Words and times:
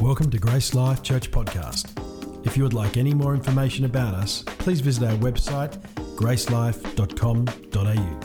Welcome 0.00 0.30
to 0.30 0.38
Grace 0.38 0.74
Life 0.74 1.02
Church 1.02 1.32
Podcast. 1.32 1.90
If 2.46 2.56
you 2.56 2.62
would 2.62 2.72
like 2.72 2.96
any 2.96 3.12
more 3.12 3.34
information 3.34 3.84
about 3.84 4.14
us, 4.14 4.44
please 4.44 4.80
visit 4.80 5.02
our 5.02 5.16
website 5.16 5.76
gracelife.com.au. 6.14 8.20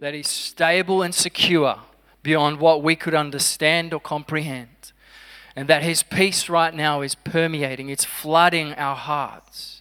that 0.00 0.14
is 0.14 0.28
stable 0.28 1.00
and 1.00 1.14
secure 1.14 1.78
beyond 2.22 2.60
what 2.60 2.82
we 2.82 2.94
could 2.94 3.14
understand 3.14 3.94
or 3.94 4.00
comprehend. 4.00 4.92
And 5.56 5.66
that 5.68 5.82
His 5.82 6.02
peace 6.02 6.50
right 6.50 6.74
now 6.74 7.00
is 7.00 7.14
permeating, 7.14 7.88
it's 7.88 8.04
flooding 8.04 8.74
our 8.74 8.96
hearts 8.96 9.80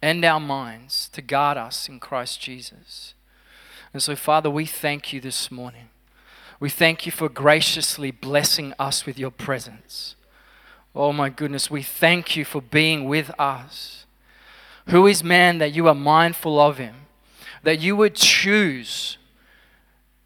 and 0.00 0.24
our 0.24 0.38
minds 0.38 1.08
to 1.14 1.20
guard 1.20 1.58
us 1.58 1.88
in 1.88 1.98
Christ 1.98 2.40
Jesus. 2.40 3.14
And 3.96 4.02
so, 4.02 4.14
Father, 4.14 4.50
we 4.50 4.66
thank 4.66 5.14
you 5.14 5.22
this 5.22 5.50
morning. 5.50 5.88
We 6.60 6.68
thank 6.68 7.06
you 7.06 7.12
for 7.12 7.30
graciously 7.30 8.10
blessing 8.10 8.74
us 8.78 9.06
with 9.06 9.18
your 9.18 9.30
presence. 9.30 10.16
Oh 10.94 11.14
my 11.14 11.30
goodness, 11.30 11.70
we 11.70 11.82
thank 11.82 12.36
you 12.36 12.44
for 12.44 12.60
being 12.60 13.06
with 13.06 13.30
us. 13.40 14.04
Who 14.88 15.06
is 15.06 15.24
man 15.24 15.56
that 15.60 15.72
you 15.72 15.88
are 15.88 15.94
mindful 15.94 16.60
of 16.60 16.76
him? 16.76 17.06
That 17.62 17.80
you 17.80 17.96
would 17.96 18.16
choose, 18.16 19.16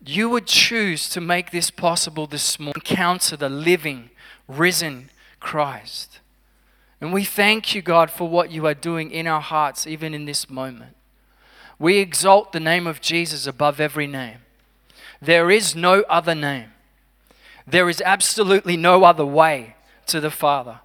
you 0.04 0.28
would 0.28 0.48
choose 0.48 1.08
to 1.10 1.20
make 1.20 1.52
this 1.52 1.70
possible 1.70 2.26
this 2.26 2.58
morning, 2.58 2.74
encounter 2.74 3.36
the 3.36 3.48
living, 3.48 4.10
risen 4.48 5.10
Christ. 5.38 6.18
And 7.00 7.12
we 7.12 7.22
thank 7.22 7.72
you, 7.72 7.82
God, 7.82 8.10
for 8.10 8.28
what 8.28 8.50
you 8.50 8.66
are 8.66 8.74
doing 8.74 9.12
in 9.12 9.28
our 9.28 9.40
hearts, 9.40 9.86
even 9.86 10.12
in 10.12 10.24
this 10.24 10.50
moment. 10.50 10.96
We 11.80 11.96
exalt 11.96 12.52
the 12.52 12.60
name 12.60 12.86
of 12.86 13.00
Jesus 13.00 13.46
above 13.46 13.80
every 13.80 14.06
name. 14.06 14.36
There 15.20 15.50
is 15.50 15.74
no 15.74 16.02
other 16.02 16.34
name. 16.34 16.72
There 17.66 17.88
is 17.88 18.02
absolutely 18.04 18.76
no 18.76 19.02
other 19.04 19.24
way 19.24 19.76
to 20.06 20.20
the 20.20 20.30
Father. 20.30 20.80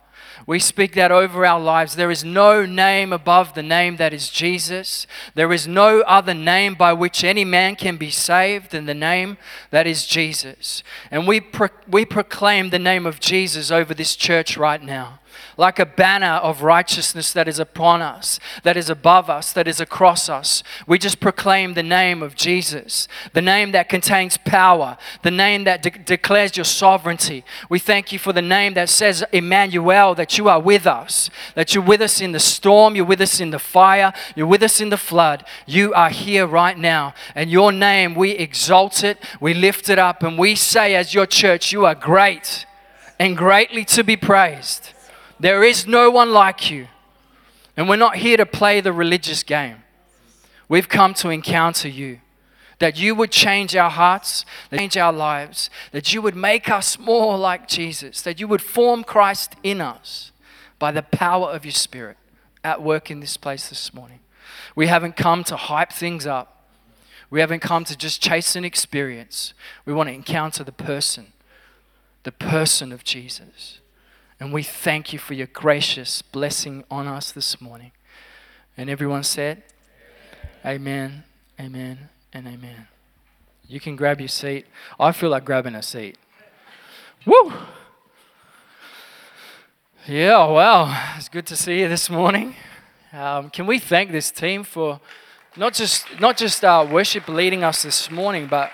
We 0.47 0.59
speak 0.59 0.93
that 0.93 1.11
over 1.11 1.45
our 1.45 1.59
lives. 1.59 1.95
There 1.95 2.11
is 2.11 2.23
no 2.23 2.65
name 2.65 3.11
above 3.11 3.55
the 3.55 3.63
name 3.63 3.97
that 3.97 4.13
is 4.13 4.29
Jesus. 4.29 5.05
There 5.33 5.51
is 5.51 5.67
no 5.67 6.01
other 6.01 6.33
name 6.33 6.75
by 6.75 6.93
which 6.93 7.23
any 7.23 7.43
man 7.43 7.75
can 7.75 7.97
be 7.97 8.09
saved 8.09 8.71
than 8.71 8.85
the 8.85 8.93
name 8.93 9.37
that 9.71 9.87
is 9.87 10.05
Jesus. 10.05 10.83
And 11.11 11.27
we, 11.27 11.41
pro- 11.41 11.69
we 11.87 12.05
proclaim 12.05 12.69
the 12.69 12.79
name 12.79 13.05
of 13.05 13.19
Jesus 13.19 13.69
over 13.69 13.93
this 13.93 14.15
church 14.15 14.55
right 14.55 14.81
now 14.81 15.19
like 15.57 15.79
a 15.79 15.85
banner 15.85 16.35
of 16.43 16.63
righteousness 16.63 17.31
that 17.33 17.47
is 17.47 17.59
upon 17.59 18.01
us, 18.01 18.39
that 18.63 18.77
is 18.77 18.89
above 18.89 19.29
us, 19.29 19.53
that 19.53 19.67
is 19.67 19.79
across 19.79 20.29
us. 20.29 20.63
We 20.87 20.99
just 20.99 21.19
proclaim 21.19 21.73
the 21.73 21.83
name 21.83 22.21
of 22.21 22.35
Jesus, 22.35 23.07
the 23.33 23.41
name 23.41 23.71
that 23.71 23.89
contains 23.89 24.37
power, 24.37 24.97
the 25.23 25.31
name 25.31 25.63
that 25.63 25.81
de- 25.81 25.91
declares 25.91 26.57
your 26.57 26.65
sovereignty. 26.65 27.43
We 27.69 27.79
thank 27.79 28.11
you 28.11 28.19
for 28.19 28.33
the 28.33 28.41
name 28.41 28.73
that 28.73 28.89
says, 28.89 29.23
Emmanuel, 29.31 30.15
that 30.15 30.37
you 30.37 30.49
are 30.49 30.59
with 30.59 30.85
us, 30.85 31.29
that 31.55 31.73
you're 31.73 31.83
with 31.83 32.01
us 32.01 32.21
in 32.21 32.31
the 32.31 32.39
storm, 32.39 32.95
you're 32.95 33.05
with 33.05 33.21
us 33.21 33.39
in 33.39 33.51
the 33.51 33.59
fire, 33.59 34.13
you're 34.35 34.47
with 34.47 34.63
us 34.63 34.81
in 34.81 34.89
the 34.89 34.97
flood. 34.97 35.45
You 35.65 35.93
are 35.93 36.09
here 36.09 36.45
right 36.45 36.77
now. 36.77 37.13
And 37.33 37.49
your 37.49 37.71
name, 37.71 38.15
we 38.15 38.31
exalt 38.31 39.03
it, 39.03 39.17
we 39.39 39.53
lift 39.53 39.89
it 39.89 39.99
up, 39.99 40.23
and 40.23 40.37
we 40.37 40.55
say, 40.55 40.95
as 40.95 41.13
your 41.13 41.25
church, 41.25 41.71
you 41.71 41.85
are 41.85 41.95
great 41.95 42.65
and 43.19 43.37
greatly 43.37 43.85
to 43.85 44.03
be 44.03 44.17
praised. 44.17 44.89
There 45.39 45.63
is 45.63 45.85
no 45.85 46.09
one 46.09 46.31
like 46.31 46.69
you. 46.69 46.87
And 47.77 47.89
we're 47.89 47.97
not 47.97 48.17
here 48.17 48.37
to 48.37 48.45
play 48.45 48.79
the 48.79 48.93
religious 48.93 49.43
game. 49.43 49.77
We've 50.69 50.89
come 50.89 51.13
to 51.15 51.29
encounter 51.29 51.89
you. 51.89 52.19
That 52.79 52.99
you 52.99 53.15
would 53.15 53.31
change 53.31 53.75
our 53.75 53.89
hearts, 53.89 54.45
change 54.69 54.97
our 54.97 55.13
lives, 55.13 55.69
that 55.91 56.13
you 56.13 56.21
would 56.21 56.35
make 56.35 56.69
us 56.69 56.99
more 56.99 57.37
like 57.37 57.69
Jesus, 57.69 58.21
that 58.23 58.39
you 58.39 58.49
would 58.49 58.61
form 58.61 59.05
Christ 59.05 59.55
in 59.63 59.79
us 59.79 60.33
by 60.77 60.91
the 60.91 61.01
power 61.01 61.49
of 61.51 61.63
your 61.63 61.71
Spirit 61.71 62.17
at 62.65 62.81
work 62.81 63.09
in 63.09 63.21
this 63.21 63.37
place 63.37 63.69
this 63.69 63.93
morning. 63.93 64.19
We 64.75 64.87
haven't 64.87 65.15
come 65.15 65.45
to 65.45 65.55
hype 65.55 65.93
things 65.93 66.27
up. 66.27 66.67
We 67.29 67.39
haven't 67.39 67.61
come 67.61 67.85
to 67.85 67.97
just 67.97 68.21
chase 68.21 68.57
an 68.57 68.65
experience. 68.65 69.53
We 69.85 69.93
want 69.93 70.09
to 70.09 70.13
encounter 70.13 70.63
the 70.63 70.73
person, 70.73 71.31
the 72.23 72.31
person 72.33 72.91
of 72.91 73.05
Jesus. 73.05 73.79
And 74.39 74.51
we 74.51 74.63
thank 74.63 75.13
you 75.13 75.19
for 75.19 75.33
your 75.33 75.47
gracious 75.47 76.21
blessing 76.21 76.83
on 76.91 77.07
us 77.07 77.31
this 77.31 77.61
morning. 77.61 77.91
And 78.77 78.89
everyone 78.89 79.23
said, 79.23 79.63
Amen, 80.65 81.23
amen, 81.59 82.09
and 82.33 82.47
amen. 82.47 82.87
You 83.67 83.79
can 83.79 83.95
grab 83.95 84.19
your 84.19 84.27
seat. 84.27 84.65
I 84.99 85.11
feel 85.11 85.29
like 85.29 85.45
grabbing 85.45 85.75
a 85.75 85.81
seat. 85.81 86.17
Woo! 87.25 87.53
Yeah, 90.07 90.45
wow. 90.45 91.15
It's 91.17 91.29
good 91.29 91.47
to 91.47 91.55
see 91.55 91.79
you 91.79 91.87
this 91.87 92.09
morning. 92.09 92.55
Um, 93.13 93.49
can 93.49 93.65
we 93.65 93.79
thank 93.79 94.11
this 94.11 94.29
team 94.29 94.63
for 94.63 94.99
not 95.55 95.73
just 95.73 96.05
not 96.19 96.37
just 96.37 96.63
uh, 96.63 96.85
worship 96.89 97.27
leading 97.29 97.63
us 97.63 97.83
this 97.83 98.11
morning, 98.11 98.47
but 98.47 98.71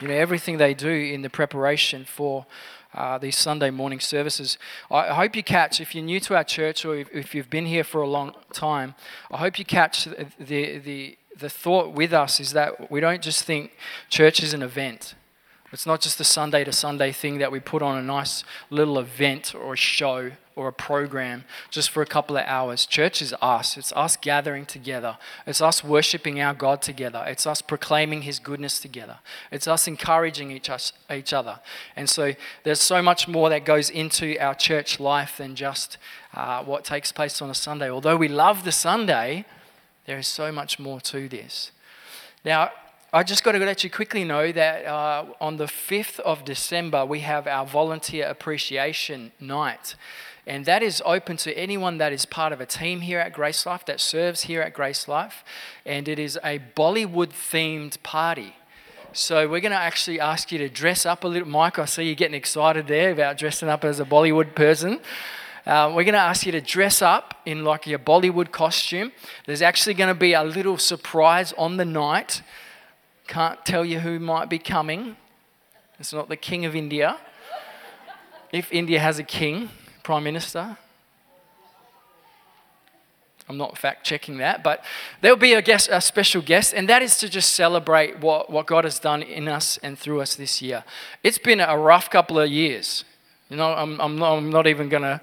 you 0.00 0.08
know 0.08 0.14
everything 0.14 0.56
they 0.56 0.72
do 0.72 0.88
in 0.88 1.22
the 1.22 1.28
preparation 1.28 2.04
for 2.04 2.46
uh, 2.94 3.18
these 3.18 3.36
Sunday 3.36 3.70
morning 3.70 4.00
services. 4.00 4.58
I 4.90 5.14
hope 5.14 5.36
you 5.36 5.42
catch, 5.42 5.80
if 5.80 5.94
you're 5.94 6.04
new 6.04 6.20
to 6.20 6.36
our 6.36 6.44
church 6.44 6.84
or 6.84 6.96
if, 6.96 7.34
you've 7.34 7.50
been 7.50 7.66
here 7.66 7.84
for 7.84 8.02
a 8.02 8.08
long 8.08 8.34
time, 8.52 8.94
I 9.30 9.38
hope 9.38 9.58
you 9.58 9.64
catch 9.64 10.04
the, 10.04 10.78
the, 10.78 11.18
the 11.36 11.48
thought 11.48 11.92
with 11.92 12.12
us 12.12 12.40
is 12.40 12.52
that 12.52 12.90
we 12.90 13.00
don't 13.00 13.22
just 13.22 13.44
think 13.44 13.76
church 14.08 14.42
is 14.42 14.52
an 14.54 14.62
event. 14.62 15.14
It's 15.72 15.86
not 15.86 16.00
just 16.00 16.18
a 16.18 16.24
Sunday 16.24 16.64
to 16.64 16.72
Sunday 16.72 17.12
thing 17.12 17.38
that 17.38 17.52
we 17.52 17.60
put 17.60 17.80
on 17.80 17.96
a 17.96 18.02
nice 18.02 18.42
little 18.70 18.98
event 18.98 19.54
or 19.54 19.74
a 19.74 19.76
show 19.76 20.32
or 20.56 20.66
a 20.66 20.72
program 20.72 21.44
just 21.70 21.90
for 21.90 22.02
a 22.02 22.06
couple 22.06 22.36
of 22.36 22.44
hours. 22.44 22.86
Church 22.86 23.22
is 23.22 23.32
us. 23.40 23.76
It's 23.76 23.92
us 23.92 24.16
gathering 24.16 24.66
together. 24.66 25.16
It's 25.46 25.60
us 25.60 25.84
worshiping 25.84 26.40
our 26.40 26.54
God 26.54 26.82
together. 26.82 27.24
It's 27.24 27.46
us 27.46 27.62
proclaiming 27.62 28.22
His 28.22 28.40
goodness 28.40 28.80
together. 28.80 29.18
It's 29.52 29.68
us 29.68 29.86
encouraging 29.86 30.50
each, 30.50 30.68
other. 31.32 31.60
And 31.94 32.10
so 32.10 32.34
there's 32.64 32.80
so 32.80 33.00
much 33.00 33.28
more 33.28 33.48
that 33.48 33.64
goes 33.64 33.90
into 33.90 34.36
our 34.40 34.56
church 34.56 34.98
life 34.98 35.36
than 35.38 35.54
just 35.54 35.98
uh, 36.34 36.64
what 36.64 36.84
takes 36.84 37.12
place 37.12 37.40
on 37.40 37.48
a 37.48 37.54
Sunday. 37.54 37.88
Although 37.88 38.16
we 38.16 38.28
love 38.28 38.64
the 38.64 38.72
Sunday, 38.72 39.44
there 40.06 40.18
is 40.18 40.26
so 40.26 40.50
much 40.50 40.80
more 40.80 41.00
to 41.02 41.28
this. 41.28 41.70
Now, 42.44 42.70
I 43.12 43.24
just 43.24 43.42
got 43.42 43.52
to 43.52 43.58
let 43.58 43.82
you 43.82 43.90
quickly 43.90 44.22
know 44.22 44.52
that 44.52 44.86
uh, 44.86 45.24
on 45.40 45.56
the 45.56 45.64
5th 45.64 46.20
of 46.20 46.44
December, 46.44 47.04
we 47.04 47.20
have 47.20 47.48
our 47.48 47.66
volunteer 47.66 48.28
appreciation 48.28 49.32
night. 49.40 49.96
And 50.46 50.64
that 50.66 50.80
is 50.80 51.02
open 51.04 51.36
to 51.38 51.52
anyone 51.58 51.98
that 51.98 52.12
is 52.12 52.24
part 52.24 52.52
of 52.52 52.60
a 52.60 52.66
team 52.66 53.00
here 53.00 53.18
at 53.18 53.32
Grace 53.32 53.66
Life, 53.66 53.84
that 53.86 54.00
serves 54.00 54.42
here 54.42 54.62
at 54.62 54.74
Grace 54.74 55.08
Life. 55.08 55.42
And 55.84 56.06
it 56.06 56.20
is 56.20 56.38
a 56.44 56.60
Bollywood 56.76 57.30
themed 57.30 58.00
party. 58.04 58.54
So 59.12 59.48
we're 59.48 59.58
going 59.58 59.72
to 59.72 59.78
actually 59.78 60.20
ask 60.20 60.52
you 60.52 60.58
to 60.58 60.68
dress 60.68 61.04
up 61.04 61.24
a 61.24 61.28
little. 61.28 61.48
Mike, 61.48 61.80
I 61.80 61.86
see 61.86 62.04
you 62.04 62.14
getting 62.14 62.36
excited 62.36 62.86
there 62.86 63.10
about 63.10 63.38
dressing 63.38 63.68
up 63.68 63.84
as 63.84 63.98
a 63.98 64.04
Bollywood 64.04 64.54
person. 64.54 65.00
Uh, 65.66 65.88
we're 65.88 66.04
going 66.04 66.12
to 66.12 66.18
ask 66.20 66.46
you 66.46 66.52
to 66.52 66.60
dress 66.60 67.02
up 67.02 67.34
in 67.44 67.64
like 67.64 67.88
your 67.88 67.98
Bollywood 67.98 68.52
costume. 68.52 69.10
There's 69.46 69.62
actually 69.62 69.94
going 69.94 70.14
to 70.14 70.18
be 70.18 70.32
a 70.32 70.44
little 70.44 70.78
surprise 70.78 71.52
on 71.58 71.76
the 71.76 71.84
night 71.84 72.42
can't 73.30 73.64
tell 73.64 73.84
you 73.84 74.00
who 74.00 74.18
might 74.18 74.50
be 74.50 74.58
coming. 74.58 75.16
It's 76.00 76.12
not 76.12 76.28
the 76.28 76.36
King 76.36 76.64
of 76.64 76.74
India. 76.74 77.16
If 78.52 78.72
India 78.72 78.98
has 78.98 79.20
a 79.20 79.22
king, 79.22 79.70
Prime 80.02 80.24
Minister. 80.24 80.76
I'm 83.48 83.56
not 83.56 83.78
fact 83.78 84.04
checking 84.04 84.38
that, 84.38 84.64
but 84.64 84.84
there'll 85.20 85.36
be 85.36 85.54
a, 85.54 85.62
guest, 85.62 85.88
a 85.92 86.00
special 86.00 86.42
guest, 86.42 86.74
and 86.74 86.88
that 86.88 87.02
is 87.02 87.18
to 87.18 87.28
just 87.28 87.52
celebrate 87.52 88.18
what, 88.18 88.50
what 88.50 88.66
God 88.66 88.82
has 88.82 88.98
done 88.98 89.22
in 89.22 89.46
us 89.46 89.78
and 89.78 89.96
through 89.96 90.20
us 90.20 90.34
this 90.34 90.60
year. 90.60 90.82
It's 91.22 91.38
been 91.38 91.60
a 91.60 91.78
rough 91.78 92.10
couple 92.10 92.38
of 92.38 92.50
years. 92.50 93.04
You 93.48 93.56
know, 93.56 93.72
I'm, 93.72 94.00
I'm 94.00 94.16
not, 94.18 94.38
I'm 94.38 94.50
not 94.50 94.66
even 94.66 94.88
going 94.88 95.02
to 95.02 95.20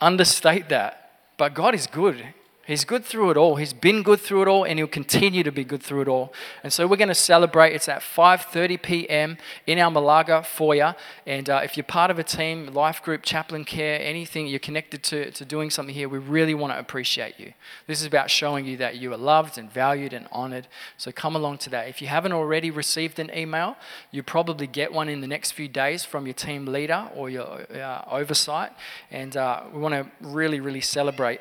understate 0.00 0.68
that, 0.68 1.10
but 1.38 1.54
God 1.54 1.74
is 1.74 1.86
good. 1.86 2.22
He's 2.66 2.84
good 2.84 3.04
through 3.04 3.30
it 3.30 3.36
all. 3.36 3.56
He's 3.56 3.72
been 3.72 4.02
good 4.02 4.20
through 4.20 4.42
it 4.42 4.48
all, 4.48 4.64
and 4.64 4.76
he'll 4.76 4.88
continue 4.88 5.44
to 5.44 5.52
be 5.52 5.62
good 5.62 5.82
through 5.82 6.00
it 6.00 6.08
all. 6.08 6.32
And 6.64 6.72
so 6.72 6.88
we're 6.88 6.96
going 6.96 7.08
to 7.08 7.14
celebrate. 7.14 7.74
It's 7.74 7.88
at 7.88 8.00
5:30 8.00 8.82
p.m. 8.82 9.38
in 9.68 9.78
our 9.78 9.90
Malaga 9.90 10.42
foyer. 10.42 10.96
And 11.26 11.48
uh, 11.48 11.60
if 11.62 11.76
you're 11.76 11.84
part 11.84 12.10
of 12.10 12.18
a 12.18 12.24
team, 12.24 12.66
life 12.74 13.02
group, 13.04 13.22
chaplain 13.22 13.64
care, 13.64 14.00
anything 14.00 14.48
you're 14.48 14.58
connected 14.58 15.04
to, 15.04 15.30
to 15.30 15.44
doing 15.44 15.70
something 15.70 15.94
here, 15.94 16.08
we 16.08 16.18
really 16.18 16.54
want 16.54 16.72
to 16.72 16.78
appreciate 16.78 17.38
you. 17.38 17.52
This 17.86 18.00
is 18.00 18.06
about 18.06 18.30
showing 18.30 18.66
you 18.66 18.76
that 18.78 18.96
you 18.96 19.12
are 19.12 19.16
loved 19.16 19.58
and 19.58 19.70
valued 19.70 20.12
and 20.12 20.26
honored. 20.32 20.66
So 20.96 21.12
come 21.12 21.36
along 21.36 21.58
today. 21.58 21.88
If 21.88 22.02
you 22.02 22.08
haven't 22.08 22.32
already 22.32 22.72
received 22.72 23.20
an 23.20 23.30
email, 23.32 23.76
you 24.10 24.24
probably 24.24 24.66
get 24.66 24.92
one 24.92 25.08
in 25.08 25.20
the 25.20 25.28
next 25.28 25.52
few 25.52 25.68
days 25.68 26.04
from 26.04 26.26
your 26.26 26.34
team 26.34 26.66
leader 26.66 27.08
or 27.14 27.30
your 27.30 27.66
uh, 27.72 28.02
oversight. 28.10 28.72
And 29.12 29.36
uh, 29.36 29.62
we 29.72 29.78
want 29.78 29.94
to 29.94 30.10
really, 30.20 30.58
really 30.58 30.80
celebrate 30.80 31.40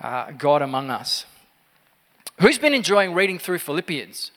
uh, 0.00 0.32
God 0.32 0.62
among 0.62 0.90
us. 0.90 1.26
Who's 2.40 2.58
been 2.58 2.74
enjoying 2.74 3.14
reading 3.14 3.38
through 3.38 3.58
Philippians? 3.58 4.30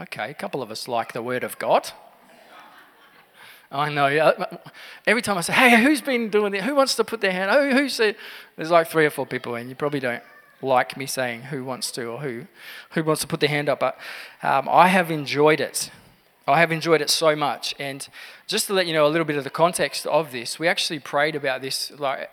Okay, 0.00 0.30
a 0.30 0.34
couple 0.34 0.62
of 0.62 0.70
us 0.70 0.88
like 0.88 1.12
the 1.12 1.22
Word 1.22 1.44
of 1.44 1.58
God. 1.58 1.90
I 3.70 3.90
know. 3.90 4.06
Every 5.06 5.22
time 5.22 5.36
I 5.36 5.40
say, 5.40 5.52
"Hey, 5.52 5.82
who's 5.82 6.00
been 6.00 6.30
doing 6.30 6.54
it? 6.54 6.62
Who 6.62 6.74
wants 6.74 6.94
to 6.96 7.04
put 7.04 7.20
their 7.20 7.32
hand?" 7.32 7.50
Oh, 7.52 7.70
who 7.70 7.88
said? 7.88 8.16
There's 8.56 8.70
like 8.70 8.88
three 8.88 9.04
or 9.04 9.10
four 9.10 9.26
people, 9.26 9.56
and 9.56 9.68
you 9.68 9.74
probably 9.74 10.00
don't 10.00 10.22
like 10.62 10.96
me 10.96 11.06
saying 11.06 11.42
who 11.42 11.64
wants 11.64 11.90
to 11.92 12.06
or 12.06 12.20
who 12.20 12.46
who 12.90 13.02
wants 13.02 13.20
to 13.22 13.26
put 13.26 13.40
their 13.40 13.48
hand 13.48 13.68
up. 13.68 13.80
But 13.80 13.98
um, 14.42 14.68
I 14.68 14.88
have 14.88 15.10
enjoyed 15.10 15.60
it. 15.60 15.90
I 16.46 16.60
have 16.60 16.70
enjoyed 16.72 17.00
it 17.00 17.10
so 17.10 17.34
much. 17.34 17.74
And 17.78 18.06
just 18.46 18.66
to 18.66 18.74
let 18.74 18.86
you 18.86 18.92
know 18.92 19.06
a 19.06 19.08
little 19.08 19.24
bit 19.24 19.36
of 19.36 19.44
the 19.44 19.50
context 19.50 20.06
of 20.06 20.30
this, 20.30 20.58
we 20.58 20.68
actually 20.68 20.98
prayed 20.98 21.34
about 21.34 21.62
this 21.62 21.90
like 21.98 22.30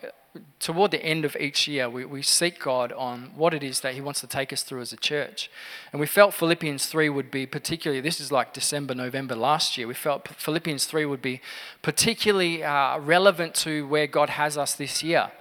toward 0.60 0.92
the 0.92 1.04
end 1.04 1.25
of 1.25 1.36
each 1.39 1.68
year, 1.68 1.89
we, 1.89 2.06
we 2.06 2.22
seek 2.22 2.60
God 2.60 2.94
on 2.94 3.31
what 3.36 3.54
it 3.54 3.63
is 3.63 3.81
that 3.81 3.95
He 3.95 4.01
wants 4.01 4.22
to 4.22 4.28
take 4.28 4.54
us 4.54 4.63
through 4.63 4.81
as 4.81 4.94
a 4.94 4.98
church. 4.98 5.50
And 5.92 6.00
we 6.00 6.07
felt 6.07 6.33
Philippians 6.33 6.86
3 6.86 7.10
would 7.10 7.31
be 7.31 7.45
particularly, 7.45 8.01
this 8.01 8.19
is 8.19 8.31
like 8.31 8.54
December, 8.54 8.95
November 8.95 9.36
last 9.36 9.78
year, 9.78 9.88
we 9.88 9.94
felt 9.94 10.28
Philippians 10.28 10.86
3 10.86 11.06
would 11.06 11.22
be 11.22 11.42
particularly 11.81 12.63
uh, 12.63 13.00
relevant 13.00 13.56
to 13.56 13.88
where 13.88 14.07
God 14.07 14.30
has 14.30 14.57
us 14.57 14.74
this 14.74 15.04
year. 15.04 15.31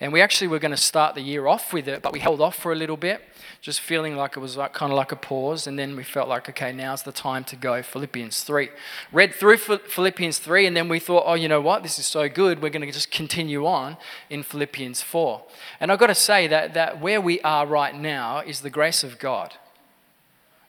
And 0.00 0.12
we 0.12 0.20
actually 0.20 0.48
were 0.48 0.58
going 0.58 0.72
to 0.72 0.76
start 0.76 1.14
the 1.14 1.20
year 1.20 1.46
off 1.46 1.72
with 1.72 1.86
it, 1.86 2.02
but 2.02 2.12
we 2.12 2.18
held 2.18 2.40
off 2.40 2.56
for 2.56 2.72
a 2.72 2.76
little 2.76 2.96
bit, 2.96 3.22
just 3.62 3.80
feeling 3.80 4.16
like 4.16 4.36
it 4.36 4.40
was 4.40 4.56
like, 4.56 4.72
kind 4.72 4.90
of 4.90 4.96
like 4.96 5.12
a 5.12 5.16
pause. 5.16 5.68
And 5.68 5.78
then 5.78 5.94
we 5.94 6.02
felt 6.02 6.28
like, 6.28 6.48
okay, 6.48 6.72
now's 6.72 7.04
the 7.04 7.12
time 7.12 7.44
to 7.44 7.54
go 7.54 7.80
Philippians 7.80 8.42
3. 8.42 8.68
Read 9.12 9.34
through 9.34 9.56
Philippians 9.56 10.40
3, 10.40 10.66
and 10.66 10.76
then 10.76 10.88
we 10.88 10.98
thought, 10.98 11.22
oh, 11.24 11.34
you 11.34 11.48
know 11.48 11.60
what? 11.60 11.84
This 11.84 11.96
is 11.96 12.04
so 12.04 12.28
good. 12.28 12.60
We're 12.60 12.70
going 12.70 12.84
to 12.84 12.92
just 12.92 13.12
continue 13.12 13.64
on 13.64 13.96
in 14.28 14.42
Philippians 14.42 15.02
4. 15.02 15.42
And 15.78 15.92
I've 15.92 16.00
got 16.00 16.08
to 16.08 16.14
say 16.14 16.48
that, 16.48 16.74
that 16.74 17.00
where 17.00 17.20
we 17.20 17.40
are 17.42 17.64
right 17.64 17.94
now 17.94 18.40
is 18.40 18.62
the 18.62 18.70
grace 18.70 19.04
of 19.04 19.20
God. 19.20 19.54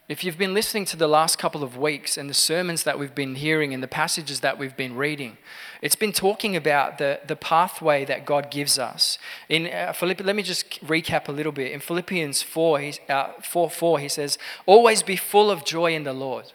If 0.10 0.26
you've 0.26 0.38
been 0.38 0.54
listening 0.54 0.84
to 0.86 0.98
the 0.98 1.08
last 1.08 1.40
couple 1.40 1.64
of 1.64 1.78
weeks 1.78 2.18
and 2.18 2.30
the 2.30 2.34
sermons 2.34 2.84
that 2.84 3.00
we've 3.00 3.16
been 3.16 3.36
hearing 3.36 3.74
and 3.74 3.82
the 3.82 3.88
passages 3.88 4.42
that 4.42 4.60
we've 4.60 4.76
been 4.76 4.98
reading, 4.98 5.38
it's 5.82 5.96
been 5.96 6.12
talking 6.12 6.58
about 6.58 6.98
the, 6.98 7.22
the 7.26 7.38
pathway 7.38 8.04
that 8.06 8.26
God 8.26 8.52
gives 8.52 8.78
us. 8.78 9.18
In 9.48 9.68
uh, 9.68 9.94
Philippi, 9.94 10.26
let 10.26 10.36
me 10.36 10.44
just 10.44 10.70
recap 10.86 11.30
a 11.30 11.32
little 11.32 11.54
bit. 11.54 11.72
In 11.72 11.80
Philippians 11.80 12.42
4, 12.42 12.80
he, 12.82 12.94
uh, 13.08 13.30
4, 13.42 13.70
4, 13.70 14.00
he 14.00 14.10
says, 14.10 14.38
Always 14.66 15.04
be 15.04 15.16
full 15.16 15.50
of 15.50 15.64
joy 15.64 15.96
in 15.96 16.04
the 16.04 16.14
Lord. 16.14 16.52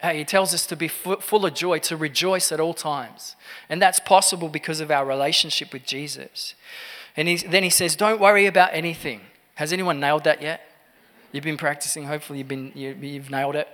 Hey, 0.00 0.18
he 0.18 0.24
tells 0.24 0.54
us 0.54 0.66
to 0.68 0.76
be 0.76 0.88
full 0.88 1.44
of 1.44 1.54
joy, 1.54 1.80
to 1.80 1.98
rejoice 1.98 2.50
at 2.50 2.60
all 2.60 2.74
times. 2.74 3.36
And 3.68 3.80
that's 3.80 4.00
possible 4.00 4.48
because 4.48 4.80
of 4.80 4.90
our 4.90 5.04
relationship 5.04 5.70
with 5.70 5.84
Jesus. 5.84 6.54
And 7.14 7.28
then 7.40 7.62
he 7.62 7.70
says, 7.70 7.94
Don't 7.94 8.20
worry 8.22 8.46
about 8.46 8.70
anything. 8.72 9.20
Has 9.56 9.70
anyone 9.70 10.00
nailed 10.00 10.24
that 10.24 10.40
yet? 10.40 10.62
You've 11.36 11.44
been 11.44 11.58
practicing. 11.58 12.04
Hopefully, 12.04 12.38
you've, 12.38 12.48
been, 12.48 12.72
you, 12.74 12.96
you've 12.98 13.30
nailed 13.30 13.56
it. 13.56 13.68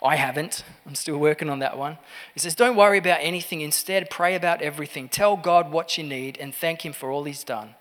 I 0.00 0.14
haven't. 0.14 0.62
I'm 0.86 0.94
still 0.94 1.18
working 1.18 1.50
on 1.50 1.58
that 1.58 1.76
one. 1.76 1.98
He 2.32 2.38
says, 2.38 2.54
Don't 2.54 2.76
worry 2.76 2.98
about 2.98 3.18
anything. 3.20 3.60
Instead, 3.60 4.08
pray 4.08 4.36
about 4.36 4.62
everything. 4.62 5.08
Tell 5.08 5.36
God 5.36 5.72
what 5.72 5.98
you 5.98 6.04
need 6.04 6.38
and 6.38 6.54
thank 6.54 6.86
Him 6.86 6.92
for 6.92 7.10
all 7.10 7.24
He's 7.24 7.42
done. 7.42 7.74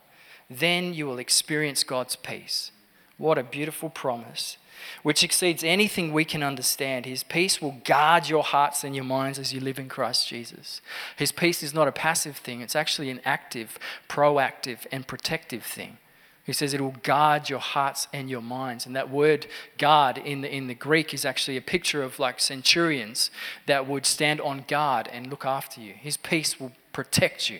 Then 0.49 0.91
you 0.95 1.05
will 1.05 1.19
experience 1.19 1.83
God's 1.83 2.15
peace. 2.15 2.71
What 3.17 3.37
a 3.37 3.43
beautiful 3.43 3.91
promise, 3.91 4.57
which 5.03 5.23
exceeds 5.23 5.63
anything 5.63 6.11
we 6.11 6.25
can 6.25 6.41
understand. 6.41 7.05
His 7.05 7.23
peace 7.23 7.61
will 7.61 7.79
guard 7.83 8.27
your 8.27 8.43
hearts 8.43 8.83
and 8.83 8.95
your 8.95 9.05
minds 9.05 9.37
as 9.37 9.53
you 9.53 9.59
live 9.59 9.77
in 9.77 9.87
Christ 9.87 10.27
Jesus. 10.27 10.81
His 11.15 11.31
peace 11.31 11.61
is 11.61 11.75
not 11.75 11.87
a 11.87 11.91
passive 11.91 12.37
thing, 12.37 12.61
it's 12.61 12.75
actually 12.75 13.11
an 13.11 13.21
active, 13.23 13.77
proactive, 14.09 14.87
and 14.91 15.05
protective 15.05 15.61
thing. 15.61 15.99
He 16.47 16.53
says 16.53 16.73
it 16.73 16.79
will 16.79 16.95
guard 17.03 17.49
your 17.49 17.59
hearts 17.59 18.07
and 18.13 18.29
your 18.29 18.41
minds. 18.41 18.85
And 18.85 18.95
that 18.95 19.09
word 19.09 19.47
guard 19.77 20.17
in 20.17 20.39
the, 20.39 20.49
in 20.49 20.67
the 20.67 20.73
Greek 20.73 21.13
is 21.13 21.25
actually 21.25 21.57
a 21.57 21.61
picture 21.61 22.01
of 22.01 22.19
like 22.19 22.39
centurions 22.39 23.29
that 23.65 23.85
would 23.85 24.05
stand 24.05 24.39
on 24.39 24.63
guard 24.65 25.09
and 25.11 25.27
look 25.27 25.45
after 25.45 25.81
you. 25.81 25.93
His 25.93 26.15
peace 26.15 26.57
will 26.57 26.71
protect 26.93 27.49
you. 27.49 27.59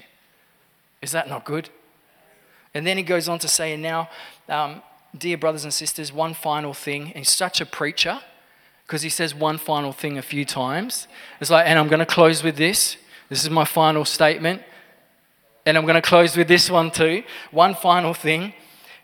Is 1.01 1.11
that 1.11 1.27
not 1.27 1.43
good? 1.43 1.69
And 2.73 2.87
then 2.87 2.95
he 2.95 3.03
goes 3.03 3.27
on 3.27 3.39
to 3.39 3.49
say, 3.49 3.73
and 3.73 3.83
now, 3.83 4.09
um, 4.47 4.81
dear 5.17 5.37
brothers 5.37 5.65
and 5.65 5.73
sisters, 5.73 6.13
one 6.13 6.33
final 6.33 6.73
thing. 6.73 7.07
He's 7.07 7.29
such 7.29 7.59
a 7.59 7.65
preacher 7.65 8.21
because 8.85 9.01
he 9.01 9.09
says 9.09 9.35
one 9.35 9.57
final 9.57 9.91
thing 9.91 10.17
a 10.17 10.21
few 10.21 10.45
times. 10.45 11.09
It's 11.41 11.49
like, 11.49 11.67
and 11.67 11.77
I'm 11.77 11.89
going 11.89 11.99
to 11.99 12.05
close 12.05 12.41
with 12.41 12.55
this. 12.55 12.95
This 13.27 13.43
is 13.43 13.49
my 13.49 13.65
final 13.65 14.05
statement. 14.05 14.61
And 15.65 15.77
I'm 15.77 15.83
going 15.83 15.95
to 15.95 16.01
close 16.01 16.37
with 16.37 16.47
this 16.47 16.71
one 16.71 16.89
too. 16.89 17.23
One 17.51 17.75
final 17.75 18.13
thing. 18.13 18.53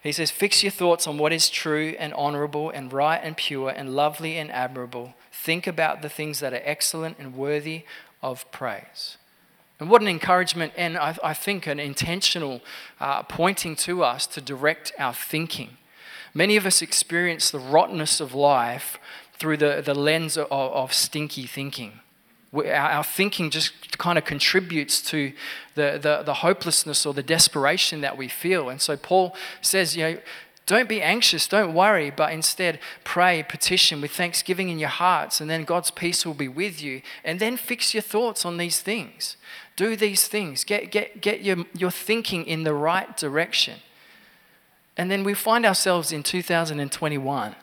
He 0.04 0.12
says, 0.12 0.32
Fix 0.32 0.62
your 0.62 0.72
thoughts 0.72 1.08
on 1.08 1.18
what 1.18 1.32
is 1.32 1.50
true 1.50 1.96
and 1.98 2.14
honorable 2.14 2.70
and 2.70 2.92
right 2.92 3.22
and 3.24 3.38
pure 3.38 3.70
and 3.70 3.96
lovely 3.96 4.38
and 4.38 4.52
admirable. 4.52 5.14
Think 5.32 5.66
about 5.66 6.02
the 6.02 6.10
things 6.10 6.42
that 6.42 6.54
are 6.54 6.62
excellent 6.64 7.18
and 7.18 7.36
worthy 7.36 7.86
of 8.22 8.50
praise. 8.52 9.18
And 9.80 9.90
what 9.90 10.02
an 10.02 10.08
encouragement, 10.08 10.74
and 10.76 10.98
I, 10.98 11.18
I 11.24 11.34
think 11.34 11.68
an 11.68 11.80
intentional 11.80 12.62
uh, 13.00 13.24
pointing 13.24 13.76
to 13.78 14.04
us 14.04 14.28
to 14.28 14.42
direct 14.42 14.92
our 15.00 15.14
thinking. 15.14 15.78
Many 16.34 16.58
of 16.58 16.66
us 16.66 16.82
experience 16.82 17.50
the 17.50 17.60
rottenness 17.60 18.20
of 18.20 18.34
life 18.34 18.98
through 19.40 19.58
the, 19.58 19.82
the 19.84 19.96
lens 19.96 20.38
of, 20.38 20.52
of 20.52 20.94
stinky 20.94 21.46
thinking 21.46 22.00
our 22.54 23.04
thinking 23.04 23.50
just 23.50 23.98
kind 23.98 24.18
of 24.18 24.26
contributes 24.26 25.02
to 25.02 25.34
the, 25.76 26.00
the, 26.02 26.22
the, 26.24 26.34
hopelessness 26.36 27.06
or 27.06 27.14
the 27.14 27.24
desperation 27.24 28.02
that 28.02 28.16
we 28.16 28.28
feel. 28.28 28.70
And 28.70 28.80
so 28.80 28.96
Paul 28.96 29.36
says, 29.62 29.98
you 29.98 30.04
know, 30.04 30.18
don't 30.66 30.88
be 30.88 31.02
anxious, 31.02 31.48
don't 31.48 31.74
worry, 31.74 32.10
but 32.10 32.32
instead 32.32 32.80
pray, 33.04 33.44
petition 33.44 34.00
with 34.00 34.12
thanksgiving 34.12 34.70
in 34.70 34.80
your 34.80 34.90
hearts, 34.90 35.42
and 35.42 35.50
then 35.50 35.66
God's 35.66 35.92
peace 35.92 36.26
will 36.26 36.34
be 36.34 36.48
with 36.48 36.82
you. 36.82 37.02
And 37.24 37.40
then 37.40 37.58
fix 37.58 37.94
your 37.94 38.04
thoughts 38.04 38.46
on 38.46 38.58
these 38.58 38.80
things. 38.80 39.36
Do 39.76 39.96
these 39.96 40.28
things. 40.28 40.64
Get, 40.64 40.92
get, 40.92 41.22
get 41.22 41.42
your, 41.42 41.66
your 41.74 41.92
thinking 41.92 42.46
in 42.46 42.64
the 42.64 42.74
right 42.74 43.18
direction. 43.18 43.80
And 44.96 45.10
then 45.10 45.24
we 45.24 45.34
find 45.34 45.66
ourselves 45.66 46.12
in 46.12 46.24
2021 46.24 47.56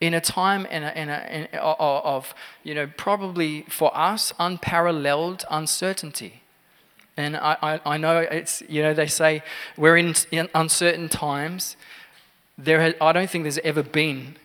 in 0.00 0.14
a 0.14 0.20
time 0.20 0.64
in 0.66 0.82
a, 0.82 0.90
in 0.92 1.08
a, 1.10 1.26
in 1.30 1.58
of, 1.58 2.34
you 2.62 2.74
know, 2.74 2.88
probably 2.96 3.62
for 3.68 3.96
us, 3.96 4.32
unparalleled 4.38 5.44
uncertainty. 5.50 6.42
And 7.16 7.36
I, 7.36 7.56
I, 7.62 7.80
I, 7.84 7.96
know 7.98 8.18
it's, 8.18 8.62
you 8.66 8.82
know, 8.82 8.94
they 8.94 9.06
say 9.06 9.42
we're 9.76 9.98
in, 9.98 10.14
in 10.30 10.48
uncertain 10.54 11.10
times. 11.10 11.76
There 12.56 12.80
has, 12.80 12.94
I 13.00 13.12
don't 13.12 13.28
think 13.28 13.44
there's 13.44 13.58
ever 13.58 13.82
been 13.82 14.36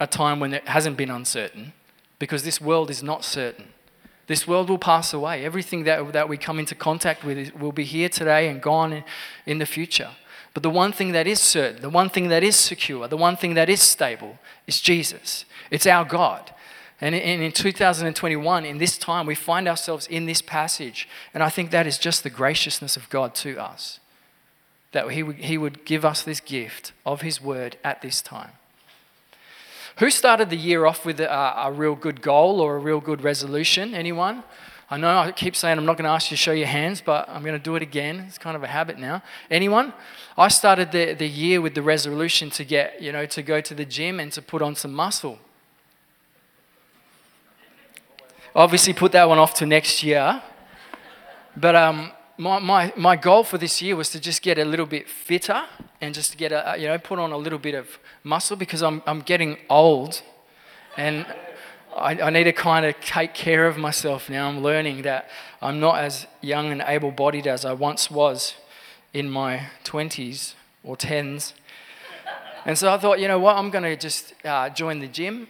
a 0.00 0.06
time 0.06 0.40
when 0.40 0.54
it 0.54 0.66
hasn't 0.66 0.96
been 0.96 1.10
uncertain 1.10 1.74
because 2.18 2.42
this 2.42 2.60
world 2.60 2.90
is 2.90 3.02
not 3.02 3.24
certain. 3.24 3.66
This 4.28 4.48
world 4.48 4.70
will 4.70 4.78
pass 4.78 5.12
away. 5.12 5.44
Everything 5.44 5.84
that, 5.84 6.12
that 6.12 6.28
we 6.28 6.38
come 6.38 6.58
into 6.58 6.74
contact 6.74 7.22
with 7.22 7.54
will 7.54 7.72
be 7.72 7.84
here 7.84 8.08
today 8.08 8.48
and 8.48 8.62
gone 8.62 8.92
in, 8.92 9.04
in 9.44 9.58
the 9.58 9.66
future. 9.66 10.10
But 10.54 10.62
the 10.62 10.70
one 10.70 10.92
thing 10.92 11.12
that 11.12 11.26
is 11.26 11.40
certain, 11.40 11.80
the 11.80 11.88
one 11.88 12.10
thing 12.10 12.28
that 12.28 12.42
is 12.42 12.56
secure, 12.56 13.08
the 13.08 13.16
one 13.16 13.36
thing 13.36 13.54
that 13.54 13.68
is 13.70 13.80
stable 13.80 14.38
is 14.66 14.80
Jesus. 14.80 15.44
It's 15.70 15.86
our 15.86 16.04
God. 16.04 16.52
And 17.00 17.16
in 17.16 17.50
2021, 17.50 18.64
in 18.64 18.78
this 18.78 18.96
time, 18.96 19.26
we 19.26 19.34
find 19.34 19.66
ourselves 19.66 20.06
in 20.06 20.26
this 20.26 20.40
passage. 20.40 21.08
And 21.34 21.42
I 21.42 21.48
think 21.48 21.70
that 21.70 21.86
is 21.86 21.98
just 21.98 22.22
the 22.22 22.30
graciousness 22.30 22.96
of 22.96 23.08
God 23.10 23.34
to 23.36 23.58
us. 23.58 23.98
That 24.92 25.10
He 25.10 25.22
would, 25.22 25.36
he 25.36 25.58
would 25.58 25.84
give 25.84 26.04
us 26.04 26.22
this 26.22 26.38
gift 26.38 26.92
of 27.04 27.22
His 27.22 27.40
word 27.40 27.76
at 27.82 28.02
this 28.02 28.22
time. 28.22 28.52
Who 29.96 30.10
started 30.10 30.48
the 30.48 30.56
year 30.56 30.86
off 30.86 31.04
with 31.04 31.18
a, 31.18 31.30
a 31.30 31.72
real 31.72 31.96
good 31.96 32.22
goal 32.22 32.60
or 32.60 32.76
a 32.76 32.78
real 32.78 33.00
good 33.00 33.24
resolution? 33.24 33.94
Anyone? 33.94 34.44
I 34.88 34.96
know 34.96 35.18
I 35.18 35.32
keep 35.32 35.56
saying 35.56 35.78
I'm 35.78 35.86
not 35.86 35.96
going 35.96 36.04
to 36.04 36.10
ask 36.10 36.30
you 36.30 36.36
to 36.36 36.40
show 36.40 36.52
your 36.52 36.66
hands, 36.66 37.00
but 37.00 37.28
I'm 37.28 37.42
going 37.42 37.58
to 37.58 37.62
do 37.62 37.76
it 37.76 37.82
again. 37.82 38.24
It's 38.28 38.38
kind 38.38 38.56
of 38.56 38.62
a 38.62 38.66
habit 38.66 38.98
now. 38.98 39.22
Anyone? 39.50 39.92
I 40.36 40.48
started 40.48 40.92
the, 40.92 41.12
the 41.12 41.28
year 41.28 41.60
with 41.60 41.74
the 41.74 41.82
resolution 41.82 42.48
to 42.50 42.64
get, 42.64 43.02
you 43.02 43.12
know, 43.12 43.26
to 43.26 43.42
go 43.42 43.60
to 43.60 43.74
the 43.74 43.84
gym 43.84 44.18
and 44.18 44.32
to 44.32 44.40
put 44.40 44.62
on 44.62 44.74
some 44.74 44.94
muscle. 44.94 45.38
Obviously, 48.54 48.92
put 48.92 49.12
that 49.12 49.28
one 49.28 49.38
off 49.38 49.54
to 49.54 49.66
next 49.66 50.02
year. 50.02 50.42
But 51.56 51.76
um, 51.76 52.12
my, 52.38 52.58
my, 52.58 52.92
my 52.96 53.16
goal 53.16 53.44
for 53.44 53.58
this 53.58 53.82
year 53.82 53.94
was 53.94 54.10
to 54.10 54.20
just 54.20 54.42
get 54.42 54.58
a 54.58 54.64
little 54.64 54.86
bit 54.86 55.08
fitter 55.08 55.64
and 56.00 56.14
just 56.14 56.38
get 56.38 56.50
a, 56.52 56.76
you 56.78 56.86
know, 56.86 56.98
put 56.98 57.18
on 57.18 57.32
a 57.32 57.36
little 57.36 57.58
bit 57.58 57.74
of 57.74 57.98
muscle 58.24 58.56
because 58.56 58.82
I'm, 58.82 59.02
I'm 59.06 59.20
getting 59.20 59.58
old. 59.68 60.22
And 60.96 61.26
I, 61.94 62.20
I 62.20 62.30
need 62.30 62.44
to 62.44 62.52
kind 62.52 62.86
of 62.86 62.98
take 63.00 63.34
care 63.34 63.66
of 63.66 63.76
myself 63.76 64.30
now. 64.30 64.48
I'm 64.48 64.62
learning 64.62 65.02
that 65.02 65.28
I'm 65.60 65.78
not 65.78 65.98
as 65.98 66.26
young 66.40 66.72
and 66.72 66.82
able 66.86 67.10
bodied 67.10 67.46
as 67.46 67.66
I 67.66 67.74
once 67.74 68.10
was 68.10 68.54
in 69.12 69.28
my 69.30 69.66
20s 69.84 70.54
or 70.84 70.96
10s. 70.96 71.52
And 72.64 72.78
so 72.78 72.92
I 72.92 72.98
thought, 72.98 73.18
you 73.20 73.28
know 73.28 73.38
what, 73.38 73.56
I'm 73.56 73.70
going 73.70 73.84
to 73.84 73.96
just 73.96 74.34
uh, 74.44 74.70
join 74.70 75.00
the 75.00 75.08
gym 75.08 75.48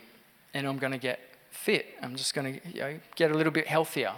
and 0.54 0.66
I'm 0.66 0.78
going 0.78 0.92
to 0.92 0.98
get 0.98 1.20
fit. 1.50 1.86
I'm 2.02 2.16
just 2.16 2.34
going 2.34 2.54
to 2.54 2.68
you 2.68 2.80
know, 2.80 3.00
get 3.16 3.30
a 3.30 3.34
little 3.34 3.52
bit 3.52 3.66
healthier. 3.66 4.12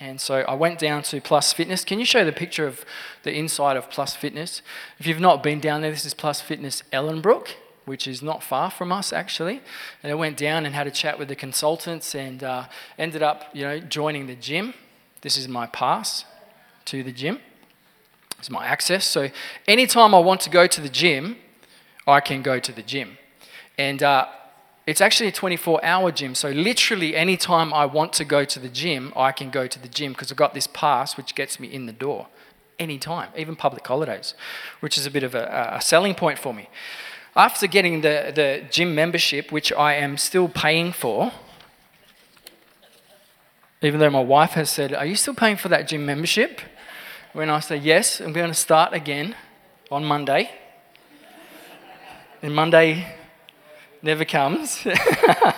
And 0.00 0.20
so 0.20 0.40
I 0.48 0.54
went 0.54 0.78
down 0.78 1.02
to 1.04 1.20
Plus 1.20 1.52
Fitness. 1.52 1.84
Can 1.84 1.98
you 1.98 2.04
show 2.04 2.24
the 2.24 2.32
picture 2.32 2.66
of 2.66 2.84
the 3.22 3.32
inside 3.32 3.76
of 3.76 3.90
Plus 3.90 4.14
Fitness? 4.14 4.60
If 4.98 5.06
you've 5.06 5.20
not 5.20 5.42
been 5.42 5.60
down 5.60 5.82
there, 5.82 5.90
this 5.90 6.04
is 6.04 6.14
Plus 6.14 6.40
Fitness 6.40 6.82
Ellenbrook 6.92 7.48
which 7.84 8.06
is 8.06 8.22
not 8.22 8.42
far 8.42 8.70
from 8.70 8.92
us 8.92 9.12
actually. 9.12 9.60
And 10.02 10.10
I 10.10 10.14
went 10.14 10.36
down 10.36 10.66
and 10.66 10.74
had 10.74 10.86
a 10.86 10.90
chat 10.90 11.18
with 11.18 11.28
the 11.28 11.36
consultants 11.36 12.14
and 12.14 12.42
uh, 12.42 12.64
ended 12.98 13.22
up, 13.22 13.44
you 13.52 13.62
know, 13.62 13.78
joining 13.78 14.26
the 14.26 14.34
gym. 14.34 14.74
This 15.20 15.36
is 15.36 15.48
my 15.48 15.66
pass 15.66 16.24
to 16.86 17.02
the 17.02 17.12
gym. 17.12 17.40
It's 18.44 18.50
my 18.50 18.66
access. 18.66 19.06
So 19.06 19.30
anytime 19.66 20.14
I 20.14 20.18
want 20.18 20.42
to 20.42 20.50
go 20.50 20.66
to 20.66 20.80
the 20.82 20.90
gym, 20.90 21.36
I 22.06 22.20
can 22.20 22.42
go 22.42 22.58
to 22.58 22.72
the 22.72 22.82
gym. 22.82 23.16
And 23.78 24.02
uh, 24.02 24.26
it's 24.86 25.00
actually 25.00 25.30
a 25.30 25.32
24 25.32 25.82
hour 25.82 26.12
gym. 26.12 26.34
So 26.34 26.50
literally 26.50 27.16
anytime 27.16 27.72
I 27.72 27.86
want 27.86 28.12
to 28.12 28.24
go 28.26 28.44
to 28.44 28.58
the 28.58 28.68
gym, 28.68 29.14
I 29.16 29.32
can 29.32 29.48
go 29.48 29.66
to 29.66 29.78
the 29.78 29.88
gym 29.88 30.12
because 30.12 30.30
I've 30.30 30.36
got 30.36 30.52
this 30.52 30.66
pass 30.66 31.16
which 31.16 31.34
gets 31.34 31.58
me 31.58 31.72
in 31.72 31.86
the 31.86 31.92
door 31.94 32.26
anytime, 32.78 33.30
even 33.34 33.56
public 33.56 33.86
holidays, 33.86 34.34
which 34.80 34.98
is 34.98 35.06
a 35.06 35.10
bit 35.10 35.22
of 35.22 35.34
a, 35.34 35.70
a 35.72 35.80
selling 35.80 36.14
point 36.14 36.38
for 36.38 36.52
me. 36.52 36.68
After 37.34 37.66
getting 37.66 38.02
the, 38.02 38.30
the 38.34 38.64
gym 38.70 38.94
membership, 38.94 39.50
which 39.50 39.72
I 39.72 39.94
am 39.94 40.18
still 40.18 40.50
paying 40.50 40.92
for, 40.92 41.32
even 43.80 44.00
though 44.00 44.10
my 44.10 44.22
wife 44.22 44.50
has 44.50 44.68
said, 44.68 44.92
Are 44.92 45.06
you 45.06 45.16
still 45.16 45.34
paying 45.34 45.56
for 45.56 45.70
that 45.70 45.88
gym 45.88 46.04
membership? 46.04 46.60
When 47.34 47.50
I 47.50 47.58
say, 47.58 47.78
Yes, 47.78 48.20
I'm 48.20 48.32
going 48.32 48.46
to 48.46 48.54
start 48.54 48.92
again 48.92 49.34
on 49.90 50.04
Monday. 50.04 50.52
And 52.40 52.54
Monday 52.54 53.12
never 54.02 54.24
comes. 54.24 54.80
I'm 54.86 55.52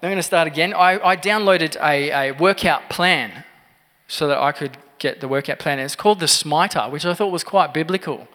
going 0.00 0.16
to 0.16 0.22
start 0.22 0.48
again. 0.48 0.72
I, 0.72 0.98
I 1.06 1.16
downloaded 1.18 1.76
a, 1.82 2.30
a 2.30 2.32
workout 2.32 2.88
plan 2.88 3.44
so 4.08 4.26
that 4.28 4.38
I 4.38 4.52
could 4.52 4.78
get 4.98 5.20
the 5.20 5.28
workout 5.28 5.58
plan. 5.58 5.78
It's 5.78 5.94
called 5.94 6.18
the 6.18 6.26
Smiter, 6.26 6.88
which 6.88 7.04
I 7.04 7.12
thought 7.12 7.30
was 7.30 7.44
quite 7.44 7.74
biblical. 7.74 8.26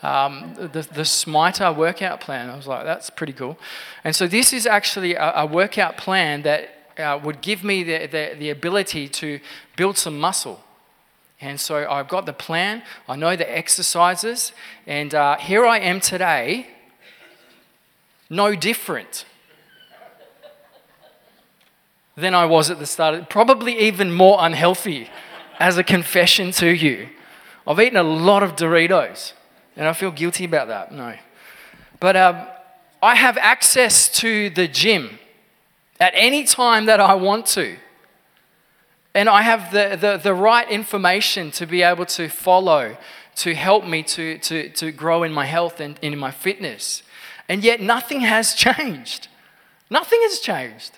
Um, 0.00 0.54
the, 0.54 0.86
the 0.92 1.04
Smiter 1.04 1.72
workout 1.72 2.20
plan. 2.20 2.50
I 2.50 2.56
was 2.56 2.68
like, 2.68 2.84
that's 2.84 3.10
pretty 3.10 3.32
cool. 3.32 3.58
And 4.04 4.14
so 4.14 4.28
this 4.28 4.52
is 4.52 4.64
actually 4.64 5.16
a, 5.16 5.32
a 5.38 5.44
workout 5.44 5.96
plan 5.96 6.42
that 6.42 6.70
uh, 6.96 7.18
would 7.24 7.40
give 7.40 7.64
me 7.64 7.82
the, 7.82 8.06
the, 8.06 8.36
the 8.38 8.50
ability 8.50 9.08
to 9.08 9.40
build 9.74 9.98
some 9.98 10.20
muscle. 10.20 10.62
And 11.40 11.58
so 11.58 11.88
I've 11.90 12.08
got 12.08 12.26
the 12.26 12.32
plan, 12.32 12.82
I 13.08 13.16
know 13.16 13.34
the 13.34 13.50
exercises, 13.50 14.52
and 14.86 15.14
uh, 15.14 15.38
here 15.38 15.64
I 15.64 15.78
am 15.78 16.00
today, 16.00 16.66
no 18.28 18.54
different 18.54 19.24
than 22.14 22.34
I 22.34 22.44
was 22.44 22.70
at 22.70 22.78
the 22.78 22.86
start, 22.86 23.30
probably 23.30 23.78
even 23.78 24.12
more 24.12 24.36
unhealthy 24.40 25.08
as 25.58 25.78
a 25.78 25.84
confession 25.84 26.50
to 26.52 26.68
you. 26.68 27.08
I've 27.66 27.80
eaten 27.80 27.96
a 27.96 28.02
lot 28.02 28.42
of 28.42 28.56
Doritos. 28.56 29.32
And 29.76 29.88
I 29.88 29.92
feel 29.92 30.10
guilty 30.10 30.44
about 30.44 30.68
that. 30.68 30.92
No. 30.92 31.16
But 32.00 32.16
um, 32.16 32.46
I 33.02 33.14
have 33.14 33.38
access 33.38 34.08
to 34.20 34.50
the 34.50 34.68
gym 34.68 35.18
at 35.98 36.12
any 36.14 36.44
time 36.44 36.86
that 36.86 37.00
I 37.00 37.14
want 37.14 37.46
to. 37.46 37.76
And 39.14 39.28
I 39.28 39.42
have 39.42 39.72
the, 39.72 39.96
the, 40.00 40.16
the 40.16 40.34
right 40.34 40.68
information 40.70 41.50
to 41.52 41.66
be 41.66 41.82
able 41.82 42.06
to 42.06 42.28
follow, 42.28 42.96
to 43.36 43.54
help 43.54 43.84
me 43.84 44.02
to, 44.04 44.38
to, 44.38 44.68
to 44.70 44.92
grow 44.92 45.22
in 45.22 45.32
my 45.32 45.46
health 45.46 45.80
and 45.80 45.98
in 46.00 46.16
my 46.18 46.30
fitness. 46.30 47.02
And 47.48 47.64
yet 47.64 47.80
nothing 47.80 48.20
has 48.20 48.54
changed. 48.66 49.28
Nothing 49.90 50.20
has 50.22 50.38
changed. 50.38 50.92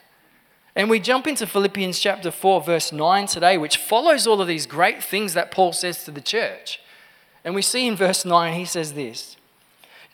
And 0.74 0.88
we 0.88 1.00
jump 1.00 1.26
into 1.26 1.46
Philippians 1.46 1.98
chapter 1.98 2.30
4, 2.30 2.62
verse 2.62 2.92
9 2.92 3.26
today, 3.26 3.58
which 3.58 3.76
follows 3.76 4.26
all 4.26 4.40
of 4.40 4.48
these 4.48 4.66
great 4.66 5.02
things 5.02 5.34
that 5.34 5.50
Paul 5.50 5.72
says 5.72 6.04
to 6.04 6.10
the 6.10 6.20
church. 6.20 6.80
And 7.44 7.54
we 7.54 7.62
see 7.62 7.86
in 7.86 7.96
verse 7.96 8.24
9, 8.24 8.54
he 8.54 8.64
says 8.64 8.94
this 8.94 9.36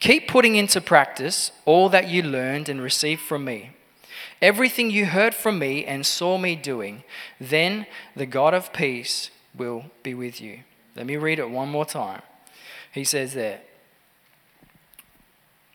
Keep 0.01 0.29
putting 0.29 0.57
into 0.57 0.81
practice 0.81 1.53
all 1.65 1.89
that 1.89 2.09
you 2.09 2.23
learned 2.23 2.69
and 2.69 2.81
received 2.81 3.21
from 3.21 3.45
me, 3.45 3.71
everything 4.41 4.91
you 4.91 5.07
heard 5.07 5.35
from 5.35 5.59
me 5.59 5.85
and 5.85 6.05
saw 6.05 6.39
me 6.39 6.57
doing. 6.57 7.05
Then 7.41 7.87
the 8.17 8.27
God 8.27 8.55
of 8.55 8.73
peace 8.73 9.31
will 9.57 9.87
be 10.03 10.15
with 10.15 10.41
you. 10.41 10.61
Let 10.97 11.07
me 11.07 11.17
read 11.17 11.39
it 11.39 11.51
one 11.51 11.69
more 11.69 11.85
time. 11.85 12.23
He 12.93 13.05
says 13.05 13.35
there 13.35 13.61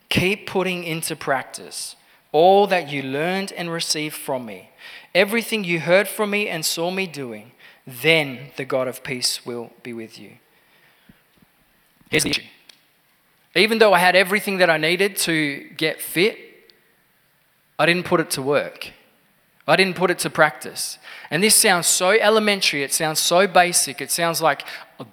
Keep 0.08 0.46
putting 0.46 0.84
into 0.84 1.16
practice 1.16 1.96
all 2.30 2.66
that 2.66 2.90
you 2.90 3.02
learned 3.02 3.52
and 3.52 3.70
received 3.70 4.16
from 4.16 4.44
me, 4.44 4.70
everything 5.14 5.64
you 5.64 5.80
heard 5.80 6.08
from 6.08 6.30
me 6.30 6.48
and 6.48 6.64
saw 6.64 6.90
me 6.90 7.06
doing. 7.06 7.52
Then 7.86 8.50
the 8.56 8.64
God 8.64 8.88
of 8.88 9.04
peace 9.04 9.44
will 9.44 9.70
be 9.82 9.92
with 9.92 10.18
you. 10.18 10.32
Here's 12.10 12.24
the 12.24 12.30
issue. 12.30 12.42
Even 13.54 13.78
though 13.78 13.92
I 13.92 13.98
had 13.98 14.16
everything 14.16 14.58
that 14.58 14.70
I 14.70 14.78
needed 14.78 15.16
to 15.18 15.68
get 15.76 16.00
fit, 16.00 16.38
I 17.78 17.86
didn't 17.86 18.04
put 18.04 18.20
it 18.20 18.30
to 18.30 18.42
work. 18.42 18.92
I 19.66 19.76
didn't 19.76 19.96
put 19.96 20.10
it 20.10 20.18
to 20.20 20.30
practice. 20.30 20.98
And 21.30 21.42
this 21.42 21.54
sounds 21.54 21.86
so 21.86 22.10
elementary, 22.10 22.82
it 22.82 22.92
sounds 22.92 23.18
so 23.18 23.46
basic, 23.46 24.00
it 24.00 24.10
sounds 24.10 24.42
like, 24.42 24.64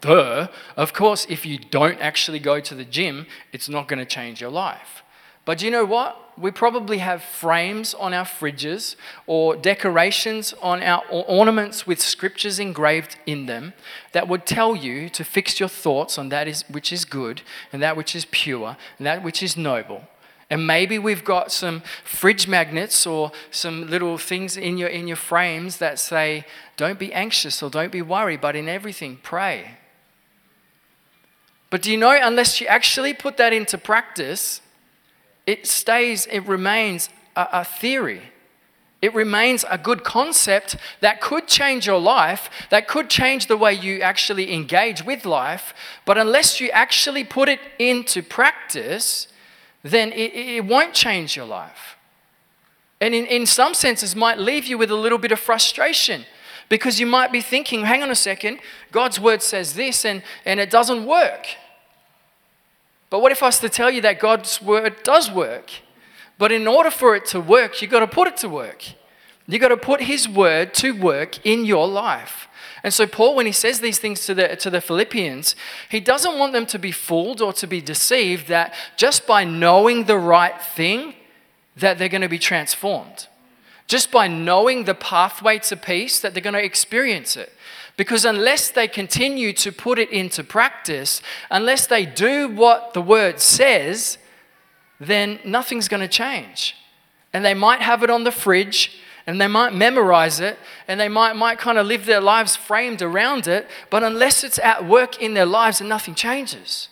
duh. 0.02 0.48
Of 0.76 0.94
course, 0.94 1.26
if 1.30 1.46
you 1.46 1.58
don't 1.58 2.00
actually 2.02 2.40
go 2.40 2.60
to 2.60 2.76
the 2.76 2.84
gym, 2.84 3.28
it's 3.54 3.70
not 3.70 3.88
going 3.88 4.00
to 4.00 4.06
change 4.06 4.42
your 4.42 4.52
life. 4.52 5.04
But 5.46 5.60
do 5.60 5.66
you 5.66 5.72
know 5.72 5.86
what? 5.86 6.18
We 6.38 6.52
probably 6.52 7.00
have 7.00 7.24
frames 7.24 7.94
on 7.94 8.14
our 8.14 8.26
fridges 8.26 8.96
or 9.26 9.56
decorations 9.56 10.54
on 10.62 10.84
our 10.84 11.04
ornaments 11.10 11.88
with 11.88 12.02
scriptures 12.02 12.60
engraved 12.60 13.18
in 13.26 13.46
them 13.48 13.74
that 14.12 14.28
would 14.28 14.46
tell 14.46 14.76
you 14.76 15.10
to 15.10 15.24
fix 15.24 15.60
your 15.60 15.70
thoughts 15.70 16.18
on 16.18 16.30
that 16.30 16.48
is, 16.48 16.64
which 16.70 16.94
is 16.94 17.06
good 17.06 17.42
and 17.72 17.82
that 17.82 17.98
which 17.98 18.16
is 18.16 18.26
pure 18.32 18.78
and 18.98 19.06
that 19.06 19.24
which 19.24 19.42
is 19.42 19.58
noble. 19.58 20.04
And 20.52 20.68
maybe 20.68 21.00
we've 21.00 21.24
got 21.24 21.50
some 21.50 21.82
fridge 22.04 22.46
magnets 22.46 23.08
or 23.08 23.32
some 23.52 23.90
little 23.90 24.18
things 24.18 24.58
in 24.58 24.78
your, 24.78 24.90
in 24.90 25.08
your 25.08 25.16
frames 25.16 25.78
that 25.78 25.98
say, 25.98 26.46
don't 26.76 27.00
be 27.00 27.14
anxious 27.14 27.64
or 27.64 27.70
don't 27.70 27.92
be 27.92 28.02
worried, 28.02 28.42
but 28.42 28.58
in 28.58 28.68
everything, 28.68 29.18
pray. 29.24 29.78
But 31.70 31.82
do 31.82 31.90
you 31.90 31.96
know, 31.96 32.20
unless 32.22 32.60
you 32.60 32.68
actually 32.68 33.14
put 33.14 33.38
that 33.38 33.54
into 33.54 33.78
practice, 33.78 34.60
it 35.48 35.66
stays, 35.66 36.26
it 36.26 36.42
remains 36.42 37.08
a, 37.38 37.48
a 37.54 37.64
theory. 37.64 38.22
It 39.02 39.14
remains 39.14 39.64
a 39.70 39.78
good 39.78 40.04
concept 40.04 40.76
that 41.00 41.22
could 41.22 41.48
change 41.48 41.88
your 41.88 42.02
life, 42.02 42.50
that 42.72 42.90
could 42.90 43.10
change 43.10 43.48
the 43.48 43.56
way 43.56 43.74
you 43.74 44.02
actually 44.02 44.54
engage 44.54 45.06
with 45.06 45.26
life. 45.26 45.74
But 46.06 46.18
unless 46.18 46.60
you 46.60 46.70
actually 46.72 47.24
put 47.24 47.48
it 47.48 47.62
into 47.80 48.22
practice, 48.22 49.28
then 49.84 50.12
it, 50.12 50.34
it 50.34 50.66
won't 50.66 50.94
change 50.94 51.36
your 51.36 51.46
life. 51.46 51.98
And 53.00 53.16
in, 53.16 53.26
in 53.26 53.46
some 53.46 53.74
senses, 53.74 54.16
might 54.16 54.38
leave 54.38 54.66
you 54.66 54.78
with 54.78 54.92
a 54.92 54.96
little 54.96 55.18
bit 55.18 55.32
of 55.32 55.40
frustration 55.40 56.26
because 56.70 57.00
you 57.00 57.06
might 57.06 57.32
be 57.32 57.42
thinking, 57.42 57.86
hang 57.86 58.04
on 58.04 58.12
a 58.12 58.16
second, 58.16 58.60
God's 58.92 59.20
word 59.20 59.42
says 59.42 59.74
this 59.74 60.06
and, 60.06 60.22
and 60.46 60.60
it 60.60 60.70
doesn't 60.70 61.06
work. 61.06 61.48
But 63.10 63.22
what 63.22 63.32
if 63.32 63.44
I 63.44 63.48
was 63.48 63.60
to 63.60 63.70
tell 63.70 63.92
you 63.92 64.02
that 64.02 64.20
God's 64.20 64.62
word 64.62 65.04
does 65.04 65.30
work? 65.30 65.72
But 66.38 66.52
in 66.52 66.68
order 66.68 66.90
for 66.90 67.16
it 67.16 67.26
to 67.28 67.42
work, 67.42 67.82
you've 67.82 67.92
got 67.92 68.00
to 68.00 68.08
put 68.08 68.28
it 68.28 68.38
to 68.38 68.50
work. 68.50 68.86
You've 69.48 69.62
got 69.62 69.68
to 69.68 69.78
put 69.78 70.04
His 70.04 70.30
word 70.30 70.74
to 70.76 70.92
work 70.92 71.46
in 71.46 71.66
your 71.66 71.88
life. 71.88 72.48
And 72.84 72.94
so, 72.94 73.06
Paul, 73.06 73.36
when 73.36 73.46
he 73.46 73.52
says 73.52 73.80
these 73.80 74.00
things 74.00 74.26
to 74.26 74.34
the, 74.34 74.56
to 74.56 74.70
the 74.70 74.82
Philippians, 74.82 75.56
he 75.90 76.00
doesn't 76.00 76.40
want 76.40 76.54
them 76.54 76.66
to 76.68 76.80
be 76.80 76.92
fooled 76.92 77.42
or 77.42 77.54
to 77.54 77.68
be 77.68 77.80
deceived 77.80 78.48
that 78.48 78.74
just 78.98 79.28
by 79.28 79.44
knowing 79.44 80.06
the 80.06 80.18
right 80.18 80.60
thing, 80.62 81.14
that 81.76 81.98
they're 81.98 82.10
going 82.10 82.22
to 82.22 82.30
be 82.30 82.40
transformed. 82.40 83.28
Just 83.88 84.12
by 84.12 84.28
knowing 84.28 84.86
the 84.86 84.96
pathway 84.96 85.60
to 85.60 85.78
peace, 85.78 86.20
that 86.20 86.34
they're 86.34 86.42
going 86.42 86.54
to 86.54 86.64
experience 86.64 87.38
it. 87.38 87.54
Because 87.98 88.26
unless 88.26 88.72
they 88.72 88.88
continue 88.88 89.54
to 89.54 89.72
put 89.72 90.00
it 90.00 90.10
into 90.10 90.44
practice, 90.44 91.22
unless 91.50 91.86
they 91.86 92.06
do 92.06 92.48
what 92.48 92.94
the 92.94 93.02
word 93.02 93.40
says, 93.40 94.18
then 95.00 95.40
nothing's 95.46 95.88
going 95.88 96.02
to 96.02 96.08
change. 96.08 96.76
And 97.34 97.46
they 97.46 97.54
might 97.54 97.82
have 97.82 98.02
it 98.04 98.10
on 98.10 98.24
the 98.24 98.32
fridge 98.32 99.00
and 99.28 99.40
they 99.40 99.48
might 99.48 99.74
memorize 99.74 100.40
it 100.40 100.58
and 100.88 101.00
they 101.00 101.10
might, 101.10 101.36
might 101.36 101.60
kind 101.60 101.78
of 101.78 101.86
live 101.86 102.06
their 102.06 102.22
lives 102.22 102.56
framed 102.56 103.02
around 103.02 103.48
it, 103.48 103.68
but 103.90 104.04
unless 104.04 104.44
it's 104.44 104.60
at 104.60 104.86
work 104.86 105.22
in 105.22 105.34
their 105.34 105.46
lives, 105.46 105.80
and 105.80 105.90
nothing 105.90 106.16
changes. 106.16 106.90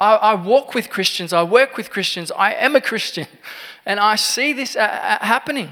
I, 0.00 0.14
I 0.14 0.34
walk 0.34 0.74
with 0.74 0.90
Christians, 0.90 1.32
I 1.32 1.42
work 1.42 1.76
with 1.76 1.90
Christians, 1.90 2.32
I 2.32 2.54
am 2.54 2.76
a 2.76 2.80
Christian, 2.80 3.26
and 3.86 4.00
I 4.00 4.16
see 4.16 4.52
this 4.52 4.76
uh, 4.76 4.80
uh, 4.80 5.24
happening 5.24 5.70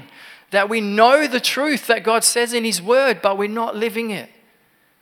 that 0.51 0.69
we 0.69 0.81
know 0.81 1.27
the 1.27 1.39
truth 1.39 1.87
that 1.87 2.03
God 2.03 2.23
says 2.23 2.53
in 2.53 2.63
His 2.63 2.81
Word, 2.81 3.21
but 3.21 3.37
we're 3.37 3.47
not 3.47 3.75
living 3.75 4.11
it. 4.11 4.29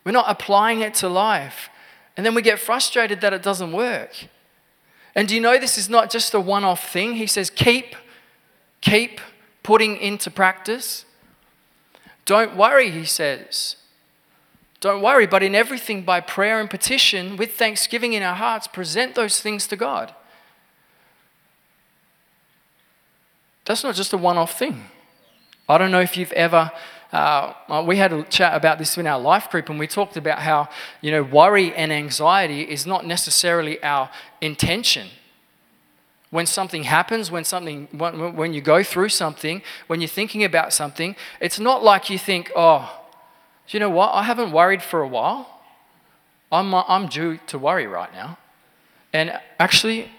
We're 0.03 0.11
not 0.11 0.25
applying 0.27 0.81
it 0.81 0.93
to 0.95 1.09
life. 1.09 1.69
And 2.15 2.25
then 2.25 2.35
we 2.35 2.41
get 2.41 2.59
frustrated 2.59 3.21
that 3.21 3.33
it 3.33 3.41
doesn't 3.41 3.71
work. 3.71 4.27
And 5.15 5.27
do 5.27 5.35
you 5.35 5.41
know 5.41 5.57
this 5.57 5.77
is 5.77 5.89
not 5.89 6.09
just 6.09 6.33
a 6.33 6.39
one 6.39 6.63
off 6.63 6.91
thing? 6.91 7.15
He 7.15 7.27
says, 7.27 7.49
keep, 7.49 7.95
keep 8.81 9.19
putting 9.69 9.97
into 9.97 10.31
practice. 10.31 11.05
Don't 12.25 12.55
worry, 12.55 12.89
he 12.89 13.05
says. 13.05 13.75
Don't 14.79 14.99
worry, 14.99 15.27
but 15.27 15.43
in 15.43 15.53
everything 15.53 16.01
by 16.01 16.21
prayer 16.21 16.59
and 16.59 16.67
petition, 16.67 17.37
with 17.37 17.51
thanksgiving 17.53 18.13
in 18.13 18.23
our 18.23 18.33
hearts, 18.33 18.65
present 18.65 19.13
those 19.13 19.41
things 19.41 19.67
to 19.67 19.75
God. 19.75 20.15
that's 23.65 23.83
not 23.83 23.93
just 23.93 24.11
a 24.11 24.17
one 24.17 24.37
off 24.37 24.57
thing. 24.57 24.85
I 25.69 25.77
don't 25.77 25.91
know 25.91 26.01
if 26.01 26.17
you've 26.17 26.31
ever. 26.31 26.71
Uh, 27.13 27.53
uh, 27.67 27.83
we 27.85 27.97
had 27.97 28.11
a 28.11 28.23
chat 28.23 28.55
about 28.55 28.79
this 28.79 28.97
in 28.97 29.05
our 29.05 29.19
life 29.19 29.51
group, 29.51 29.69
and 29.69 29.77
we 29.77 29.85
talked 29.85 30.17
about 30.17 30.39
how 30.39 30.67
you 31.01 31.11
know 31.11 31.21
worry 31.21 31.75
and 31.75 31.93
anxiety 31.93 32.63
is 32.63 32.87
not 32.87 33.05
necessarily 33.05 33.77
our 33.83 34.09
intention. 34.41 35.09
When 36.31 36.45
something 36.45 36.83
happens, 36.83 37.31
when 37.31 37.43
something, 37.43 37.87
when, 37.91 38.35
when 38.35 38.53
you 38.53 38.61
go 38.61 38.83
through 38.83 39.09
something, 39.09 39.63
when 39.87 39.99
you're 39.99 40.07
thinking 40.07 40.43
about 40.43 40.73
something, 40.73 41.15
it's 41.39 41.59
not 41.59 41.83
like 41.83 42.09
you 42.09 42.19
think, 42.19 42.51
"Oh, 42.55 43.01
do 43.67 43.77
you 43.77 43.79
know 43.79 43.89
what? 43.89 44.13
I 44.13 44.23
haven't 44.23 44.51
worried 44.51 44.83
for 44.83 45.01
a 45.01 45.07
while. 45.07 45.61
I'm 46.51 46.73
I'm 46.73 47.07
due 47.07 47.39
to 47.47 47.57
worry 47.57 47.87
right 47.87 48.13
now," 48.13 48.37
and 49.11 49.39
actually, 49.59 50.11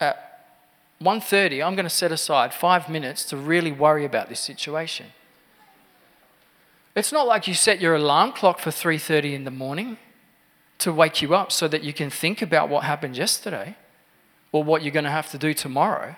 at 0.00 0.46
1.30, 1.02 1.64
I'm 1.64 1.74
going 1.74 1.84
to 1.84 1.90
set 1.90 2.12
aside 2.12 2.54
five 2.54 2.88
minutes 2.88 3.24
to 3.26 3.36
really 3.36 3.72
worry 3.72 4.04
about 4.04 4.28
this 4.28 4.40
situation. 4.40 5.06
It's 6.94 7.10
not 7.10 7.26
like 7.26 7.48
you 7.48 7.54
set 7.54 7.80
your 7.80 7.96
alarm 7.96 8.30
clock 8.30 8.60
for 8.60 8.70
3:30 8.70 9.34
in 9.34 9.44
the 9.44 9.50
morning 9.50 9.98
to 10.78 10.92
wake 10.92 11.20
you 11.20 11.34
up 11.34 11.50
so 11.50 11.66
that 11.66 11.82
you 11.82 11.92
can 11.92 12.10
think 12.10 12.42
about 12.42 12.68
what 12.68 12.84
happened 12.84 13.16
yesterday 13.16 13.74
or 14.54 14.62
what 14.62 14.84
you're 14.84 14.92
going 14.92 15.04
to 15.04 15.10
have 15.10 15.28
to 15.32 15.36
do 15.36 15.52
tomorrow. 15.52 16.14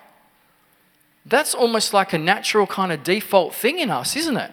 That's 1.25 1.55
almost 1.55 1.91
like 1.91 2.13
a 2.13 2.19
natural 2.19 2.67
kind 2.67 2.91
of 2.91 3.03
default 3.03 3.55
thing 3.55 3.79
in 3.79 3.89
us, 3.89 4.15
isn't 4.15 4.37
it? 4.37 4.51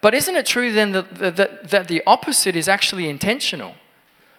But 0.00 0.12
isn't 0.12 0.34
it 0.34 0.44
true 0.44 0.72
then 0.72 0.90
that, 0.90 1.36
that, 1.36 1.70
that 1.70 1.86
the 1.86 2.02
opposite 2.04 2.56
is 2.56 2.66
actually 2.66 3.08
intentional? 3.08 3.74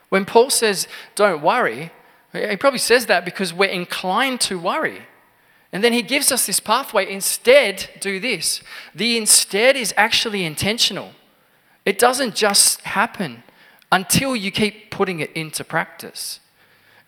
When 0.09 0.25
Paul 0.25 0.49
says, 0.49 0.89
don't 1.15 1.41
worry, 1.41 1.91
he 2.33 2.57
probably 2.57 2.79
says 2.79 3.05
that 3.05 3.23
because 3.23 3.53
we're 3.53 3.69
inclined 3.69 4.41
to 4.41 4.59
worry. 4.59 5.03
And 5.71 5.81
then 5.81 5.93
he 5.93 6.01
gives 6.01 6.29
us 6.29 6.45
this 6.45 6.59
pathway. 6.59 7.09
Instead, 7.09 7.89
do 8.01 8.19
this. 8.19 8.61
The 8.93 9.17
instead 9.17 9.77
is 9.77 9.93
actually 9.95 10.43
intentional. 10.43 11.11
It 11.85 11.97
doesn't 11.97 12.35
just 12.35 12.81
happen 12.81 13.43
until 13.93 14.35
you 14.35 14.51
keep 14.51 14.91
putting 14.91 15.21
it 15.21 15.31
into 15.31 15.63
practice. 15.63 16.40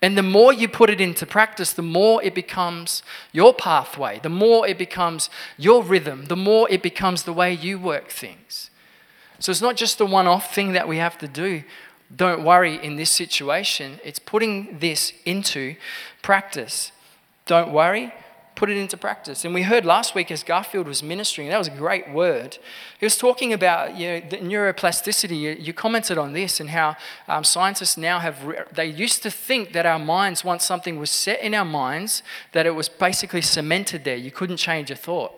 And 0.04 0.18
the 0.18 0.22
more 0.22 0.52
you 0.52 0.68
put 0.68 0.90
it 0.90 1.00
into 1.00 1.24
practice, 1.24 1.72
the 1.72 1.80
more 1.80 2.22
it 2.22 2.34
becomes 2.34 3.02
your 3.32 3.54
pathway, 3.54 4.20
the 4.22 4.28
more 4.28 4.68
it 4.68 4.76
becomes 4.76 5.30
your 5.56 5.82
rhythm, 5.82 6.26
the 6.26 6.36
more 6.36 6.68
it 6.70 6.82
becomes 6.82 7.22
the 7.22 7.32
way 7.32 7.54
you 7.54 7.78
work 7.78 8.10
things. 8.10 8.68
So 9.38 9.50
it's 9.50 9.62
not 9.62 9.76
just 9.76 9.96
the 9.96 10.04
one 10.04 10.26
off 10.26 10.54
thing 10.54 10.74
that 10.74 10.86
we 10.86 10.98
have 10.98 11.16
to 11.20 11.26
do. 11.26 11.62
Don't 12.14 12.44
worry 12.44 12.74
in 12.84 12.96
this 12.96 13.08
situation. 13.08 13.98
It's 14.04 14.18
putting 14.18 14.78
this 14.78 15.14
into 15.24 15.74
practice. 16.20 16.92
Don't 17.46 17.72
worry, 17.72 18.12
put 18.54 18.70
it 18.70 18.76
into 18.76 18.96
practice. 18.96 19.44
And 19.44 19.52
we 19.52 19.62
heard 19.62 19.84
last 19.84 20.14
week 20.14 20.30
as 20.30 20.44
Garfield 20.44 20.86
was 20.86 21.02
ministering, 21.02 21.48
that 21.48 21.58
was 21.58 21.68
a 21.68 21.72
great 21.72 22.10
word. 22.10 22.58
He 23.00 23.06
was 23.06 23.16
talking 23.16 23.52
about 23.52 23.96
you 23.96 24.08
know, 24.08 24.20
neuroplasticity. 24.20 25.38
You, 25.38 25.56
you 25.58 25.72
commented 25.72 26.18
on 26.18 26.34
this 26.34 26.60
and 26.60 26.70
how 26.70 26.96
um, 27.26 27.42
scientists 27.42 27.96
now 27.96 28.20
have, 28.20 28.44
re- 28.44 28.62
they 28.72 28.86
used 28.86 29.22
to 29.24 29.30
think 29.30 29.72
that 29.72 29.86
our 29.86 29.98
minds, 29.98 30.44
once 30.44 30.64
something 30.64 30.98
was 30.98 31.10
set 31.10 31.40
in 31.40 31.52
our 31.52 31.64
minds, 31.64 32.22
that 32.52 32.64
it 32.64 32.76
was 32.76 32.88
basically 32.88 33.42
cemented 33.42 34.04
there. 34.04 34.16
You 34.16 34.30
couldn't 34.30 34.58
change 34.58 34.90
a 34.90 34.96
thought. 34.96 35.32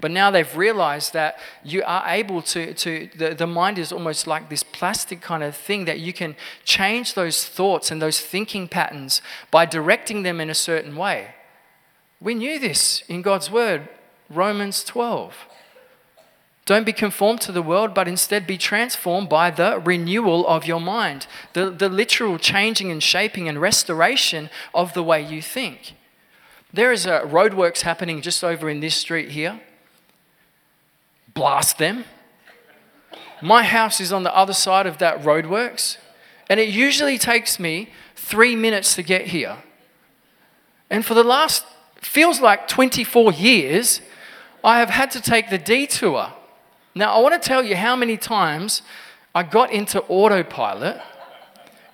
But 0.00 0.10
now 0.10 0.30
they've 0.30 0.56
realized 0.56 1.12
that 1.12 1.38
you 1.62 1.82
are 1.84 2.02
able 2.08 2.42
to, 2.42 2.72
to 2.72 3.10
the, 3.16 3.34
the 3.34 3.46
mind 3.46 3.78
is 3.78 3.92
almost 3.92 4.26
like 4.26 4.48
this 4.48 4.62
plastic 4.62 5.20
kind 5.20 5.42
of 5.42 5.54
thing 5.54 5.84
that 5.84 6.00
you 6.00 6.12
can 6.12 6.36
change 6.64 7.14
those 7.14 7.44
thoughts 7.44 7.90
and 7.90 8.00
those 8.00 8.18
thinking 8.18 8.66
patterns 8.66 9.20
by 9.50 9.66
directing 9.66 10.22
them 10.22 10.40
in 10.40 10.48
a 10.48 10.54
certain 10.54 10.96
way. 10.96 11.34
We 12.20 12.34
knew 12.34 12.58
this 12.58 13.02
in 13.08 13.22
God's 13.22 13.50
word, 13.50 13.88
Romans 14.28 14.84
12. 14.84 15.46
Don't 16.66 16.84
be 16.84 16.92
conformed 16.92 17.40
to 17.42 17.52
the 17.52 17.62
world, 17.62 17.94
but 17.94 18.06
instead 18.06 18.46
be 18.46 18.58
transformed 18.58 19.28
by 19.28 19.50
the 19.50 19.80
renewal 19.82 20.46
of 20.46 20.66
your 20.66 20.80
mind, 20.80 21.26
the, 21.54 21.70
the 21.70 21.88
literal 21.88 22.38
changing 22.38 22.90
and 22.90 23.02
shaping 23.02 23.48
and 23.48 23.60
restoration 23.60 24.50
of 24.74 24.92
the 24.92 25.02
way 25.02 25.20
you 25.20 25.42
think. 25.42 25.94
There 26.72 26.92
is 26.92 27.06
a 27.06 27.20
roadworks 27.20 27.80
happening 27.80 28.22
just 28.22 28.44
over 28.44 28.70
in 28.70 28.80
this 28.80 28.94
street 28.94 29.30
here 29.30 29.60
blast 31.34 31.78
them. 31.78 32.04
My 33.40 33.62
house 33.62 34.00
is 34.00 34.12
on 34.12 34.24
the 34.24 34.36
other 34.36 34.52
side 34.52 34.86
of 34.86 34.98
that 34.98 35.22
roadworks, 35.22 35.96
and 36.48 36.60
it 36.60 36.68
usually 36.68 37.18
takes 37.18 37.58
me 37.58 37.88
three 38.14 38.54
minutes 38.54 38.94
to 38.96 39.02
get 39.02 39.28
here. 39.28 39.58
And 40.90 41.06
for 41.06 41.14
the 41.14 41.24
last, 41.24 41.64
feels 42.00 42.40
like 42.40 42.68
24 42.68 43.32
years, 43.32 44.00
I 44.64 44.80
have 44.80 44.90
had 44.90 45.10
to 45.12 45.20
take 45.20 45.50
the 45.50 45.58
detour. 45.58 46.32
Now, 46.94 47.14
I 47.14 47.20
want 47.20 47.40
to 47.40 47.48
tell 47.48 47.62
you 47.62 47.76
how 47.76 47.96
many 47.96 48.16
times 48.16 48.82
I 49.34 49.42
got 49.42 49.72
into 49.72 50.02
autopilot 50.02 51.00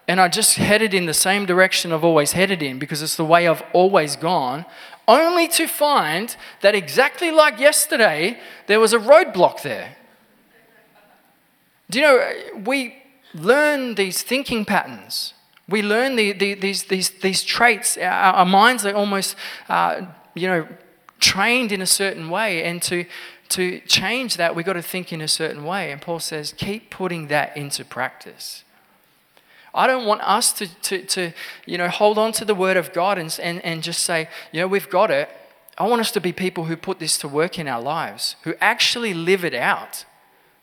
and 0.09 0.21
I 0.21 0.29
just 0.29 0.57
headed 0.57 0.95
in 0.95 1.07
the 1.07 1.15
same 1.15 1.47
direction 1.47 1.93
I've 1.93 2.05
always 2.05 2.33
headed 2.33 2.63
in 2.63 2.79
because 2.79 3.03
it's 3.03 3.17
the 3.17 3.25
way 3.25 3.47
I've 3.47 3.63
always 3.73 4.17
gone 4.17 4.65
only 5.09 5.47
to 5.49 5.67
find 5.67 6.35
that 6.63 6.75
exactly 6.75 7.31
like 7.31 7.61
yesterday, 7.61 8.39
there 8.67 8.81
was 8.81 8.93
a 8.93 8.99
roadblock 8.99 9.63
there. 9.63 9.97
Do 11.91 12.01
you 12.01 12.05
know, 12.05 12.63
we 12.65 12.97
learn 13.35 13.95
these 13.95 14.23
thinking 14.23 14.65
patterns. 14.65 15.35
We 15.69 15.83
learn 15.83 16.17
the, 16.17 16.33
the, 16.33 16.55
these, 16.55 16.85
these, 16.85 17.11
these 17.11 17.43
traits. 17.43 17.97
Our, 17.97 18.11
our 18.11 18.47
minds 18.47 18.87
are 18.87 18.95
almost, 18.95 19.37
uh, 19.69 20.07
you 20.35 20.47
know, 20.47 20.69
trained 21.19 21.73
in 21.73 21.81
a 21.81 21.87
certain 21.87 22.31
way. 22.31 22.63
And 22.65 22.81
to, 22.83 23.05
to 23.51 23.81
change 23.81 24.37
that, 24.37 24.55
we've 24.55 24.67
got 24.67 24.75
to 24.75 24.83
think 24.83 25.13
in 25.13 25.21
a 25.21 25.29
certain 25.29 25.65
way. 25.65 25.91
And 25.91 26.01
Paul 26.01 26.21
says, 26.21 26.55
keep 26.57 26.91
putting 26.91 27.29
that 27.29 27.57
into 27.57 27.85
practice. 27.85 28.63
I 29.75 29.87
don't 29.87 30.07
want 30.07 30.23
us 30.23 30.53
to, 30.55 30.69
to, 30.83 31.05
to 31.05 31.33
you 31.67 31.77
know, 31.77 31.89
hold 31.89 32.17
on 32.17 32.33
to 32.33 32.45
the 32.45 32.55
word 32.55 32.77
of 32.77 32.93
God 32.93 33.19
and, 33.19 33.39
and, 33.43 33.63
and 33.65 33.83
just 33.83 34.03
say, 34.03 34.29
you 34.51 34.61
know, 34.61 34.67
we've 34.67 34.89
got 34.89 35.11
it. 35.11 35.29
I 35.77 35.87
want 35.87 36.01
us 36.01 36.11
to 36.13 36.21
be 36.21 36.33
people 36.33 36.65
who 36.65 36.77
put 36.77 36.99
this 36.99 37.19
to 37.19 37.29
work 37.29 37.59
in 37.59 37.69
our 37.69 37.83
lives, 37.83 38.37
who 38.43 38.55
actually 38.61 39.13
live 39.13 39.45
it 39.45 39.53
out, 39.53 40.07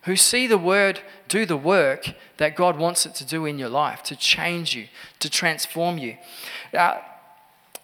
who 0.04 0.16
see 0.16 0.46
the 0.46 0.58
word 0.58 1.00
do 1.28 1.46
the 1.46 1.56
work 1.56 2.14
that 2.36 2.56
God 2.56 2.78
wants 2.78 3.06
it 3.06 3.14
to 3.16 3.24
do 3.24 3.46
in 3.46 3.58
your 3.58 3.68
life, 3.68 4.02
to 4.04 4.16
change 4.16 4.74
you, 4.74 4.86
to 5.18 5.30
transform 5.30 5.98
you. 5.98 6.16
Uh, 6.72 6.98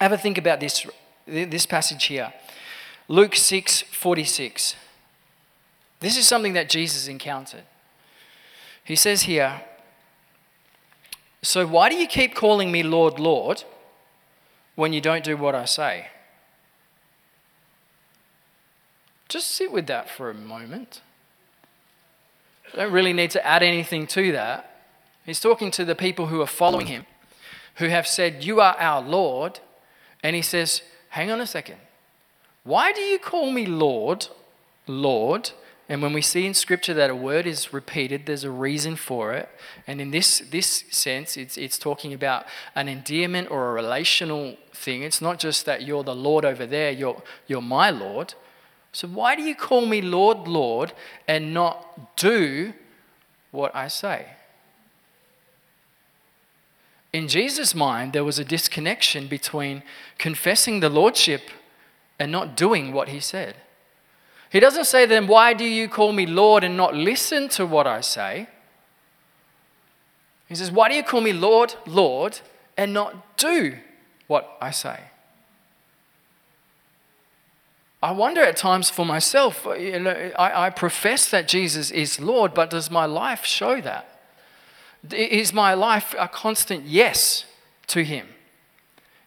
have 0.00 0.12
a 0.12 0.18
think 0.18 0.38
about 0.38 0.60
this, 0.60 0.86
this 1.26 1.66
passage 1.66 2.04
here. 2.04 2.32
Luke 3.08 3.34
6 3.34 3.82
46. 3.82 4.76
This 6.00 6.16
is 6.16 6.26
something 6.26 6.54
that 6.54 6.70
Jesus 6.70 7.08
encountered. 7.08 7.64
He 8.84 8.96
says 8.96 9.22
here, 9.22 9.62
so, 11.42 11.66
why 11.66 11.88
do 11.88 11.96
you 11.96 12.06
keep 12.06 12.34
calling 12.34 12.70
me 12.70 12.82
Lord, 12.82 13.18
Lord 13.18 13.64
when 14.74 14.92
you 14.92 15.00
don't 15.00 15.24
do 15.24 15.36
what 15.36 15.54
I 15.54 15.64
say? 15.64 16.08
Just 19.28 19.48
sit 19.48 19.72
with 19.72 19.86
that 19.86 20.10
for 20.10 20.28
a 20.28 20.34
moment. 20.34 21.00
I 22.72 22.76
don't 22.76 22.92
really 22.92 23.12
need 23.12 23.30
to 23.32 23.46
add 23.46 23.62
anything 23.62 24.06
to 24.08 24.32
that. 24.32 24.82
He's 25.24 25.40
talking 25.40 25.70
to 25.72 25.84
the 25.84 25.94
people 25.94 26.26
who 26.26 26.40
are 26.40 26.46
following 26.46 26.86
him, 26.86 27.06
who 27.76 27.86
have 27.86 28.06
said, 28.06 28.44
You 28.44 28.60
are 28.60 28.76
our 28.78 29.02
Lord. 29.02 29.60
And 30.22 30.36
he 30.36 30.42
says, 30.42 30.82
Hang 31.10 31.30
on 31.30 31.40
a 31.40 31.46
second. 31.46 31.76
Why 32.64 32.92
do 32.92 33.00
you 33.00 33.18
call 33.18 33.50
me 33.50 33.66
Lord, 33.66 34.28
Lord, 34.86 35.50
and 35.90 36.02
when 36.02 36.12
we 36.12 36.22
see 36.22 36.46
in 36.46 36.54
Scripture 36.54 36.94
that 36.94 37.10
a 37.10 37.16
word 37.16 37.48
is 37.48 37.72
repeated, 37.72 38.26
there's 38.26 38.44
a 38.44 38.50
reason 38.50 38.94
for 38.94 39.32
it. 39.32 39.48
And 39.88 40.00
in 40.00 40.12
this, 40.12 40.38
this 40.38 40.84
sense, 40.88 41.36
it's, 41.36 41.58
it's 41.58 41.78
talking 41.78 42.14
about 42.14 42.46
an 42.76 42.88
endearment 42.88 43.50
or 43.50 43.70
a 43.70 43.72
relational 43.72 44.56
thing. 44.72 45.02
It's 45.02 45.20
not 45.20 45.40
just 45.40 45.66
that 45.66 45.82
you're 45.82 46.04
the 46.04 46.14
Lord 46.14 46.44
over 46.44 46.64
there, 46.64 46.92
you're, 46.92 47.20
you're 47.48 47.60
my 47.60 47.90
Lord. 47.90 48.34
So 48.92 49.08
why 49.08 49.36
do 49.36 49.42
you 49.42 49.54
call 49.54 49.86
me 49.86 50.02
Lord, 50.02 50.48
Lord, 50.48 50.92
and 51.28 51.54
not 51.54 52.16
do 52.16 52.72
what 53.50 53.74
I 53.74 53.88
say? 53.88 54.26
In 57.12 57.28
Jesus' 57.28 57.74
mind, 57.74 58.12
there 58.12 58.24
was 58.24 58.38
a 58.38 58.44
disconnection 58.44 59.26
between 59.26 59.82
confessing 60.18 60.80
the 60.80 60.88
Lordship 60.88 61.50
and 62.18 62.30
not 62.30 62.56
doing 62.56 62.92
what 62.92 63.08
he 63.08 63.18
said. 63.18 63.56
He 64.50 64.60
doesn't 64.60 64.84
say 64.84 65.06
then, 65.06 65.26
Why 65.26 65.54
do 65.54 65.64
you 65.64 65.88
call 65.88 66.12
me 66.12 66.26
Lord 66.26 66.64
and 66.64 66.76
not 66.76 66.94
listen 66.94 67.48
to 67.50 67.66
what 67.66 67.86
I 67.86 68.00
say? 68.00 68.48
He 70.48 70.54
says, 70.54 70.70
Why 70.70 70.88
do 70.88 70.94
you 70.94 71.02
call 71.04 71.20
me 71.20 71.32
Lord, 71.32 71.74
Lord, 71.86 72.40
and 72.76 72.92
not 72.92 73.36
do 73.36 73.76
what 74.26 74.56
I 74.60 74.72
say? 74.72 75.09
I 78.02 78.12
wonder 78.12 78.42
at 78.42 78.56
times 78.56 78.88
for 78.88 79.04
myself, 79.04 79.66
uh, 79.66 79.74
you 79.74 79.98
know, 79.98 80.32
I, 80.38 80.66
I 80.66 80.70
profess 80.70 81.28
that 81.30 81.46
Jesus 81.46 81.90
is 81.90 82.18
Lord, 82.18 82.54
but 82.54 82.70
does 82.70 82.90
my 82.90 83.04
life 83.04 83.44
show 83.44 83.80
that? 83.82 84.20
Is 85.12 85.52
my 85.52 85.74
life 85.74 86.14
a 86.18 86.28
constant 86.28 86.86
yes 86.86 87.44
to 87.88 88.02
Him? 88.02 88.26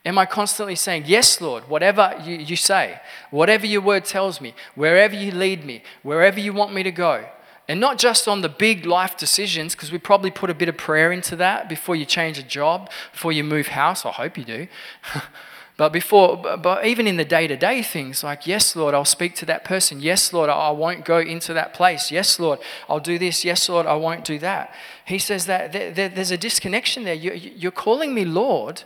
Am 0.05 0.17
I 0.17 0.25
constantly 0.25 0.75
saying, 0.75 1.03
Yes, 1.05 1.39
Lord, 1.39 1.69
whatever 1.69 2.19
you, 2.25 2.36
you 2.38 2.55
say, 2.55 2.99
whatever 3.31 3.65
your 3.65 3.81
word 3.81 4.05
tells 4.05 4.41
me, 4.41 4.53
wherever 4.75 5.15
you 5.15 5.31
lead 5.31 5.65
me, 5.65 5.83
wherever 6.01 6.39
you 6.39 6.51
want 6.51 6.73
me 6.73 6.83
to 6.83 6.91
go? 6.91 7.25
And 7.67 7.79
not 7.79 7.97
just 7.97 8.27
on 8.27 8.41
the 8.41 8.49
big 8.49 8.86
life 8.86 9.15
decisions, 9.15 9.73
because 9.73 9.91
we 9.91 9.97
probably 9.97 10.31
put 10.31 10.49
a 10.49 10.53
bit 10.53 10.67
of 10.67 10.75
prayer 10.75 11.13
into 11.13 11.36
that 11.38 11.69
before 11.69 11.95
you 11.95 12.05
change 12.05 12.38
a 12.38 12.43
job, 12.43 12.89
before 13.13 13.31
you 13.31 13.43
move 13.43 13.67
house. 13.67 14.05
I 14.05 14.12
hope 14.12 14.38
you 14.38 14.43
do. 14.43 14.67
but 15.75 15.91
before, 15.91 16.38
but 16.38 16.86
even 16.86 17.07
in 17.07 17.17
the 17.17 17.25
day 17.25 17.47
to 17.47 17.57
day 17.57 17.81
things, 17.81 18.23
like, 18.23 18.45
yes, 18.45 18.75
Lord, 18.75 18.93
I'll 18.93 19.05
speak 19.05 19.36
to 19.38 19.45
that 19.47 19.63
person. 19.63 20.01
Yes, 20.01 20.31
Lord, 20.31 20.49
I 20.49 20.69
won't 20.69 21.03
go 21.03 21.17
into 21.17 21.51
that 21.53 21.73
place. 21.73 22.12
Yes, 22.12 22.39
Lord, 22.39 22.59
I'll 22.88 22.99
do 22.99 23.17
this. 23.17 23.43
Yes, 23.43 23.67
Lord, 23.67 23.88
I 23.88 23.95
won't 23.95 24.23
do 24.23 24.38
that. 24.39 24.71
He 25.05 25.17
says 25.17 25.47
that 25.47 25.71
there's 25.71 26.29
a 26.29 26.38
disconnection 26.38 27.05
there. 27.05 27.15
You're 27.15 27.71
calling 27.71 28.13
me 28.13 28.23
Lord, 28.23 28.83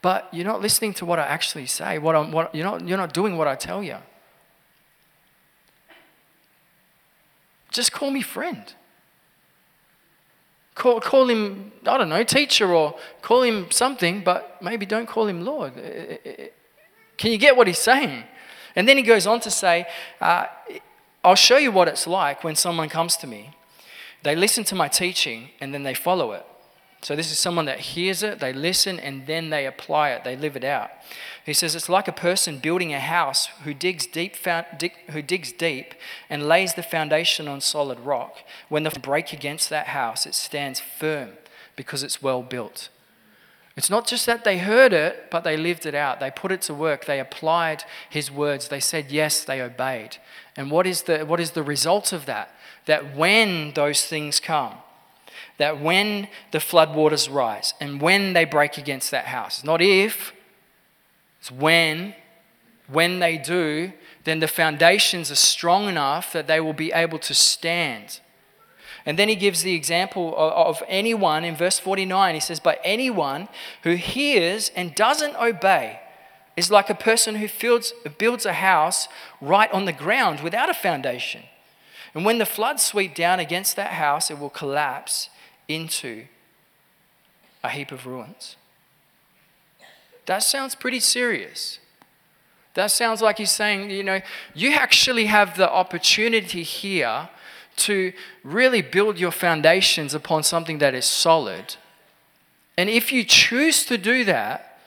but 0.00 0.28
you're 0.32 0.46
not 0.46 0.62
listening 0.62 0.94
to 0.94 1.04
what 1.04 1.18
I 1.18 1.26
actually 1.26 1.66
say. 1.66 1.98
What 1.98 2.16
I'm, 2.16 2.32
what, 2.32 2.54
you're, 2.54 2.64
not, 2.64 2.88
you're 2.88 2.96
not 2.96 3.12
doing 3.12 3.36
what 3.36 3.46
I 3.46 3.54
tell 3.54 3.82
you. 3.82 3.96
Just 7.70 7.92
call 7.92 8.10
me 8.10 8.22
friend. 8.22 8.72
Call, 10.80 10.98
call 10.98 11.28
him, 11.28 11.72
I 11.86 11.98
don't 11.98 12.08
know, 12.08 12.24
teacher 12.24 12.72
or 12.72 12.94
call 13.20 13.42
him 13.42 13.70
something, 13.70 14.24
but 14.24 14.62
maybe 14.62 14.86
don't 14.86 15.06
call 15.06 15.26
him 15.26 15.44
Lord. 15.44 15.74
Can 17.18 17.30
you 17.30 17.36
get 17.36 17.54
what 17.54 17.66
he's 17.66 17.78
saying? 17.78 18.24
And 18.74 18.88
then 18.88 18.96
he 18.96 19.02
goes 19.02 19.26
on 19.26 19.40
to 19.40 19.50
say, 19.50 19.86
uh, 20.22 20.46
I'll 21.22 21.34
show 21.34 21.58
you 21.58 21.70
what 21.70 21.86
it's 21.86 22.06
like 22.06 22.42
when 22.44 22.56
someone 22.56 22.88
comes 22.88 23.18
to 23.18 23.26
me. 23.26 23.50
They 24.22 24.34
listen 24.34 24.64
to 24.64 24.74
my 24.74 24.88
teaching 24.88 25.50
and 25.60 25.74
then 25.74 25.82
they 25.82 25.92
follow 25.92 26.32
it. 26.32 26.46
So, 27.02 27.16
this 27.16 27.32
is 27.32 27.38
someone 27.38 27.64
that 27.64 27.80
hears 27.80 28.22
it, 28.22 28.40
they 28.40 28.52
listen, 28.52 29.00
and 29.00 29.26
then 29.26 29.50
they 29.50 29.66
apply 29.66 30.10
it, 30.10 30.22
they 30.22 30.36
live 30.36 30.54
it 30.54 30.64
out. 30.64 30.90
He 31.44 31.54
says 31.54 31.74
it's 31.74 31.88
like 31.88 32.06
a 32.06 32.12
person 32.12 32.58
building 32.58 32.92
a 32.92 33.00
house 33.00 33.46
who 33.64 33.72
digs 33.72 34.06
deep, 34.06 34.36
who 35.10 35.22
digs 35.22 35.52
deep 35.52 35.94
and 36.28 36.46
lays 36.46 36.74
the 36.74 36.82
foundation 36.82 37.48
on 37.48 37.60
solid 37.60 37.98
rock. 38.00 38.38
When 38.68 38.82
the 38.82 38.90
break 38.90 39.32
against 39.32 39.70
that 39.70 39.88
house, 39.88 40.26
it 40.26 40.34
stands 40.34 40.80
firm 40.80 41.30
because 41.76 42.02
it's 42.02 42.22
well 42.22 42.42
built. 42.42 42.90
It's 43.76 43.88
not 43.88 44.06
just 44.06 44.26
that 44.26 44.44
they 44.44 44.58
heard 44.58 44.92
it, 44.92 45.30
but 45.30 45.42
they 45.42 45.56
lived 45.56 45.86
it 45.86 45.94
out. 45.94 46.20
They 46.20 46.30
put 46.30 46.52
it 46.52 46.60
to 46.62 46.74
work. 46.74 47.06
They 47.06 47.18
applied 47.18 47.84
his 48.10 48.30
words. 48.30 48.68
They 48.68 48.80
said 48.80 49.10
yes, 49.10 49.42
they 49.42 49.62
obeyed. 49.62 50.18
And 50.56 50.70
what 50.70 50.86
is 50.86 51.02
the, 51.02 51.24
what 51.24 51.40
is 51.40 51.52
the 51.52 51.62
result 51.62 52.12
of 52.12 52.26
that? 52.26 52.54
That 52.84 53.16
when 53.16 53.72
those 53.72 54.04
things 54.04 54.40
come, 54.40 54.74
that 55.60 55.80
when 55.80 56.26
the 56.52 56.58
floodwaters 56.58 57.32
rise 57.32 57.74
and 57.80 58.00
when 58.00 58.32
they 58.32 58.44
break 58.44 58.78
against 58.78 59.10
that 59.10 59.26
house, 59.26 59.62
not 59.62 59.82
if, 59.82 60.32
it's 61.38 61.52
when, 61.52 62.14
when 62.88 63.18
they 63.18 63.36
do, 63.36 63.92
then 64.24 64.40
the 64.40 64.48
foundations 64.48 65.30
are 65.30 65.36
strong 65.36 65.86
enough 65.88 66.32
that 66.32 66.46
they 66.46 66.60
will 66.60 66.72
be 66.72 66.92
able 66.92 67.18
to 67.18 67.34
stand. 67.34 68.20
And 69.04 69.18
then 69.18 69.28
he 69.28 69.36
gives 69.36 69.62
the 69.62 69.74
example 69.74 70.34
of, 70.36 70.82
anyone 70.88 71.44
in 71.44 71.56
verse 71.56 71.78
49. 71.78 72.34
He 72.34 72.40
says, 72.40 72.60
But 72.60 72.80
anyone 72.82 73.48
who 73.82 73.94
hears 73.94 74.70
and 74.74 74.94
doesn't 74.94 75.36
obey 75.36 76.00
is 76.56 76.70
like 76.70 76.90
a 76.90 76.94
person 76.94 77.36
who 77.36 77.48
builds, 77.60 77.92
builds 78.18 78.46
a 78.46 78.54
house 78.54 79.08
right 79.40 79.70
on 79.72 79.84
the 79.84 79.92
ground 79.92 80.40
without 80.40 80.68
a 80.68 80.74
foundation. 80.74 81.42
And 82.14 82.24
when 82.24 82.38
the 82.38 82.46
floods 82.46 82.82
sweep 82.82 83.14
down 83.14 83.40
against 83.40 83.76
that 83.76 83.92
house, 83.92 84.30
it 84.30 84.38
will 84.38 84.50
collapse 84.50 85.30
into 85.74 86.24
a 87.62 87.68
heap 87.68 87.92
of 87.92 88.06
ruins. 88.06 88.56
That 90.26 90.42
sounds 90.42 90.74
pretty 90.74 91.00
serious. 91.00 91.78
That 92.74 92.90
sounds 92.90 93.20
like 93.20 93.38
he's 93.38 93.50
saying, 93.50 93.90
you 93.90 94.04
know, 94.04 94.20
you 94.54 94.72
actually 94.72 95.26
have 95.26 95.56
the 95.56 95.70
opportunity 95.70 96.62
here 96.62 97.28
to 97.76 98.12
really 98.44 98.82
build 98.82 99.18
your 99.18 99.30
foundations 99.30 100.14
upon 100.14 100.42
something 100.42 100.78
that 100.78 100.94
is 100.94 101.04
solid. 101.04 101.76
And 102.76 102.88
if 102.88 103.12
you 103.12 103.24
choose 103.24 103.84
to 103.86 103.98
do 103.98 104.24
that, 104.24 104.78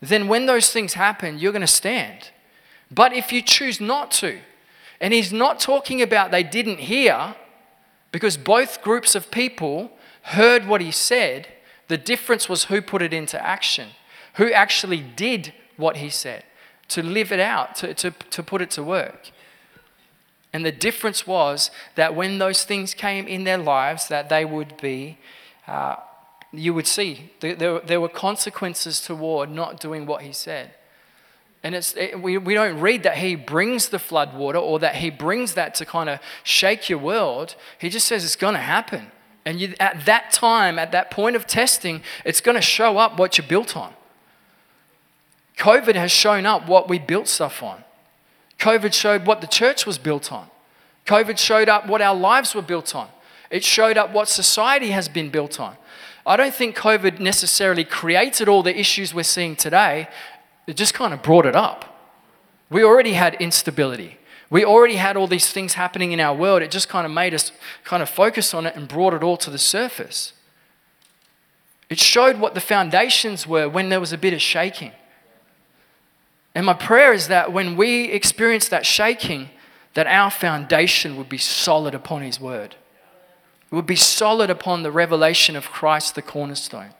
then 0.00 0.28
when 0.28 0.46
those 0.46 0.70
things 0.70 0.94
happen, 0.94 1.38
you're 1.38 1.52
going 1.52 1.60
to 1.60 1.66
stand. 1.66 2.30
But 2.90 3.12
if 3.12 3.32
you 3.32 3.42
choose 3.42 3.80
not 3.80 4.10
to, 4.12 4.38
and 5.00 5.12
he's 5.12 5.32
not 5.32 5.58
talking 5.58 6.02
about 6.02 6.30
they 6.30 6.42
didn't 6.42 6.78
hear, 6.78 7.34
because 8.12 8.36
both 8.36 8.82
groups 8.82 9.14
of 9.14 9.30
people 9.30 9.90
heard 10.24 10.66
what 10.66 10.80
he 10.80 10.90
said, 10.90 11.48
the 11.88 11.98
difference 11.98 12.48
was 12.48 12.64
who 12.64 12.80
put 12.80 13.02
it 13.02 13.12
into 13.12 13.42
action, 13.44 13.90
who 14.34 14.52
actually 14.52 15.00
did 15.00 15.52
what 15.76 15.98
he 15.98 16.08
said, 16.08 16.44
to 16.88 17.02
live 17.02 17.30
it 17.30 17.40
out, 17.40 17.76
to, 17.76 17.94
to, 17.94 18.10
to 18.10 18.42
put 18.42 18.62
it 18.62 18.70
to 18.70 18.82
work. 18.82 19.30
And 20.52 20.64
the 20.64 20.72
difference 20.72 21.26
was 21.26 21.70
that 21.96 22.14
when 22.14 22.38
those 22.38 22.64
things 22.64 22.94
came 22.94 23.26
in 23.26 23.44
their 23.44 23.58
lives, 23.58 24.08
that 24.08 24.28
they 24.28 24.44
would 24.44 24.76
be, 24.80 25.18
uh, 25.66 25.96
you 26.52 26.72
would 26.72 26.86
see, 26.86 27.32
there, 27.40 27.80
there 27.80 28.00
were 28.00 28.08
consequences 28.08 29.00
toward 29.00 29.50
not 29.50 29.80
doing 29.80 30.06
what 30.06 30.22
he 30.22 30.32
said. 30.32 30.70
And 31.64 31.74
it's, 31.74 31.96
it, 31.96 32.20
we, 32.20 32.38
we 32.38 32.54
don't 32.54 32.78
read 32.78 33.02
that 33.02 33.16
he 33.16 33.34
brings 33.34 33.88
the 33.88 33.98
flood 33.98 34.34
water 34.34 34.58
or 34.58 34.78
that 34.78 34.96
he 34.96 35.10
brings 35.10 35.54
that 35.54 35.74
to 35.76 35.86
kind 35.86 36.08
of 36.08 36.20
shake 36.44 36.88
your 36.88 36.98
world. 36.98 37.56
He 37.78 37.88
just 37.88 38.06
says 38.06 38.24
it's 38.24 38.36
going 38.36 38.54
to 38.54 38.60
happen. 38.60 39.10
And 39.46 39.60
you, 39.60 39.74
at 39.78 40.06
that 40.06 40.32
time, 40.32 40.78
at 40.78 40.92
that 40.92 41.10
point 41.10 41.36
of 41.36 41.46
testing, 41.46 42.02
it's 42.24 42.40
going 42.40 42.54
to 42.54 42.62
show 42.62 42.98
up 42.98 43.18
what 43.18 43.36
you're 43.36 43.46
built 43.46 43.76
on. 43.76 43.92
COVID 45.58 45.94
has 45.94 46.10
shown 46.10 46.46
up 46.46 46.66
what 46.66 46.88
we 46.88 46.98
built 46.98 47.28
stuff 47.28 47.62
on. 47.62 47.84
COVID 48.58 48.92
showed 48.92 49.26
what 49.26 49.40
the 49.40 49.46
church 49.46 49.86
was 49.86 49.98
built 49.98 50.32
on. 50.32 50.48
COVID 51.06 51.38
showed 51.38 51.68
up 51.68 51.86
what 51.86 52.00
our 52.00 52.14
lives 52.14 52.54
were 52.54 52.62
built 52.62 52.94
on. 52.94 53.08
It 53.50 53.62
showed 53.62 53.96
up 53.98 54.12
what 54.12 54.28
society 54.28 54.90
has 54.90 55.08
been 55.08 55.30
built 55.30 55.60
on. 55.60 55.76
I 56.26 56.36
don't 56.36 56.54
think 56.54 56.76
COVID 56.76 57.20
necessarily 57.20 57.84
created 57.84 58.48
all 58.48 58.62
the 58.62 58.76
issues 58.76 59.12
we're 59.12 59.24
seeing 59.24 59.56
today, 59.56 60.08
it 60.66 60.76
just 60.76 60.94
kind 60.94 61.12
of 61.12 61.22
brought 61.22 61.44
it 61.44 61.54
up. 61.54 61.84
We 62.70 62.82
already 62.82 63.12
had 63.12 63.34
instability. 63.34 64.16
We 64.54 64.64
already 64.64 64.94
had 64.94 65.16
all 65.16 65.26
these 65.26 65.50
things 65.50 65.74
happening 65.74 66.12
in 66.12 66.20
our 66.20 66.32
world. 66.32 66.62
It 66.62 66.70
just 66.70 66.88
kind 66.88 67.04
of 67.04 67.10
made 67.10 67.34
us 67.34 67.50
kind 67.82 68.04
of 68.04 68.08
focus 68.08 68.54
on 68.54 68.66
it 68.66 68.76
and 68.76 68.86
brought 68.86 69.12
it 69.12 69.24
all 69.24 69.36
to 69.38 69.50
the 69.50 69.58
surface. 69.58 70.32
It 71.90 71.98
showed 71.98 72.38
what 72.38 72.54
the 72.54 72.60
foundations 72.60 73.48
were 73.48 73.68
when 73.68 73.88
there 73.88 73.98
was 73.98 74.12
a 74.12 74.16
bit 74.16 74.32
of 74.32 74.40
shaking. 74.40 74.92
And 76.54 76.64
my 76.64 76.72
prayer 76.72 77.12
is 77.12 77.26
that 77.26 77.52
when 77.52 77.76
we 77.76 78.04
experience 78.12 78.68
that 78.68 78.86
shaking, 78.86 79.50
that 79.94 80.06
our 80.06 80.30
foundation 80.30 81.16
would 81.16 81.28
be 81.28 81.36
solid 81.36 81.92
upon 81.92 82.22
His 82.22 82.38
Word. 82.38 82.76
It 83.72 83.74
would 83.74 83.86
be 83.86 83.96
solid 83.96 84.50
upon 84.50 84.84
the 84.84 84.92
revelation 84.92 85.56
of 85.56 85.70
Christ, 85.70 86.14
the 86.14 86.22
cornerstone. 86.22 86.90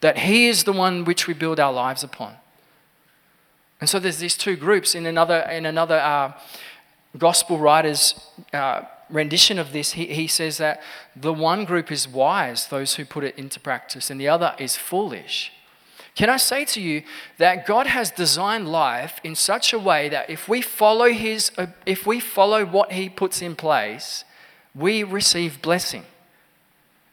That 0.00 0.18
He 0.18 0.48
is 0.48 0.64
the 0.64 0.72
one 0.72 1.04
which 1.04 1.28
we 1.28 1.34
build 1.34 1.60
our 1.60 1.72
lives 1.72 2.02
upon. 2.02 2.38
And 3.80 3.88
so 3.88 4.00
there's 4.00 4.18
these 4.18 4.36
two 4.36 4.56
groups 4.56 4.96
in 4.96 5.06
another, 5.06 5.40
in 5.40 5.64
another 5.64 5.98
uh, 5.98 6.32
gospel 7.18 7.58
writer's 7.58 8.14
uh, 8.52 8.82
rendition 9.10 9.58
of 9.58 9.72
this. 9.72 9.92
He, 9.92 10.06
he 10.06 10.26
says 10.26 10.58
that 10.58 10.82
the 11.14 11.32
one 11.32 11.64
group 11.64 11.92
is 11.92 12.08
wise, 12.08 12.66
those 12.66 12.94
who 12.94 13.04
put 13.04 13.24
it 13.24 13.38
into 13.38 13.60
practice, 13.60 14.10
and 14.10 14.20
the 14.20 14.28
other 14.28 14.54
is 14.58 14.76
foolish. 14.76 15.52
Can 16.14 16.28
I 16.28 16.36
say 16.36 16.64
to 16.66 16.80
you 16.80 17.02
that 17.38 17.66
God 17.66 17.86
has 17.86 18.10
designed 18.10 18.68
life 18.68 19.18
in 19.24 19.34
such 19.34 19.72
a 19.72 19.78
way 19.78 20.10
that 20.10 20.28
if 20.28 20.46
we 20.48 20.60
follow 20.60 21.10
his 21.10 21.50
uh, 21.56 21.68
if 21.86 22.06
we 22.06 22.20
follow 22.20 22.66
what 22.66 22.92
he 22.92 23.08
puts 23.08 23.40
in 23.40 23.56
place, 23.56 24.24
we 24.74 25.02
receive 25.02 25.62
blessing. 25.62 26.04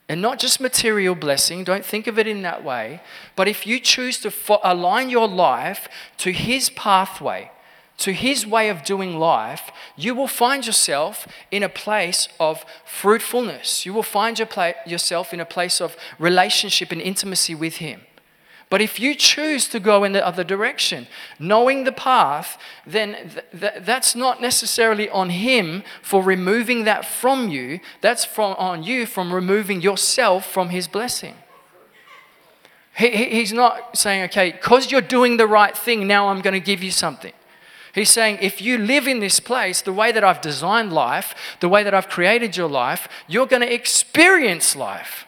And 0.09 0.23
not 0.23 0.39
just 0.39 0.59
material 0.59 1.13
blessing, 1.13 1.63
don't 1.63 1.85
think 1.85 2.07
of 2.07 2.17
it 2.17 2.25
in 2.25 2.41
that 2.41 2.63
way. 2.63 2.99
But 3.35 3.47
if 3.47 3.67
you 3.67 3.79
choose 3.79 4.19
to 4.21 4.31
fo- 4.31 4.59
align 4.63 5.11
your 5.11 5.27
life 5.27 5.87
to 6.17 6.31
His 6.31 6.71
pathway, 6.71 7.51
to 7.99 8.13
His 8.13 8.45
way 8.45 8.69
of 8.69 8.83
doing 8.83 9.17
life, 9.17 9.71
you 9.95 10.15
will 10.15 10.27
find 10.27 10.65
yourself 10.65 11.27
in 11.51 11.63
a 11.63 11.69
place 11.69 12.27
of 12.39 12.65
fruitfulness. 12.85 13.85
You 13.85 13.93
will 13.93 14.03
find 14.03 14.39
your 14.39 14.47
pla- 14.47 14.73
yourself 14.85 15.33
in 15.33 15.39
a 15.39 15.45
place 15.45 15.79
of 15.79 15.95
relationship 16.17 16.91
and 16.91 17.01
intimacy 17.01 17.55
with 17.55 17.77
Him. 17.77 18.01
But 18.69 18.81
if 18.81 18.99
you 18.99 19.15
choose 19.15 19.67
to 19.69 19.79
go 19.79 20.03
in 20.03 20.11
the 20.11 20.25
other 20.25 20.43
direction, 20.43 21.07
knowing 21.39 21.85
the 21.85 21.91
path, 21.91 22.57
then 22.85 23.13
th- 23.13 23.45
th- 23.59 23.83
that's 23.83 24.15
not 24.15 24.41
necessarily 24.41 25.09
on 25.09 25.31
Him 25.31 25.83
for 26.03 26.21
removing 26.21 26.83
that 26.83 27.03
from 27.03 27.49
you. 27.49 27.79
That's 28.01 28.25
from, 28.25 28.53
on 28.57 28.83
you 28.83 29.07
from 29.07 29.33
removing 29.33 29.81
yourself 29.81 30.45
from 30.45 30.69
His 30.69 30.87
blessing. 30.87 31.33
He, 32.95 33.09
he, 33.09 33.25
he's 33.25 33.53
not 33.53 33.97
saying, 33.97 34.23
okay, 34.25 34.51
because 34.51 34.91
you're 34.91 35.01
doing 35.01 35.37
the 35.37 35.47
right 35.47 35.75
thing, 35.75 36.05
now 36.05 36.29
I'm 36.29 36.41
going 36.41 36.53
to 36.53 36.59
give 36.59 36.83
you 36.83 36.91
something. 36.91 37.33
He's 37.93 38.09
saying, 38.09 38.39
if 38.41 38.61
you 38.61 38.77
live 38.77 39.07
in 39.07 39.19
this 39.19 39.39
place 39.39 39.81
the 39.81 39.93
way 39.93 40.11
that 40.11 40.23
I've 40.23 40.41
designed 40.41 40.93
life, 40.93 41.33
the 41.59 41.69
way 41.69 41.83
that 41.83 41.93
I've 41.93 42.09
created 42.09 42.55
your 42.55 42.69
life, 42.69 43.07
you're 43.27 43.47
going 43.47 43.61
to 43.61 43.73
experience 43.73 44.75
life. 44.75 45.25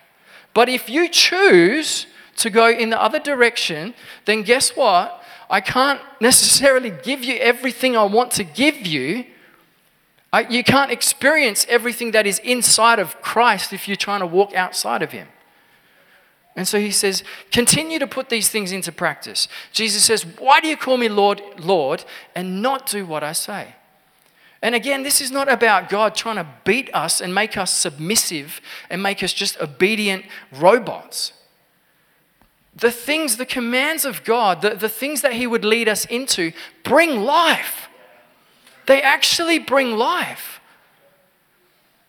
But 0.53 0.69
if 0.69 0.89
you 0.89 1.09
choose 1.09 2.07
to 2.37 2.49
go 2.49 2.69
in 2.69 2.89
the 2.89 3.01
other 3.01 3.19
direction, 3.19 3.93
then 4.25 4.43
guess 4.43 4.75
what? 4.75 5.23
I 5.49 5.59
can't 5.59 5.99
necessarily 6.19 6.91
give 6.91 7.23
you 7.23 7.35
everything 7.35 7.97
I 7.97 8.03
want 8.03 8.31
to 8.33 8.43
give 8.43 8.85
you. 8.87 9.25
I, 10.31 10.47
you 10.47 10.63
can't 10.63 10.91
experience 10.91 11.65
everything 11.67 12.11
that 12.11 12.25
is 12.25 12.39
inside 12.39 12.99
of 12.99 13.21
Christ 13.21 13.73
if 13.73 13.87
you're 13.87 13.97
trying 13.97 14.21
to 14.21 14.25
walk 14.27 14.53
outside 14.55 15.01
of 15.01 15.11
Him. 15.11 15.27
And 16.55 16.67
so 16.67 16.79
he 16.79 16.91
says, 16.91 17.23
continue 17.51 17.97
to 17.99 18.07
put 18.07 18.29
these 18.29 18.49
things 18.49 18.71
into 18.71 18.91
practice. 18.91 19.47
Jesus 19.71 20.03
says, 20.03 20.25
Why 20.25 20.59
do 20.59 20.67
you 20.67 20.75
call 20.75 20.97
me 20.97 21.07
Lord, 21.07 21.41
Lord, 21.57 22.03
and 22.35 22.61
not 22.61 22.87
do 22.87 23.05
what 23.05 23.23
I 23.23 23.31
say? 23.31 23.75
And 24.61 24.75
again, 24.75 25.03
this 25.03 25.21
is 25.21 25.31
not 25.31 25.51
about 25.51 25.89
God 25.89 26.13
trying 26.13 26.35
to 26.35 26.47
beat 26.65 26.93
us 26.93 27.19
and 27.19 27.33
make 27.33 27.57
us 27.57 27.71
submissive 27.71 28.61
and 28.89 29.01
make 29.01 29.23
us 29.23 29.33
just 29.33 29.59
obedient 29.59 30.25
robots. 30.51 31.33
The 32.75 32.91
things, 32.91 33.37
the 33.37 33.45
commands 33.45 34.05
of 34.05 34.23
God, 34.23 34.61
the, 34.61 34.75
the 34.75 34.89
things 34.89 35.21
that 35.21 35.33
He 35.33 35.47
would 35.47 35.65
lead 35.65 35.89
us 35.89 36.05
into, 36.05 36.51
bring 36.83 37.21
life. 37.21 37.89
They 38.85 39.01
actually 39.01 39.57
bring 39.57 39.97
life. 39.97 40.60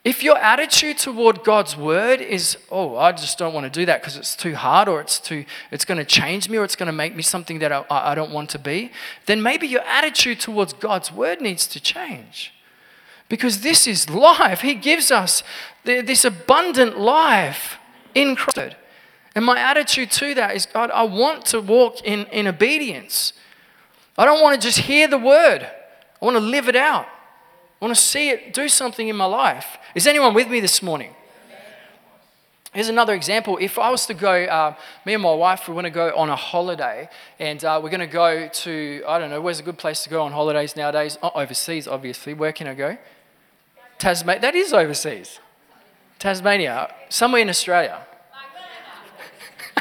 If 0.04 0.24
your 0.24 0.36
attitude 0.36 0.98
toward 0.98 1.44
God's 1.44 1.76
word 1.76 2.20
is, 2.20 2.56
oh, 2.72 2.96
I 2.96 3.12
just 3.12 3.38
don't 3.38 3.54
want 3.54 3.72
to 3.72 3.80
do 3.80 3.86
that 3.86 4.00
because 4.00 4.16
it's 4.16 4.34
too 4.34 4.56
hard 4.56 4.88
or 4.88 5.00
it's 5.00 5.20
too, 5.20 5.44
it's 5.70 5.84
going 5.84 5.98
to 5.98 6.04
change 6.04 6.48
me 6.48 6.58
or 6.58 6.64
it's 6.64 6.74
going 6.74 6.88
to 6.88 6.92
make 6.92 7.14
me 7.14 7.22
something 7.22 7.60
that 7.60 7.70
I, 7.70 7.84
I 7.88 8.14
don't 8.16 8.32
want 8.32 8.50
to 8.50 8.58
be, 8.58 8.90
then 9.26 9.40
maybe 9.42 9.68
your 9.68 9.82
attitude 9.82 10.40
towards 10.40 10.72
God's 10.72 11.12
word 11.12 11.40
needs 11.40 11.68
to 11.68 11.80
change. 11.80 12.52
Because 13.28 13.60
this 13.60 13.86
is 13.86 14.10
life. 14.10 14.62
He 14.62 14.74
gives 14.74 15.12
us 15.12 15.44
this 15.84 16.24
abundant 16.24 16.98
life 16.98 17.78
in 18.12 18.34
Christ. 18.34 18.74
And 19.36 19.44
my 19.44 19.58
attitude 19.58 20.10
to 20.10 20.34
that 20.34 20.56
is, 20.56 20.66
God, 20.66 20.90
I 20.90 21.04
want 21.04 21.46
to 21.46 21.60
walk 21.60 22.02
in, 22.02 22.26
in 22.26 22.48
obedience. 22.48 23.32
I 24.18 24.24
don't 24.24 24.42
want 24.42 24.60
to 24.60 24.66
just 24.66 24.80
hear 24.80 25.06
the 25.06 25.16
word, 25.16 25.62
I 25.62 26.24
want 26.24 26.36
to 26.36 26.42
live 26.42 26.68
it 26.68 26.76
out. 26.76 27.06
I 27.80 27.84
want 27.84 27.96
to 27.96 28.00
see 28.00 28.30
it 28.30 28.54
do 28.54 28.68
something 28.68 29.08
in 29.08 29.16
my 29.16 29.24
life. 29.24 29.78
Is 29.94 30.06
anyone 30.06 30.32
with 30.32 30.48
me 30.48 30.60
this 30.60 30.82
morning? 30.82 31.14
Here's 32.72 32.88
another 32.88 33.12
example. 33.12 33.58
If 33.60 33.78
I 33.78 33.90
was 33.90 34.06
to 34.06 34.14
go, 34.14 34.44
uh, 34.44 34.74
me 35.04 35.12
and 35.12 35.22
my 35.22 35.34
wife, 35.34 35.68
we 35.68 35.74
want 35.74 35.84
to 35.84 35.90
go 35.90 36.16
on 36.16 36.30
a 36.30 36.36
holiday, 36.36 37.10
and 37.38 37.62
uh, 37.62 37.78
we're 37.82 37.90
going 37.90 38.00
to 38.00 38.06
go 38.06 38.48
to, 38.48 39.04
I 39.06 39.18
don't 39.18 39.28
know, 39.28 39.42
where's 39.42 39.60
a 39.60 39.62
good 39.62 39.76
place 39.76 40.02
to 40.04 40.10
go 40.10 40.22
on 40.22 40.32
holidays 40.32 40.74
nowadays? 40.74 41.18
Oh, 41.22 41.32
overseas, 41.34 41.86
obviously. 41.86 42.32
Where 42.32 42.52
can 42.52 42.66
I 42.66 42.74
go? 42.74 42.96
Tasmania. 43.98 44.40
That 44.40 44.54
is 44.54 44.72
overseas. 44.72 45.38
Tasmania. 46.18 46.94
Somewhere 47.10 47.42
in 47.42 47.50
Australia. 47.50 48.06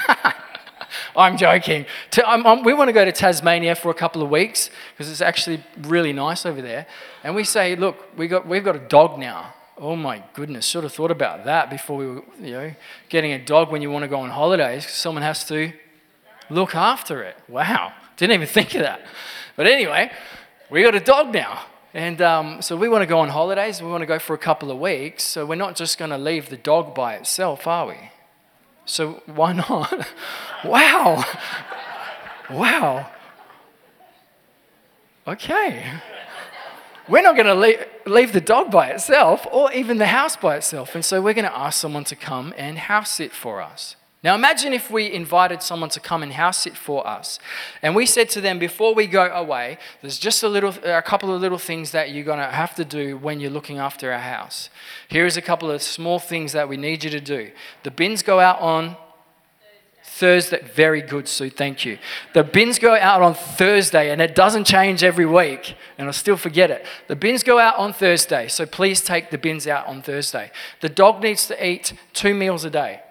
I'm 1.15 1.37
joking. 1.37 1.85
we 2.65 2.73
want 2.73 2.89
to 2.89 2.93
go 2.93 3.05
to 3.05 3.13
Tasmania 3.13 3.75
for 3.75 3.89
a 3.89 3.93
couple 3.93 4.21
of 4.21 4.29
weeks 4.29 4.69
because 4.93 5.09
it's 5.09 5.21
actually 5.21 5.63
really 5.83 6.11
nice 6.11 6.45
over 6.45 6.61
there. 6.61 6.87
And 7.23 7.35
we 7.35 7.45
say, 7.45 7.77
look, 7.77 8.17
we 8.17 8.27
got, 8.27 8.45
we've 8.45 8.65
got 8.65 8.75
a 8.75 8.79
dog 8.79 9.17
now. 9.17 9.53
Oh 9.83 9.95
my 9.95 10.23
goodness, 10.33 10.67
should 10.67 10.83
have 10.83 10.93
thought 10.93 11.09
about 11.09 11.45
that 11.45 11.71
before 11.71 11.97
we 11.97 12.05
were, 12.05 12.23
you 12.39 12.51
know, 12.51 12.71
getting 13.09 13.31
a 13.31 13.43
dog 13.43 13.71
when 13.71 13.81
you 13.81 13.89
want 13.89 14.03
to 14.03 14.07
go 14.07 14.19
on 14.19 14.29
holidays. 14.29 14.87
Someone 14.87 15.23
has 15.23 15.43
to 15.45 15.73
look 16.51 16.75
after 16.75 17.23
it. 17.23 17.35
Wow, 17.47 17.91
didn't 18.15 18.35
even 18.35 18.47
think 18.47 18.75
of 18.75 18.81
that. 18.81 19.01
But 19.55 19.65
anyway, 19.65 20.11
we 20.69 20.83
got 20.83 20.93
a 20.93 20.99
dog 20.99 21.33
now. 21.33 21.65
And 21.95 22.21
um, 22.21 22.61
so 22.61 22.77
we 22.77 22.89
want 22.89 23.01
to 23.01 23.07
go 23.07 23.21
on 23.21 23.29
holidays. 23.29 23.81
We 23.81 23.89
want 23.89 24.03
to 24.03 24.05
go 24.05 24.19
for 24.19 24.35
a 24.35 24.37
couple 24.37 24.69
of 24.69 24.77
weeks. 24.77 25.23
So 25.23 25.47
we're 25.47 25.55
not 25.55 25.75
just 25.75 25.97
going 25.97 26.11
to 26.11 26.17
leave 26.17 26.49
the 26.49 26.57
dog 26.57 26.93
by 26.93 27.15
itself, 27.15 27.65
are 27.65 27.87
we? 27.87 27.97
So 28.85 29.23
why 29.25 29.53
not? 29.53 30.07
wow. 30.63 31.25
Wow. 32.51 33.09
Okay. 35.27 35.91
We're 37.11 37.21
not 37.21 37.35
going 37.35 37.47
to 37.47 37.55
leave, 37.55 37.85
leave 38.05 38.31
the 38.31 38.39
dog 38.39 38.71
by 38.71 38.87
itself 38.87 39.45
or 39.51 39.69
even 39.73 39.97
the 39.97 40.07
house 40.07 40.37
by 40.37 40.55
itself. 40.55 40.95
And 40.95 41.03
so 41.03 41.21
we're 41.21 41.33
going 41.33 41.43
to 41.43 41.57
ask 41.57 41.77
someone 41.77 42.05
to 42.05 42.15
come 42.15 42.53
and 42.57 42.77
house 42.77 43.11
sit 43.11 43.33
for 43.33 43.61
us. 43.61 43.97
Now 44.23 44.33
imagine 44.35 44.71
if 44.71 44.89
we 44.89 45.11
invited 45.11 45.61
someone 45.61 45.89
to 45.89 45.99
come 45.99 46.23
and 46.23 46.31
house 46.31 46.59
sit 46.59 46.77
for 46.77 47.05
us, 47.07 47.39
and 47.81 47.95
we 47.95 48.05
said 48.05 48.29
to 48.29 48.39
them 48.39 48.59
before 48.59 48.93
we 48.93 49.07
go 49.07 49.25
away, 49.25 49.79
"There's 50.01 50.19
just 50.19 50.43
a 50.43 50.47
little, 50.47 50.75
a 50.83 51.01
couple 51.01 51.33
of 51.33 51.41
little 51.41 51.57
things 51.57 51.89
that 51.91 52.11
you're 52.11 52.23
gonna 52.23 52.51
have 52.51 52.75
to 52.75 52.85
do 52.85 53.17
when 53.17 53.39
you're 53.39 53.49
looking 53.49 53.79
after 53.79 54.13
our 54.13 54.19
house. 54.19 54.69
Here 55.07 55.25
is 55.25 55.37
a 55.37 55.41
couple 55.41 55.71
of 55.71 55.81
small 55.81 56.19
things 56.19 56.51
that 56.51 56.69
we 56.69 56.77
need 56.77 57.03
you 57.03 57.09
to 57.09 57.19
do. 57.19 57.51
The 57.81 57.89
bins 57.89 58.21
go 58.21 58.39
out 58.39 58.61
on 58.61 58.95
Thursday. 60.21 60.61
Very 60.75 61.01
good, 61.01 61.27
Sue. 61.27 61.49
Thank 61.49 61.83
you. 61.83 61.97
The 62.33 62.43
bins 62.43 62.77
go 62.77 62.95
out 62.95 63.23
on 63.23 63.33
Thursday, 63.33 64.11
and 64.11 64.21
it 64.21 64.35
doesn't 64.35 64.65
change 64.65 65.03
every 65.03 65.25
week, 65.25 65.75
and 65.97 66.07
I 66.07 66.11
still 66.11 66.37
forget 66.37 66.69
it. 66.69 66.85
The 67.07 67.15
bins 67.15 67.41
go 67.41 67.57
out 67.57 67.75
on 67.77 67.91
Thursday, 67.91 68.47
so 68.47 68.67
please 68.67 69.01
take 69.01 69.31
the 69.31 69.39
bins 69.39 69.65
out 69.65 69.87
on 69.87 70.03
Thursday. 70.03 70.51
The 70.79 70.89
dog 70.89 71.23
needs 71.23 71.47
to 71.47 71.67
eat 71.67 71.93
two 72.13 72.35
meals 72.35 72.63
a 72.63 72.69
day. 72.69 73.01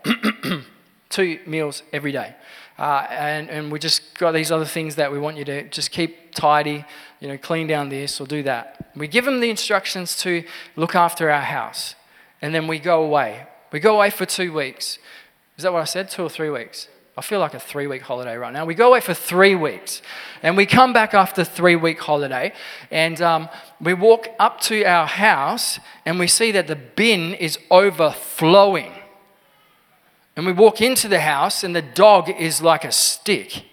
two 1.10 1.40
meals 1.46 1.82
every 1.92 2.12
day. 2.12 2.36
Uh, 2.78 3.08
and, 3.10 3.50
and 3.50 3.72
we 3.72 3.80
just 3.80 4.16
got 4.16 4.30
these 4.30 4.52
other 4.52 4.64
things 4.64 4.94
that 4.94 5.10
we 5.10 5.18
want 5.18 5.36
you 5.36 5.44
to 5.46 5.68
just 5.68 5.90
keep 5.90 6.32
tidy, 6.32 6.84
you 7.18 7.26
know, 7.26 7.36
clean 7.36 7.66
down 7.66 7.88
this 7.88 8.20
or 8.20 8.26
do 8.26 8.44
that. 8.44 8.92
We 8.94 9.08
give 9.08 9.24
them 9.24 9.40
the 9.40 9.50
instructions 9.50 10.16
to 10.18 10.44
look 10.76 10.94
after 10.94 11.28
our 11.28 11.42
house. 11.42 11.96
And 12.40 12.54
then 12.54 12.68
we 12.68 12.78
go 12.78 13.02
away. 13.02 13.48
We 13.72 13.80
go 13.80 13.96
away 13.96 14.10
for 14.10 14.26
two 14.26 14.52
weeks. 14.52 15.00
Is 15.56 15.64
that 15.64 15.72
what 15.72 15.82
I 15.82 15.86
said? 15.86 16.08
Two 16.08 16.22
or 16.22 16.30
three 16.30 16.50
weeks? 16.50 16.86
I 17.16 17.22
feel 17.22 17.40
like 17.40 17.54
a 17.54 17.60
three 17.60 17.86
week 17.86 18.02
holiday 18.02 18.36
right 18.36 18.52
now. 18.52 18.64
We 18.64 18.74
go 18.74 18.88
away 18.88 19.00
for 19.00 19.14
three 19.14 19.54
weeks 19.54 20.00
and 20.42 20.56
we 20.56 20.64
come 20.64 20.92
back 20.92 21.12
after 21.12 21.44
three 21.44 21.76
week 21.76 22.00
holiday 22.00 22.52
and 22.90 23.20
um, 23.20 23.48
we 23.80 23.94
walk 23.94 24.28
up 24.38 24.60
to 24.62 24.84
our 24.84 25.06
house 25.06 25.78
and 26.06 26.18
we 26.18 26.26
see 26.26 26.52
that 26.52 26.66
the 26.66 26.76
bin 26.76 27.34
is 27.34 27.58
overflowing. 27.70 28.92
And 30.36 30.46
we 30.46 30.52
walk 30.52 30.80
into 30.80 31.06
the 31.06 31.20
house, 31.20 31.64
and 31.64 31.76
the 31.76 31.82
dog 31.82 32.30
is 32.30 32.62
like 32.62 32.84
a 32.84 32.92
stick. 32.92 33.64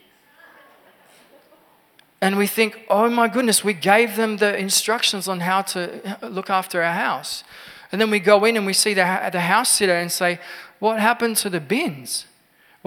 And 2.19 2.37
we 2.37 2.45
think, 2.45 2.81
oh 2.89 3.09
my 3.09 3.27
goodness, 3.27 3.63
we 3.63 3.73
gave 3.73 4.17
them 4.17 4.35
the 4.37 4.57
instructions 4.57 5.27
on 5.27 5.39
how 5.39 5.61
to 5.61 6.17
look 6.23 6.49
after 6.49 6.81
our 6.81 6.93
house. 6.93 7.45
And 7.91 8.01
then 8.01 8.11
we 8.11 8.19
go 8.19 8.43
in 8.43 8.57
and 8.57 8.65
we 8.65 8.73
see 8.73 8.93
the, 8.93 9.29
the 9.31 9.39
house 9.39 9.69
sitter 9.69 9.95
and 9.95 10.11
say, 10.11 10.39
What 10.79 10.99
happened 10.99 11.37
to 11.37 11.49
the 11.49 11.61
bins? 11.61 12.25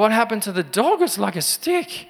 What 0.01 0.13
happened 0.13 0.43
to 0.45 0.53
the 0.53 0.63
dog? 0.63 1.03
It's 1.03 1.19
like 1.19 1.37
a 1.37 1.43
stick. 1.43 2.09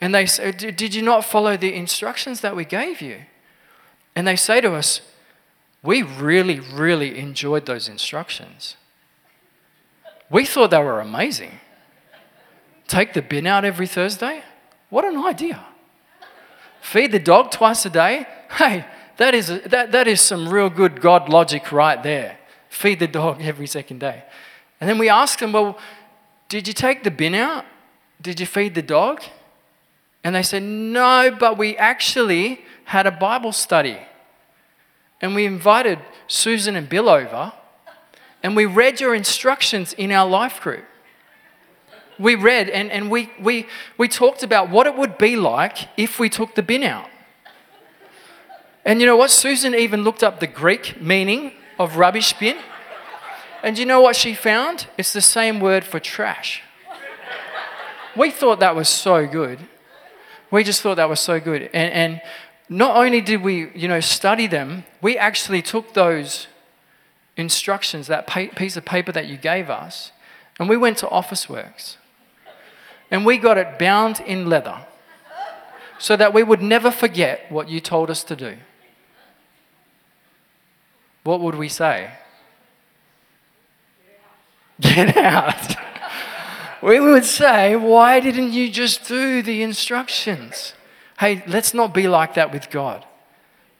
And 0.00 0.12
they 0.12 0.26
say, 0.26 0.50
Did 0.50 0.96
you 0.96 1.02
not 1.02 1.24
follow 1.24 1.56
the 1.56 1.72
instructions 1.72 2.40
that 2.40 2.56
we 2.56 2.64
gave 2.64 3.00
you? 3.00 3.18
And 4.16 4.26
they 4.26 4.34
say 4.34 4.60
to 4.60 4.74
us, 4.74 5.02
We 5.80 6.02
really, 6.02 6.58
really 6.58 7.16
enjoyed 7.16 7.66
those 7.66 7.88
instructions. 7.88 8.76
We 10.28 10.44
thought 10.44 10.72
they 10.72 10.82
were 10.82 11.00
amazing. 11.00 11.60
Take 12.88 13.12
the 13.12 13.22
bin 13.22 13.46
out 13.46 13.64
every 13.64 13.86
Thursday? 13.86 14.42
What 14.90 15.04
an 15.04 15.24
idea. 15.24 15.64
Feed 16.80 17.12
the 17.12 17.20
dog 17.20 17.52
twice 17.52 17.86
a 17.86 17.90
day? 17.90 18.26
Hey, 18.50 18.84
that 19.18 19.36
is, 19.36 19.46
that, 19.66 19.92
that 19.92 20.08
is 20.08 20.20
some 20.20 20.48
real 20.48 20.68
good 20.68 21.00
God 21.00 21.28
logic 21.28 21.70
right 21.70 22.02
there. 22.02 22.38
Feed 22.68 22.98
the 22.98 23.06
dog 23.06 23.40
every 23.40 23.68
second 23.68 24.00
day. 24.00 24.24
And 24.80 24.90
then 24.90 24.98
we 24.98 25.08
ask 25.08 25.38
them, 25.38 25.52
Well, 25.52 25.78
did 26.48 26.66
you 26.66 26.74
take 26.74 27.04
the 27.04 27.10
bin 27.10 27.34
out? 27.34 27.64
Did 28.20 28.40
you 28.40 28.46
feed 28.46 28.74
the 28.74 28.82
dog? 28.82 29.22
And 30.24 30.34
they 30.34 30.42
said, 30.42 30.62
No, 30.62 31.34
but 31.38 31.56
we 31.56 31.76
actually 31.76 32.64
had 32.84 33.06
a 33.06 33.10
Bible 33.10 33.52
study. 33.52 33.98
And 35.20 35.34
we 35.34 35.46
invited 35.46 35.98
Susan 36.26 36.76
and 36.76 36.88
Bill 36.88 37.08
over 37.08 37.52
and 38.42 38.54
we 38.54 38.66
read 38.66 39.00
your 39.00 39.14
instructions 39.14 39.92
in 39.94 40.12
our 40.12 40.28
life 40.28 40.60
group. 40.60 40.84
We 42.18 42.34
read 42.34 42.68
and, 42.68 42.90
and 42.90 43.10
we, 43.10 43.30
we, 43.40 43.66
we 43.96 44.08
talked 44.08 44.42
about 44.42 44.70
what 44.70 44.86
it 44.86 44.96
would 44.96 45.18
be 45.18 45.36
like 45.36 45.88
if 45.96 46.18
we 46.18 46.28
took 46.28 46.54
the 46.54 46.62
bin 46.62 46.82
out. 46.82 47.08
And 48.84 49.00
you 49.00 49.06
know 49.06 49.16
what? 49.16 49.30
Susan 49.30 49.74
even 49.74 50.02
looked 50.02 50.22
up 50.22 50.40
the 50.40 50.46
Greek 50.46 51.00
meaning 51.00 51.52
of 51.78 51.96
rubbish 51.96 52.32
bin. 52.32 52.56
And 53.62 53.78
you 53.78 53.84
know 53.84 54.00
what 54.00 54.16
she 54.16 54.34
found? 54.34 54.86
It's 54.96 55.12
the 55.12 55.20
same 55.20 55.60
word 55.60 55.84
for 55.84 55.98
trash. 55.98 56.62
We 58.16 58.30
thought 58.30 58.60
that 58.60 58.74
was 58.74 58.88
so 58.88 59.26
good. 59.26 59.58
We 60.50 60.64
just 60.64 60.80
thought 60.82 60.96
that 60.96 61.08
was 61.08 61.20
so 61.20 61.40
good. 61.40 61.62
And, 61.72 61.92
and 61.92 62.22
not 62.68 62.96
only 62.96 63.20
did 63.20 63.42
we, 63.42 63.70
you 63.74 63.88
know, 63.88 64.00
study 64.00 64.46
them, 64.46 64.84
we 65.00 65.18
actually 65.18 65.62
took 65.62 65.94
those 65.94 66.46
instructions, 67.36 68.06
that 68.08 68.26
piece 68.26 68.76
of 68.76 68.84
paper 68.84 69.12
that 69.12 69.26
you 69.26 69.36
gave 69.36 69.70
us, 69.70 70.12
and 70.58 70.68
we 70.68 70.76
went 70.76 70.98
to 70.98 71.06
Officeworks. 71.06 71.96
And 73.10 73.24
we 73.24 73.38
got 73.38 73.56
it 73.56 73.78
bound 73.78 74.20
in 74.20 74.48
leather 74.48 74.86
so 75.98 76.16
that 76.16 76.34
we 76.34 76.42
would 76.42 76.62
never 76.62 76.90
forget 76.90 77.50
what 77.50 77.68
you 77.68 77.80
told 77.80 78.10
us 78.10 78.22
to 78.24 78.36
do. 78.36 78.56
What 81.24 81.40
would 81.40 81.54
we 81.54 81.68
say? 81.68 82.10
Get 84.80 85.16
out. 85.16 85.76
we 86.82 87.00
would 87.00 87.24
say, 87.24 87.76
Why 87.76 88.20
didn't 88.20 88.52
you 88.52 88.70
just 88.70 89.06
do 89.06 89.42
the 89.42 89.62
instructions? 89.62 90.74
Hey, 91.18 91.42
let's 91.46 91.74
not 91.74 91.92
be 91.92 92.06
like 92.06 92.34
that 92.34 92.52
with 92.52 92.70
God. 92.70 93.04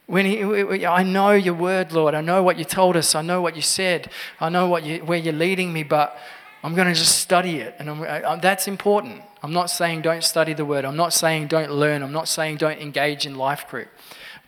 When 0.07 0.25
he, 0.25 0.87
I 0.87 1.03
know 1.03 1.33
your 1.33 1.55
word, 1.55 1.93
Lord. 1.93 2.15
I 2.15 2.23
know 2.23 2.43
what 2.43 2.59
you 2.59 2.65
told 2.65 2.97
us. 2.97 3.15
I 3.15 3.23
know 3.23 3.43
what 3.43 3.55
you 3.55 3.63
said. 3.63 4.11
I 4.41 4.49
know 4.49 4.67
what 4.67 4.83
you, 4.83 5.01
where 5.01 5.19
you're 5.19 5.35
leading 5.35 5.73
me, 5.73 5.83
but 5.83 6.19
I'm 6.63 6.75
going 6.75 6.89
to 6.89 6.95
just 6.95 7.19
study 7.19 7.59
it. 7.59 7.77
And 7.79 7.91
I, 7.91 8.37
that's 8.37 8.67
important. 8.67 9.23
I'm 9.43 9.53
not 9.53 9.71
saying 9.71 10.03
don't 10.03 10.25
study 10.25 10.55
the 10.55 10.65
word. 10.65 10.85
I'm 10.85 10.97
not 10.97 11.13
saying 11.13 11.49
don't 11.49 11.71
learn. 11.71 12.03
I'm 12.03 12.13
not 12.13 12.27
saying 12.27 12.57
don't 12.57 12.81
engage 12.81 13.27
in 13.27 13.37
life 13.37 13.69
group. 13.69 13.89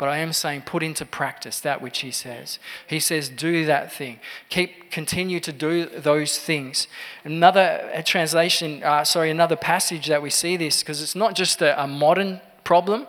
But 0.00 0.08
I 0.08 0.16
am 0.16 0.32
saying 0.32 0.62
put 0.62 0.82
into 0.82 1.04
practice 1.04 1.60
that 1.60 1.82
which 1.82 1.98
he 1.98 2.10
says. 2.10 2.58
He 2.86 3.00
says, 3.00 3.28
do 3.28 3.66
that 3.66 3.92
thing. 3.92 4.18
Keep, 4.48 4.90
continue 4.90 5.40
to 5.40 5.52
do 5.52 5.84
those 5.84 6.38
things. 6.38 6.88
Another 7.22 8.02
translation, 8.06 8.82
uh, 8.82 9.04
sorry, 9.04 9.30
another 9.30 9.56
passage 9.56 10.06
that 10.06 10.22
we 10.22 10.30
see 10.30 10.56
this, 10.56 10.80
because 10.80 11.02
it's 11.02 11.14
not 11.14 11.34
just 11.34 11.60
a, 11.60 11.84
a 11.84 11.86
modern 11.86 12.40
problem. 12.64 13.08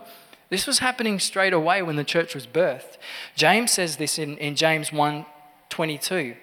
This 0.50 0.68
was 0.68 0.80
happening 0.80 1.18
straight 1.20 1.54
away 1.54 1.82
when 1.82 1.96
the 1.96 2.04
church 2.04 2.36
was 2.36 2.46
birthed. 2.46 2.98
James 3.38 3.72
says 3.72 3.96
this 3.96 4.20
in, 4.20 4.38
in 4.38 4.58
James 4.58 4.92
1 4.92 5.26
22. 5.70 6.36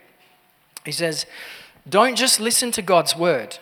He 0.86 0.92
says, 0.92 1.26
Don't 1.86 2.16
just 2.16 2.40
listen 2.40 2.70
to 2.70 2.80
God's 2.80 3.14
word, 3.14 3.58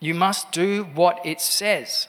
you 0.00 0.14
must 0.14 0.50
do 0.50 0.88
what 0.92 1.24
it 1.24 1.40
says. 1.40 2.08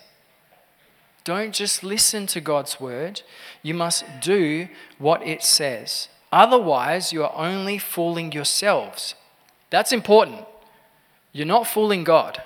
Don't 1.23 1.53
just 1.53 1.83
listen 1.83 2.25
to 2.27 2.41
God's 2.41 2.79
word, 2.79 3.21
you 3.61 3.73
must 3.73 4.05
do 4.21 4.67
what 4.97 5.25
it 5.25 5.43
says. 5.43 6.07
Otherwise, 6.31 7.13
you 7.13 7.23
are 7.23 7.33
only 7.35 7.77
fooling 7.77 8.31
yourselves. 8.31 9.15
That's 9.69 9.91
important. 9.91 10.45
You're 11.31 11.45
not 11.45 11.67
fooling 11.67 12.03
God. 12.03 12.41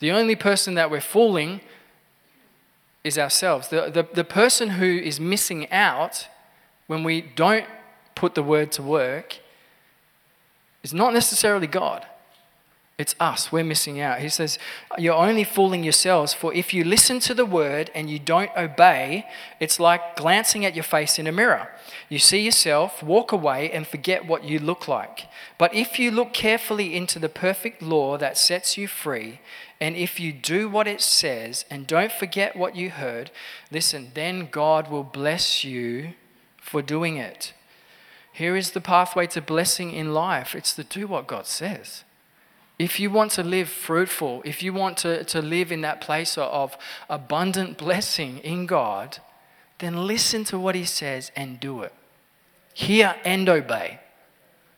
The 0.00 0.12
only 0.12 0.36
person 0.36 0.74
that 0.74 0.90
we're 0.90 1.00
fooling 1.00 1.60
is 3.02 3.18
ourselves. 3.18 3.68
The, 3.68 3.90
the, 3.90 4.06
the 4.14 4.24
person 4.24 4.70
who 4.70 4.86
is 4.86 5.18
missing 5.18 5.70
out 5.72 6.28
when 6.86 7.02
we 7.02 7.20
don't 7.20 7.66
put 8.14 8.34
the 8.34 8.42
word 8.42 8.70
to 8.72 8.82
work 8.82 9.38
is 10.82 10.94
not 10.94 11.12
necessarily 11.12 11.66
God. 11.66 12.06
It's 12.98 13.14
us. 13.20 13.52
We're 13.52 13.62
missing 13.62 14.00
out. 14.00 14.18
He 14.18 14.28
says, 14.28 14.58
You're 14.98 15.14
only 15.14 15.44
fooling 15.44 15.84
yourselves, 15.84 16.34
for 16.34 16.52
if 16.52 16.74
you 16.74 16.82
listen 16.82 17.20
to 17.20 17.34
the 17.34 17.46
word 17.46 17.92
and 17.94 18.10
you 18.10 18.18
don't 18.18 18.50
obey, 18.56 19.24
it's 19.60 19.78
like 19.78 20.16
glancing 20.16 20.64
at 20.64 20.74
your 20.74 20.82
face 20.82 21.16
in 21.16 21.28
a 21.28 21.32
mirror. 21.32 21.70
You 22.08 22.18
see 22.18 22.40
yourself, 22.40 23.00
walk 23.00 23.30
away, 23.30 23.70
and 23.70 23.86
forget 23.86 24.26
what 24.26 24.42
you 24.42 24.58
look 24.58 24.88
like. 24.88 25.28
But 25.58 25.72
if 25.72 26.00
you 26.00 26.10
look 26.10 26.32
carefully 26.32 26.96
into 26.96 27.20
the 27.20 27.28
perfect 27.28 27.82
law 27.82 28.18
that 28.18 28.36
sets 28.36 28.76
you 28.76 28.88
free, 28.88 29.40
and 29.80 29.94
if 29.94 30.18
you 30.18 30.32
do 30.32 30.68
what 30.68 30.88
it 30.88 31.00
says 31.00 31.64
and 31.70 31.86
don't 31.86 32.10
forget 32.10 32.56
what 32.56 32.74
you 32.74 32.90
heard, 32.90 33.30
listen, 33.70 34.10
then 34.14 34.48
God 34.50 34.90
will 34.90 35.04
bless 35.04 35.62
you 35.62 36.14
for 36.60 36.82
doing 36.82 37.16
it. 37.16 37.52
Here 38.32 38.56
is 38.56 38.72
the 38.72 38.80
pathway 38.80 39.28
to 39.28 39.40
blessing 39.40 39.92
in 39.92 40.12
life 40.12 40.56
it's 40.56 40.74
to 40.74 40.82
do 40.82 41.06
what 41.06 41.28
God 41.28 41.46
says. 41.46 42.02
If 42.78 43.00
you 43.00 43.10
want 43.10 43.32
to 43.32 43.42
live 43.42 43.68
fruitful, 43.68 44.42
if 44.44 44.62
you 44.62 44.72
want 44.72 44.98
to, 44.98 45.24
to 45.24 45.42
live 45.42 45.72
in 45.72 45.80
that 45.80 46.00
place 46.00 46.38
of 46.38 46.76
abundant 47.10 47.76
blessing 47.76 48.38
in 48.38 48.66
God, 48.66 49.18
then 49.78 50.06
listen 50.06 50.44
to 50.44 50.58
what 50.58 50.74
He 50.74 50.84
says 50.84 51.32
and 51.34 51.58
do 51.58 51.82
it. 51.82 51.92
Hear 52.74 53.16
and 53.24 53.48
obey. 53.48 53.98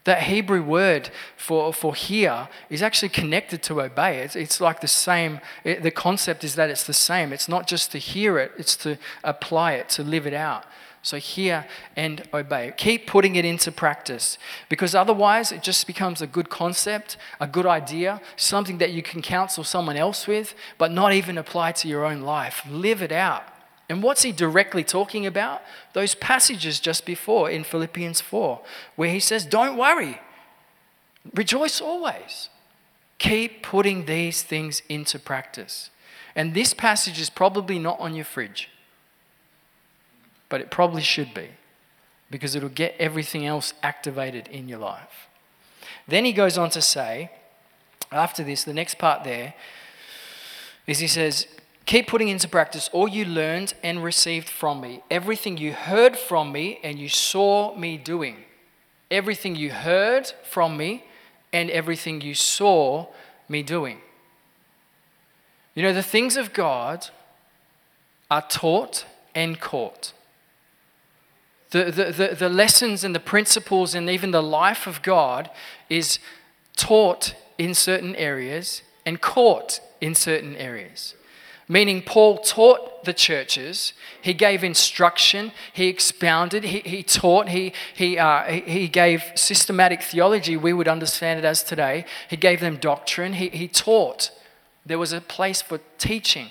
That 0.05 0.23
Hebrew 0.23 0.63
word 0.63 1.11
for, 1.37 1.75
for 1.75 1.95
hear 1.95 2.49
is 2.71 2.83
actually 2.83 3.11
connected 3.11 3.63
to 3.65 3.83
obey. 3.83 4.21
It's, 4.21 4.35
it's 4.35 4.61
like 4.61 4.81
the 4.81 4.89
same, 4.89 5.41
it, 5.63 5.83
the 5.83 5.91
concept 5.91 6.43
is 6.43 6.55
that 6.55 6.71
it's 6.71 6.85
the 6.85 6.95
same. 6.95 7.35
It's 7.35 7.49
not 7.49 7.67
just 7.67 7.93
to 7.93 7.99
hear 7.99 8.39
it, 8.39 8.53
it's 8.57 8.77
to 8.77 8.97
apply 9.23 9.73
it, 9.73 9.91
to 9.91 10.03
live 10.03 10.27
it 10.27 10.33
out. 10.33 10.65
So 11.03 11.17
hear 11.17 11.67
and 11.97 12.29
obey. 12.35 12.75
Keep 12.77 13.07
putting 13.07 13.37
it 13.37 13.45
into 13.45 13.73
practice 13.73 14.37
because 14.69 14.95
otherwise 14.95 15.51
it 15.51 15.63
just 15.63 15.87
becomes 15.87 16.21
a 16.21 16.27
good 16.27 16.51
concept, 16.51 17.17
a 17.41 17.47
good 17.47 17.65
idea, 17.65 18.21
something 18.37 18.79
that 18.79 18.93
you 18.93 19.03
can 19.03 19.23
counsel 19.23 19.65
someone 19.65 19.97
else 19.97 20.27
with, 20.27 20.55
but 20.77 20.93
not 20.93 21.13
even 21.15 21.39
apply 21.39 21.73
to 21.73 21.89
your 21.89 22.05
own 22.05 22.21
life. 22.21 22.63
Live 22.69 23.01
it 23.01 23.13
out. 23.13 23.45
And 23.89 24.03
what's 24.03 24.23
he 24.23 24.31
directly 24.31 24.85
talking 24.85 25.27
about? 25.27 25.63
Those 25.95 26.15
passages 26.15 26.81
just 26.81 27.07
before 27.07 27.51
in 27.51 27.65
Philippians 27.65 28.21
4, 28.21 28.61
where 28.95 29.11
he 29.11 29.21
says, 29.21 29.45
Don't 29.47 29.77
worry, 29.77 30.21
rejoice 31.35 31.81
always. 31.81 32.51
Keep 33.19 33.63
putting 33.63 34.05
these 34.05 34.43
things 34.43 34.83
into 34.89 35.19
practice. 35.19 35.91
And 36.37 36.55
this 36.55 36.73
passage 36.73 37.21
is 37.21 37.31
probably 37.31 37.79
not 37.79 37.99
on 37.99 38.15
your 38.15 38.25
fridge 38.25 38.69
but 40.51 40.61
it 40.61 40.71
probably 40.71 41.01
should 41.01 41.33
be 41.33 41.49
because 42.31 42.55
it'll 42.55 42.69
get 42.69 42.95
everything 42.99 43.47
else 43.47 43.73
activated 43.83 44.47
in 44.49 44.69
your 44.69 44.79
life. 44.79 45.29
Then 46.07 46.27
he 46.27 46.33
goes 46.33 46.59
on 46.59 46.69
to 46.71 46.83
say, 46.83 47.31
after 48.13 48.45
this, 48.45 48.65
the 48.65 48.75
next 48.75 48.99
part 48.99 49.25
there 49.25 49.55
is 50.87 50.99
he 50.99 51.07
says, 51.07 51.47
Keep 51.87 52.09
putting 52.09 52.29
into 52.29 52.47
practice 52.47 52.91
all 52.93 53.09
you 53.09 53.25
learned 53.25 53.75
and 53.83 54.05
received 54.05 54.49
from 54.49 54.81
me, 54.81 55.03
everything 55.11 55.57
you 55.57 55.73
heard 55.73 56.17
from 56.17 56.53
me 56.53 56.79
and 56.85 56.99
you 56.99 57.09
saw 57.09 57.75
me 57.75 57.97
doing. 57.97 58.37
Everything 59.11 59.57
you 59.57 59.71
heard 59.73 60.33
from 60.45 60.77
me 60.77 61.05
and 61.53 61.69
everything 61.71 62.21
you 62.21 62.35
saw 62.35 63.07
me 63.49 63.63
doing. 63.63 63.99
You 65.75 65.83
know, 65.83 65.93
the 65.93 66.03
things 66.03 66.37
of 66.37 66.53
God 66.53 67.09
are 68.31 68.43
taught 68.43 69.05
and 69.35 69.59
caught 69.59 70.13
the, 71.71 71.85
the, 71.85 72.05
the, 72.13 72.37
the 72.39 72.49
lessons 72.49 73.05
and 73.05 73.15
the 73.15 73.21
principles 73.21 73.95
and 73.95 74.11
even 74.11 74.31
the 74.31 74.43
life 74.43 74.87
of 74.87 75.03
God 75.03 75.51
is 75.89 76.19
taught 76.77 77.35
in 77.59 77.75
certain 77.75 78.17
areas 78.17 78.83
and 79.07 79.21
caught 79.21 79.81
in 80.01 80.15
certain 80.15 80.57
areas. 80.57 81.15
Meaning, 81.69 82.03
Paul 82.03 82.39
taught 82.39 83.05
the 83.05 83.15
churches, 83.15 83.93
he 84.21 84.35
gave 84.35 84.65
instruction, 84.65 85.53
he 85.73 85.87
expounded, 85.87 86.65
he, 86.65 86.81
he 86.81 87.05
taught, 87.05 87.49
he, 87.49 87.73
he, 87.95 88.19
uh, 88.19 88.43
he 88.51 88.89
gave 88.89 89.23
systematic 89.37 90.03
theology, 90.03 90.57
we 90.57 90.73
would 90.73 90.89
understand 90.89 91.39
it 91.39 91.45
as 91.45 91.63
today. 91.63 92.07
He 92.29 92.37
gave 92.37 92.59
them 92.59 92.77
doctrine, 92.77 93.35
he, 93.35 93.51
he 93.51 93.69
taught. 93.69 94.33
There 94.85 94.99
was 94.99 95.13
a 95.13 95.21
place 95.21 95.63
for 95.63 95.79
teaching. 95.97 96.51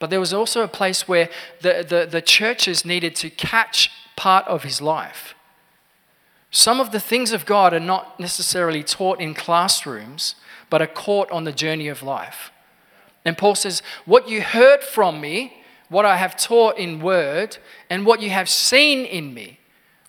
But 0.00 0.10
there 0.10 0.18
was 0.18 0.34
also 0.34 0.62
a 0.62 0.68
place 0.68 1.06
where 1.06 1.28
the, 1.60 1.86
the, 1.88 2.08
the 2.10 2.20
churches 2.20 2.84
needed 2.84 3.14
to 3.16 3.30
catch 3.30 3.90
part 4.16 4.46
of 4.46 4.64
his 4.64 4.80
life. 4.80 5.34
Some 6.50 6.80
of 6.80 6.90
the 6.90 7.00
things 7.00 7.32
of 7.32 7.44
God 7.44 7.74
are 7.74 7.80
not 7.80 8.18
necessarily 8.18 8.82
taught 8.82 9.20
in 9.20 9.34
classrooms, 9.34 10.36
but 10.70 10.80
are 10.80 10.86
caught 10.86 11.30
on 11.30 11.44
the 11.44 11.52
journey 11.52 11.88
of 11.88 12.02
life. 12.02 12.50
And 13.24 13.36
Paul 13.36 13.54
says, 13.54 13.82
What 14.04 14.28
you 14.28 14.40
heard 14.40 14.82
from 14.82 15.20
me, 15.20 15.62
what 15.88 16.04
I 16.04 16.16
have 16.16 16.36
taught 16.36 16.78
in 16.78 17.00
word, 17.00 17.58
and 17.90 18.06
what 18.06 18.22
you 18.22 18.30
have 18.30 18.48
seen 18.48 19.04
in 19.04 19.34
me, 19.34 19.58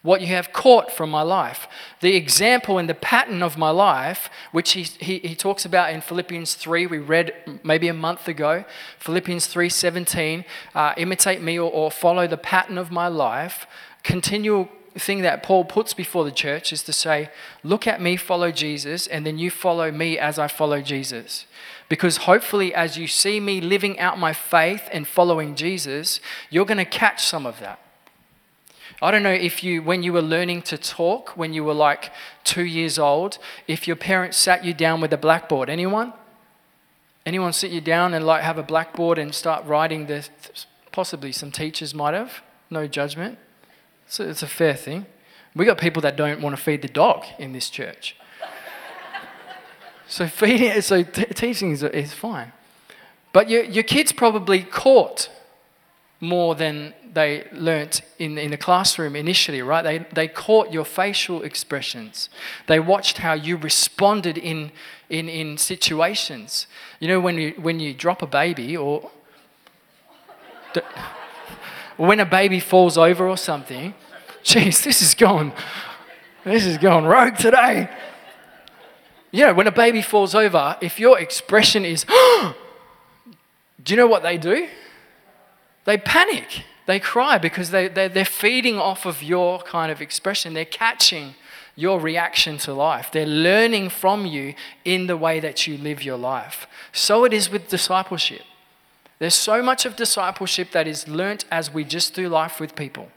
what 0.03 0.21
you 0.21 0.27
have 0.27 0.53
caught 0.53 0.91
from 0.91 1.09
my 1.09 1.21
life. 1.21 1.67
The 1.99 2.15
example 2.15 2.77
and 2.77 2.87
the 2.87 2.93
pattern 2.93 3.43
of 3.43 3.57
my 3.57 3.71
life, 3.71 4.29
which 4.51 4.71
he, 4.71 4.83
he, 4.83 5.19
he, 5.19 5.35
talks 5.35 5.65
about 5.65 5.91
in 5.91 6.01
Philippians 6.01 6.53
3, 6.53 6.87
we 6.87 6.99
read 6.99 7.33
maybe 7.63 7.87
a 7.87 7.93
month 7.93 8.27
ago, 8.27 8.63
Philippians 8.99 9.47
3.17, 9.53 10.45
uh, 10.75 10.93
imitate 10.95 11.41
me 11.41 11.59
or, 11.59 11.69
or 11.69 11.91
follow 11.91 12.25
the 12.25 12.37
pattern 12.37 12.77
of 12.77 12.91
my 12.91 13.07
life 13.07 13.67
continual 14.07 14.69
thing 14.95 15.21
that 15.21 15.43
Paul 15.43 15.65
puts 15.65 15.93
before 15.93 16.23
the 16.23 16.31
church 16.31 16.73
is 16.73 16.81
to 16.83 16.93
say, 16.93 17.29
Look 17.63 17.85
at 17.85 18.01
me, 18.01 18.15
follow 18.15 18.51
Jesus, 18.51 19.05
and 19.05 19.25
then 19.25 19.37
you 19.37 19.51
follow 19.51 19.91
me 19.91 20.17
as 20.17 20.39
I 20.39 20.47
follow 20.47 20.81
Jesus. 20.81 21.45
Because 21.89 22.17
hopefully, 22.17 22.73
as 22.73 22.97
you 22.97 23.07
see 23.07 23.39
me 23.39 23.61
living 23.61 23.99
out 23.99 24.17
my 24.17 24.33
faith 24.33 24.89
and 24.91 25.07
following 25.07 25.55
Jesus, 25.55 26.19
you're 26.49 26.65
going 26.65 26.77
to 26.77 26.85
catch 26.85 27.25
some 27.25 27.45
of 27.45 27.59
that. 27.59 27.79
I 29.01 29.11
don't 29.11 29.23
know 29.23 29.29
if 29.29 29.63
you, 29.63 29.83
when 29.83 30.01
you 30.01 30.11
were 30.11 30.23
learning 30.23 30.63
to 30.63 30.77
talk, 30.77 31.37
when 31.37 31.53
you 31.53 31.63
were 31.63 31.73
like 31.73 32.11
two 32.43 32.65
years 32.65 32.97
old, 32.97 33.37
if 33.67 33.87
your 33.87 33.95
parents 33.95 34.37
sat 34.37 34.65
you 34.65 34.73
down 34.73 35.01
with 35.01 35.13
a 35.13 35.17
blackboard. 35.17 35.69
Anyone? 35.69 36.13
Anyone 37.25 37.53
sit 37.53 37.71
you 37.71 37.81
down 37.81 38.13
and 38.13 38.25
like 38.25 38.41
have 38.41 38.57
a 38.57 38.63
blackboard 38.63 39.17
and 39.17 39.35
start 39.35 39.65
writing 39.65 40.07
this? 40.07 40.29
possibly 40.97 41.31
some 41.31 41.51
teachers 41.51 41.93
might 41.93 42.15
have, 42.15 42.41
no 42.71 42.87
judgment. 42.87 43.37
So 44.07 44.27
it's 44.27 44.43
a 44.43 44.47
fair 44.47 44.73
thing. 44.73 45.05
We 45.55 45.65
got 45.65 45.77
people 45.77 46.01
that 46.03 46.15
don't 46.15 46.41
want 46.41 46.55
to 46.55 46.61
feed 46.61 46.81
the 46.81 46.87
dog 46.87 47.25
in 47.39 47.51
this 47.51 47.69
church. 47.69 48.15
so 50.07 50.27
feeding, 50.27 50.79
so 50.81 51.03
t- 51.03 51.25
teaching 51.25 51.71
is, 51.71 51.83
is 51.83 52.13
fine. 52.13 52.53
But 53.33 53.49
your, 53.49 53.63
your 53.63 53.83
kids 53.83 54.11
probably 54.11 54.63
caught 54.63 55.29
more 56.19 56.55
than 56.55 56.93
they 57.13 57.47
learnt 57.51 58.01
in, 58.19 58.37
in 58.37 58.51
the 58.51 58.57
classroom 58.57 59.15
initially, 59.15 59.61
right? 59.61 59.83
They, 59.83 60.05
they 60.13 60.27
caught 60.27 60.71
your 60.71 60.85
facial 60.85 61.43
expressions. 61.43 62.29
They 62.67 62.79
watched 62.79 63.19
how 63.19 63.33
you 63.33 63.57
responded 63.57 64.37
in, 64.37 64.71
in, 65.09 65.29
in 65.29 65.57
situations. 65.57 66.67
You 66.99 67.07
know, 67.07 67.19
when 67.19 67.37
you, 67.37 67.53
when 67.57 67.79
you 67.79 67.93
drop 67.93 68.21
a 68.21 68.27
baby 68.27 68.77
or 68.77 69.11
when 71.97 72.19
a 72.19 72.25
baby 72.25 72.59
falls 72.59 72.97
over 72.97 73.27
or 73.27 73.37
something, 73.37 73.93
geez, 74.43 74.83
this 74.83 75.01
is 75.01 75.13
going, 75.13 75.51
this 76.43 76.65
is 76.65 76.77
going 76.77 77.05
rogue 77.05 77.37
today. 77.37 77.89
You 79.31 79.47
know, 79.47 79.53
when 79.53 79.67
a 79.67 79.71
baby 79.71 80.01
falls 80.01 80.33
over, 80.33 80.77
if 80.81 80.99
your 80.99 81.19
expression 81.19 81.83
is, 81.83 82.05
do 83.83 83.93
you 83.93 83.97
know 83.97 84.07
what 84.07 84.23
they 84.23 84.37
do? 84.37 84.67
They 85.85 85.97
panic. 85.97 86.63
They 86.85 86.99
cry 86.99 87.37
because 87.37 87.71
they, 87.71 87.89
they, 87.89 88.07
they're 88.07 88.25
feeding 88.25 88.77
off 88.77 89.05
of 89.05 89.21
your 89.21 89.59
kind 89.59 89.91
of 89.91 90.01
expression. 90.01 90.53
They're 90.53 90.65
catching 90.65 91.35
your 91.75 91.99
reaction 91.99 92.57
to 92.59 92.73
life. 92.73 93.11
They're 93.11 93.25
learning 93.25 93.89
from 93.89 94.25
you 94.25 94.55
in 94.85 95.07
the 95.07 95.17
way 95.17 95.39
that 95.39 95.67
you 95.67 95.77
live 95.77 96.01
your 96.01 96.17
life. 96.17 96.65
So 96.91 97.25
it 97.25 97.33
is 97.33 97.49
with 97.49 97.67
discipleship. 97.67 98.41
There's 99.19 99.35
so 99.35 99.61
much 99.63 99.85
of 99.85 99.95
discipleship 99.95 100.71
that 100.71 100.87
is 100.87 101.07
learnt 101.07 101.45
as 101.51 101.73
we 101.73 101.83
just 101.83 102.13
do 102.13 102.29
life 102.29 102.59
with 102.59 102.75
people. 102.75 103.09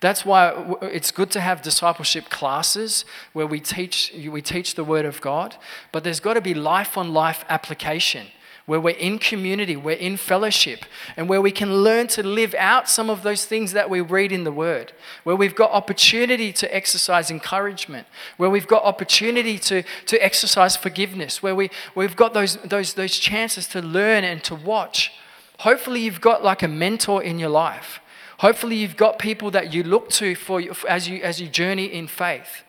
That's 0.00 0.26
why 0.26 0.76
it's 0.82 1.10
good 1.10 1.30
to 1.30 1.40
have 1.40 1.62
discipleship 1.62 2.28
classes 2.28 3.04
where 3.32 3.46
we 3.46 3.60
teach, 3.60 4.12
we 4.30 4.42
teach 4.42 4.74
the 4.74 4.84
Word 4.84 5.06
of 5.06 5.20
God, 5.20 5.56
but 5.90 6.04
there's 6.04 6.20
got 6.20 6.34
to 6.34 6.40
be 6.40 6.54
life 6.54 6.98
on 6.98 7.14
life 7.14 7.44
application 7.48 8.26
where 8.66 8.80
we're 8.80 8.96
in 8.96 9.18
community, 9.18 9.76
we're 9.76 9.96
in 9.96 10.16
fellowship, 10.16 10.84
and 11.16 11.28
where 11.28 11.40
we 11.40 11.52
can 11.52 11.84
learn 11.84 12.08
to 12.08 12.22
live 12.22 12.52
out 12.58 12.88
some 12.88 13.08
of 13.08 13.22
those 13.22 13.44
things 13.44 13.72
that 13.72 13.88
we 13.88 14.00
read 14.00 14.32
in 14.32 14.42
the 14.42 14.50
Word, 14.50 14.92
where 15.22 15.36
we've 15.36 15.54
got 15.54 15.70
opportunity 15.70 16.52
to 16.52 16.74
exercise 16.74 17.30
encouragement, 17.30 18.08
where 18.36 18.50
we've 18.50 18.66
got 18.66 18.82
opportunity 18.82 19.56
to, 19.56 19.84
to 20.06 20.22
exercise 20.22 20.76
forgiveness, 20.76 21.42
where 21.42 21.54
we, 21.54 21.70
we've 21.94 22.16
got 22.16 22.34
those, 22.34 22.56
those, 22.56 22.94
those 22.94 23.18
chances 23.18 23.68
to 23.68 23.80
learn 23.80 24.24
and 24.24 24.42
to 24.42 24.54
watch. 24.56 25.12
Hopefully, 25.60 26.00
you've 26.00 26.20
got 26.20 26.42
like 26.42 26.62
a 26.64 26.68
mentor 26.68 27.22
in 27.22 27.38
your 27.38 27.50
life. 27.50 28.00
Hopefully, 28.38 28.76
you've 28.76 28.96
got 28.96 29.20
people 29.20 29.52
that 29.52 29.72
you 29.72 29.84
look 29.84 30.10
to 30.10 30.34
for, 30.34 30.60
as, 30.88 31.08
you, 31.08 31.22
as 31.22 31.40
you 31.40 31.48
journey 31.48 31.86
in 31.86 32.08
faith. 32.08 32.64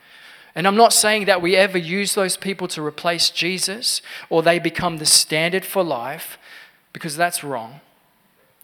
And 0.58 0.66
I'm 0.66 0.76
not 0.76 0.92
saying 0.92 1.26
that 1.26 1.40
we 1.40 1.56
ever 1.56 1.78
use 1.78 2.16
those 2.16 2.36
people 2.36 2.68
to 2.70 2.82
replace 2.82 3.30
Jesus 3.30 4.02
or 4.28 4.42
they 4.42 4.58
become 4.58 4.98
the 4.98 5.06
standard 5.06 5.64
for 5.64 5.84
life, 5.84 6.40
because 6.94 7.16
that's 7.16 7.44
wrong. 7.44 7.80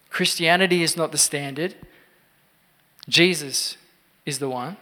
Christianity 0.10 0.82
is 0.82 0.98
not 0.98 1.12
the 1.12 1.20
standard, 1.20 1.76
Jesus 3.08 3.78
is 4.26 4.40
the 4.40 4.50
one. 4.50 4.78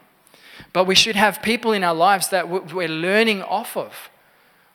But 0.72 0.86
we 0.86 0.96
should 0.96 1.18
have 1.18 1.42
people 1.42 1.74
in 1.74 1.84
our 1.84 1.94
lives 1.94 2.30
that 2.30 2.48
we're 2.48 2.88
learning 2.88 3.42
off 3.42 3.76
of. 3.76 4.10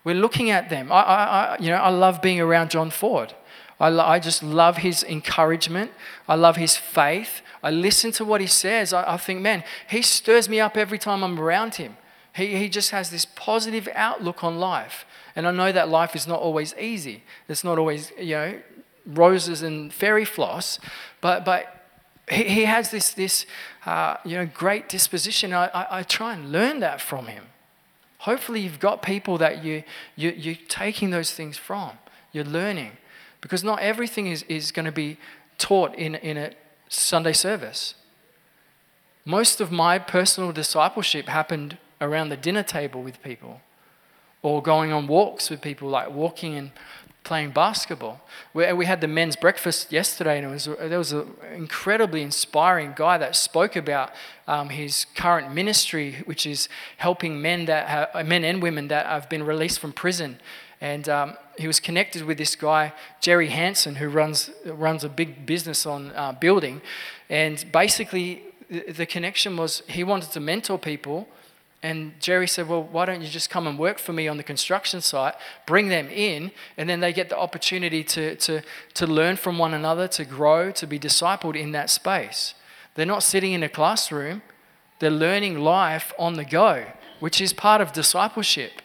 We're 0.03 0.13
looking 0.13 0.51
at 0.51 0.69
them. 0.69 0.91
I, 0.91 1.01
I, 1.01 1.57
you 1.59 1.69
know, 1.69 1.77
I 1.77 1.89
love 1.89 2.21
being 2.21 2.39
around 2.39 2.69
John 2.69 2.91
Ford. 2.91 3.33
I, 3.79 3.87
I 3.87 4.19
just 4.19 4.43
love 4.43 4.77
his 4.77 5.01
encouragement. 5.01 5.89
I 6.27 6.35
love 6.35 6.57
his 6.57 6.77
faith. 6.77 7.41
I 7.63 7.71
listen 7.71 8.11
to 8.11 8.25
what 8.25 8.41
he 8.41 8.47
says. 8.47 8.93
I, 8.93 9.13
I 9.13 9.17
think, 9.17 9.41
man, 9.41 9.63
he 9.89 10.03
stirs 10.03 10.47
me 10.47 10.59
up 10.59 10.77
every 10.77 10.99
time 10.99 11.23
I'm 11.23 11.39
around 11.39 11.75
him. 11.75 11.97
He, 12.37 12.55
he 12.55 12.69
just 12.69 12.91
has 12.91 13.09
this 13.09 13.25
positive 13.25 13.89
outlook 13.95 14.43
on 14.43 14.59
life. 14.59 15.05
And 15.35 15.47
I 15.47 15.51
know 15.51 15.71
that 15.71 15.89
life 15.89 16.15
is 16.15 16.27
not 16.27 16.39
always 16.39 16.75
easy. 16.75 17.23
It's 17.49 17.63
not 17.63 17.79
always, 17.79 18.11
you 18.19 18.35
know, 18.35 18.59
roses 19.07 19.63
and 19.63 19.91
fairy 19.91 20.23
floss, 20.23 20.79
but, 21.19 21.43
but 21.43 21.83
he, 22.29 22.43
he 22.43 22.65
has 22.65 22.91
this, 22.91 23.11
this 23.11 23.47
uh, 23.87 24.17
you 24.23 24.37
know, 24.37 24.45
great 24.45 24.87
disposition. 24.87 25.51
I, 25.51 25.65
I, 25.73 25.99
I 25.99 26.03
try 26.03 26.35
and 26.35 26.51
learn 26.51 26.79
that 26.81 27.01
from 27.01 27.25
him. 27.25 27.45
Hopefully, 28.19 28.59
you've 28.59 28.79
got 28.79 29.01
people 29.01 29.39
that 29.39 29.63
you, 29.63 29.83
you, 30.15 30.29
you're 30.29 30.55
taking 30.67 31.09
those 31.09 31.31
things 31.31 31.57
from. 31.57 31.97
You're 32.31 32.43
learning. 32.43 32.91
Because 33.41 33.63
not 33.63 33.79
everything 33.79 34.27
is, 34.27 34.43
is 34.43 34.71
going 34.71 34.85
to 34.85 34.91
be 34.91 35.17
taught 35.57 35.95
in, 35.95 36.15
in 36.15 36.37
a 36.37 36.51
Sunday 36.87 37.33
service. 37.33 37.95
Most 39.25 39.59
of 39.59 39.71
my 39.71 39.97
personal 39.97 40.51
discipleship 40.51 41.27
happened 41.27 41.77
around 41.99 42.29
the 42.29 42.37
dinner 42.37 42.63
table 42.63 43.01
with 43.01 43.21
people 43.23 43.61
or 44.41 44.61
going 44.61 44.91
on 44.91 45.07
walks 45.07 45.49
with 45.49 45.61
people, 45.61 45.89
like 45.89 46.09
walking 46.09 46.55
and 46.55 46.71
playing 47.23 47.51
basketball. 47.51 48.21
We, 48.53 48.71
we 48.71 48.85
had 48.85 49.01
the 49.01 49.07
men's 49.07 49.35
breakfast 49.35 49.91
yesterday, 49.91 50.37
and 50.37 50.47
it 50.47 50.49
was, 50.49 50.65
there 50.65 50.97
was 50.97 51.11
an 51.11 51.27
incredibly 51.53 52.21
inspiring 52.21 52.93
guy 52.95 53.17
that 53.17 53.35
spoke 53.35 53.75
about 53.75 54.11
um, 54.47 54.69
his 54.69 55.05
current 55.15 55.53
ministry, 55.53 56.23
which 56.25 56.45
is 56.45 56.69
helping 56.97 57.41
men, 57.41 57.65
that 57.65 57.87
have, 57.87 58.25
men 58.25 58.45
and 58.45 58.61
women 58.61 58.87
that 58.87 59.05
have 59.05 59.29
been 59.29 59.43
released 59.43 59.79
from 59.79 59.91
prison. 59.91 60.39
And 60.79 61.09
um, 61.09 61.37
he 61.57 61.67
was 61.67 61.79
connected 61.79 62.23
with 62.23 62.37
this 62.37 62.55
guy, 62.55 62.93
Jerry 63.19 63.47
Hanson, 63.47 63.95
who 63.95 64.07
runs, 64.07 64.49
runs 64.65 65.03
a 65.03 65.09
big 65.09 65.45
business 65.45 65.85
on 65.85 66.13
uh, 66.15 66.31
building. 66.31 66.81
And 67.29 67.65
basically, 67.73 68.43
the, 68.69 68.91
the 68.91 69.05
connection 69.05 69.57
was 69.57 69.83
he 69.87 70.03
wanted 70.03 70.31
to 70.31 70.39
mentor 70.39 70.77
people 70.77 71.27
and 71.87 72.19
Jerry 72.19 72.49
said, 72.49 72.67
Well, 72.67 72.83
why 72.83 73.05
don't 73.05 73.21
you 73.21 73.29
just 73.29 73.49
come 73.49 73.65
and 73.65 73.79
work 73.79 73.97
for 73.97 74.11
me 74.11 74.27
on 74.27 74.35
the 74.35 74.43
construction 74.43 74.99
site, 74.99 75.35
bring 75.65 75.87
them 75.87 76.09
in, 76.09 76.51
and 76.75 76.89
then 76.89 76.99
they 76.99 77.13
get 77.13 77.29
the 77.29 77.37
opportunity 77.37 78.03
to, 78.03 78.35
to, 78.35 78.61
to 78.95 79.07
learn 79.07 79.37
from 79.37 79.57
one 79.57 79.73
another, 79.73 80.05
to 80.09 80.25
grow, 80.25 80.69
to 80.71 80.85
be 80.85 80.99
discipled 80.99 81.55
in 81.55 81.71
that 81.71 81.89
space. 81.89 82.55
They're 82.95 83.05
not 83.05 83.23
sitting 83.23 83.53
in 83.53 83.63
a 83.63 83.69
classroom, 83.69 84.41
they're 84.99 85.09
learning 85.09 85.59
life 85.59 86.11
on 86.19 86.33
the 86.33 86.43
go, 86.43 86.87
which 87.21 87.39
is 87.39 87.53
part 87.53 87.79
of 87.79 87.93
discipleship. 87.93 88.81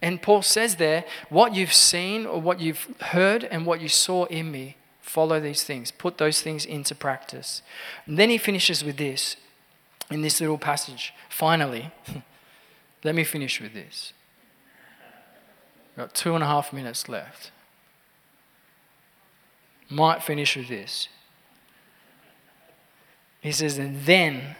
And 0.00 0.22
Paul 0.22 0.42
says 0.42 0.76
there, 0.76 1.04
What 1.30 1.56
you've 1.56 1.74
seen 1.74 2.26
or 2.26 2.40
what 2.40 2.60
you've 2.60 2.86
heard 3.00 3.42
and 3.42 3.66
what 3.66 3.80
you 3.80 3.88
saw 3.88 4.26
in 4.26 4.52
me, 4.52 4.76
follow 5.00 5.40
these 5.40 5.64
things, 5.64 5.90
put 5.90 6.18
those 6.18 6.42
things 6.42 6.64
into 6.64 6.94
practice. 6.94 7.62
And 8.06 8.16
then 8.16 8.30
he 8.30 8.38
finishes 8.38 8.84
with 8.84 8.98
this 8.98 9.34
in 10.10 10.22
this 10.22 10.40
little 10.40 10.58
passage. 10.58 11.14
Finally, 11.28 11.90
let 13.04 13.14
me 13.14 13.24
finish 13.24 13.60
with 13.60 13.72
this. 13.72 14.12
Got 15.96 16.14
two 16.14 16.34
and 16.34 16.42
a 16.42 16.46
half 16.46 16.72
minutes 16.72 17.08
left. 17.08 17.50
Might 19.88 20.22
finish 20.22 20.56
with 20.56 20.68
this. 20.68 21.08
He 23.40 23.52
says, 23.52 23.78
And 23.78 24.02
then 24.04 24.56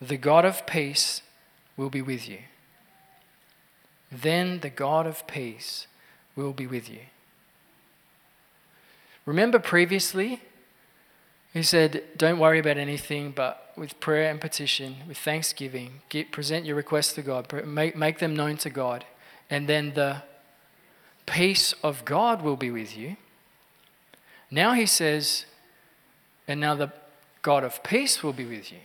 the 0.00 0.16
God 0.16 0.44
of 0.44 0.66
peace 0.66 1.22
will 1.76 1.90
be 1.90 2.02
with 2.02 2.28
you. 2.28 2.38
Then 4.10 4.60
the 4.60 4.70
God 4.70 5.06
of 5.06 5.26
peace 5.26 5.86
will 6.36 6.52
be 6.52 6.66
with 6.66 6.88
you. 6.88 7.00
Remember 9.24 9.58
previously, 9.58 10.42
he 11.56 11.62
said, 11.62 12.02
Don't 12.16 12.38
worry 12.38 12.58
about 12.58 12.76
anything, 12.76 13.30
but 13.30 13.72
with 13.76 13.98
prayer 13.98 14.30
and 14.30 14.40
petition, 14.40 14.96
with 15.08 15.16
thanksgiving, 15.16 16.00
get, 16.08 16.30
present 16.30 16.66
your 16.66 16.76
requests 16.76 17.14
to 17.14 17.22
God, 17.22 17.50
make, 17.66 17.96
make 17.96 18.18
them 18.18 18.36
known 18.36 18.56
to 18.58 18.70
God, 18.70 19.04
and 19.48 19.68
then 19.68 19.94
the 19.94 20.22
peace 21.24 21.74
of 21.82 22.04
God 22.04 22.42
will 22.42 22.56
be 22.56 22.70
with 22.70 22.96
you. 22.96 23.16
Now 24.50 24.74
he 24.74 24.86
says, 24.86 25.46
And 26.46 26.60
now 26.60 26.74
the 26.74 26.92
God 27.42 27.64
of 27.64 27.82
peace 27.82 28.22
will 28.22 28.32
be 28.32 28.44
with 28.44 28.70
you. 28.70 28.78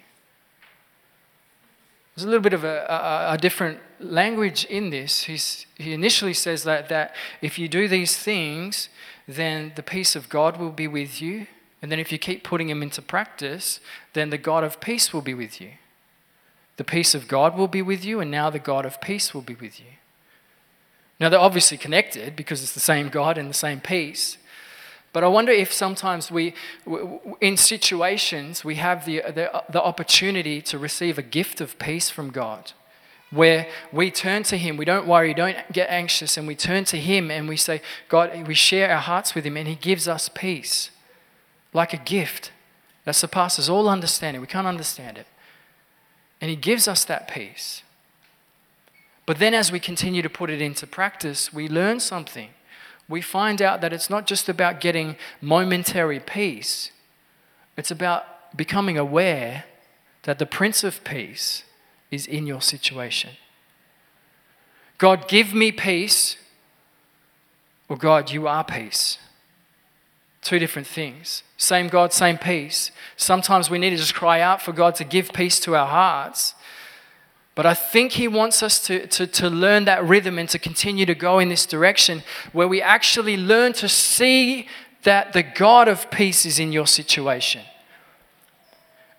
There's 2.16 2.26
a 2.26 2.28
little 2.28 2.42
bit 2.42 2.54
of 2.54 2.64
a, 2.64 2.86
a, 2.88 3.34
a 3.34 3.38
different 3.38 3.80
language 4.00 4.66
in 4.66 4.92
this. 4.92 5.24
He's, 5.24 5.66
he 5.76 5.94
initially 5.94 6.34
says 6.34 6.64
that, 6.64 6.90
that 6.90 7.16
if 7.42 7.58
you 7.58 7.68
do 7.68 7.88
these 7.88 8.18
things, 8.18 8.90
then 9.28 9.72
the 9.76 9.84
peace 9.84 10.16
of 10.16 10.30
God 10.30 10.58
will 10.58 10.72
be 10.72 10.88
with 10.88 11.22
you 11.22 11.48
and 11.82 11.92
then 11.92 12.00
if 12.00 12.12
you 12.12 12.18
keep 12.18 12.44
putting 12.44 12.68
them 12.68 12.84
into 12.84 13.02
practice, 13.02 13.80
then 14.14 14.30
the 14.30 14.38
God 14.38 14.64
of 14.64 14.80
peace 14.80 15.12
will 15.12 15.22
be 15.22 15.34
with 15.34 15.60
you. 15.60 15.72
The 16.78 16.84
peace 16.84 17.16
of 17.16 17.28
God 17.28 17.58
will 17.58 17.68
be 17.68 17.82
with 17.82 18.06
you, 18.06 18.20
and 18.20 18.30
now 18.30 18.50
the 18.50 18.60
God 18.60 18.86
of 18.86 19.02
peace 19.02 19.34
will 19.34 19.42
be 19.42 19.56
with 19.56 19.80
you. 19.80 19.88
Now, 21.20 21.30
they're 21.30 21.40
obviously 21.40 21.78
connected 21.78 22.36
because 22.36 22.64
it's 22.64 22.74
the 22.74 22.80
same 22.80 23.10
God 23.10 23.38
and 23.38 23.50
the 23.50 23.54
same 23.54 23.80
peace. 23.80 24.38
But 25.14 25.24
I 25.24 25.28
wonder 25.28 25.52
if 25.52 25.74
sometimes 25.74 26.32
we, 26.32 26.54
in 27.40 27.58
situations, 27.58 28.64
we 28.64 28.76
have 28.76 29.06
the, 29.06 29.22
the, 29.28 29.64
the 29.70 29.82
opportunity 29.82 30.62
to 30.64 30.78
receive 30.78 31.18
a 31.18 31.24
gift 31.24 31.62
of 31.62 31.78
peace 31.78 32.10
from 32.10 32.30
God 32.30 32.72
where 33.30 33.68
we 33.92 34.10
turn 34.12 34.44
to 34.44 34.58
Him. 34.58 34.78
We 34.78 34.86
don't 34.86 35.08
worry, 35.08 35.34
don't 35.34 35.58
get 35.72 35.90
anxious, 35.90 36.38
and 36.38 36.48
we 36.48 36.56
turn 36.56 36.86
to 36.86 36.98
Him 36.98 37.30
and 37.30 37.48
we 37.48 37.58
say, 37.58 37.82
God, 38.10 38.48
we 38.48 38.54
share 38.54 38.92
our 38.92 39.02
hearts 39.02 39.36
with 39.36 39.46
Him, 39.46 39.58
and 39.58 39.68
He 39.68 39.76
gives 39.76 40.08
us 40.08 40.30
peace 40.30 40.92
like 41.74 41.94
a 41.94 41.98
gift 41.98 42.52
that 43.06 43.16
surpasses 43.16 43.70
all 43.70 43.88
understanding. 43.90 44.42
We 44.42 44.48
can't 44.48 44.68
understand 44.68 45.18
it. 45.18 45.28
And 46.40 46.50
He 46.50 46.56
gives 46.56 46.88
us 46.88 47.06
that 47.06 47.28
peace. 47.28 47.84
But 49.26 49.40
then, 49.40 49.54
as 49.54 49.72
we 49.72 49.80
continue 49.80 50.22
to 50.22 50.30
put 50.30 50.50
it 50.50 50.62
into 50.62 50.88
practice, 50.88 51.54
we 51.54 51.70
learn 51.70 52.00
something. 52.00 52.50
We 53.08 53.22
find 53.22 53.62
out 53.62 53.82
that 53.82 53.94
it's 53.94 54.10
not 54.10 54.26
just 54.26 54.50
about 54.50 54.80
getting 54.80 55.16
momentary 55.42 56.20
peace, 56.20 56.92
It's 57.78 57.92
about 57.92 58.56
becoming 58.56 58.98
aware 58.98 59.64
that 60.24 60.38
the 60.38 60.46
Prince 60.46 60.84
of 60.84 61.04
Peace 61.04 61.64
is 62.12 62.28
in 62.28 62.46
your 62.46 62.62
situation. 62.62 63.32
God, 64.98 65.28
give 65.28 65.54
me 65.54 65.72
peace, 65.72 66.36
or 67.90 67.98
God, 67.98 68.30
you 68.30 68.48
are 68.48 68.64
peace. 68.64 69.18
Two 70.42 70.58
different 70.58 70.88
things. 70.88 71.44
Same 71.58 71.88
God, 71.88 72.14
same 72.14 72.38
peace. 72.38 72.92
Sometimes 73.16 73.70
we 73.70 73.78
need 73.78 73.92
to 73.92 73.98
just 73.98 74.16
cry 74.16 74.42
out 74.42 74.62
for 74.62 74.74
God 74.74 74.96
to 74.96 75.04
give 75.04 75.34
peace 75.34 75.60
to 75.62 75.76
our 75.76 75.88
hearts. 75.88 76.56
But 77.54 77.66
I 77.66 77.74
think 77.74 78.14
He 78.14 78.28
wants 78.28 78.64
us 78.64 78.84
to, 78.88 79.06
to, 79.08 79.28
to 79.28 79.50
learn 79.50 79.86
that 79.86 80.04
rhythm 80.04 80.40
and 80.40 80.50
to 80.50 80.58
continue 80.58 81.06
to 81.06 81.14
go 81.14 81.38
in 81.38 81.50
this 81.50 81.66
direction 81.66 82.24
where 82.54 82.68
we 82.68 82.82
actually 82.82 83.38
learn 83.38 83.74
to 83.74 83.90
see 83.90 84.68
that 85.04 85.34
the 85.34 85.44
God 85.44 85.88
of 85.88 86.10
peace 86.10 86.46
is 86.46 86.60
in 86.60 86.72
your 86.72 86.88
situation. 86.88 87.62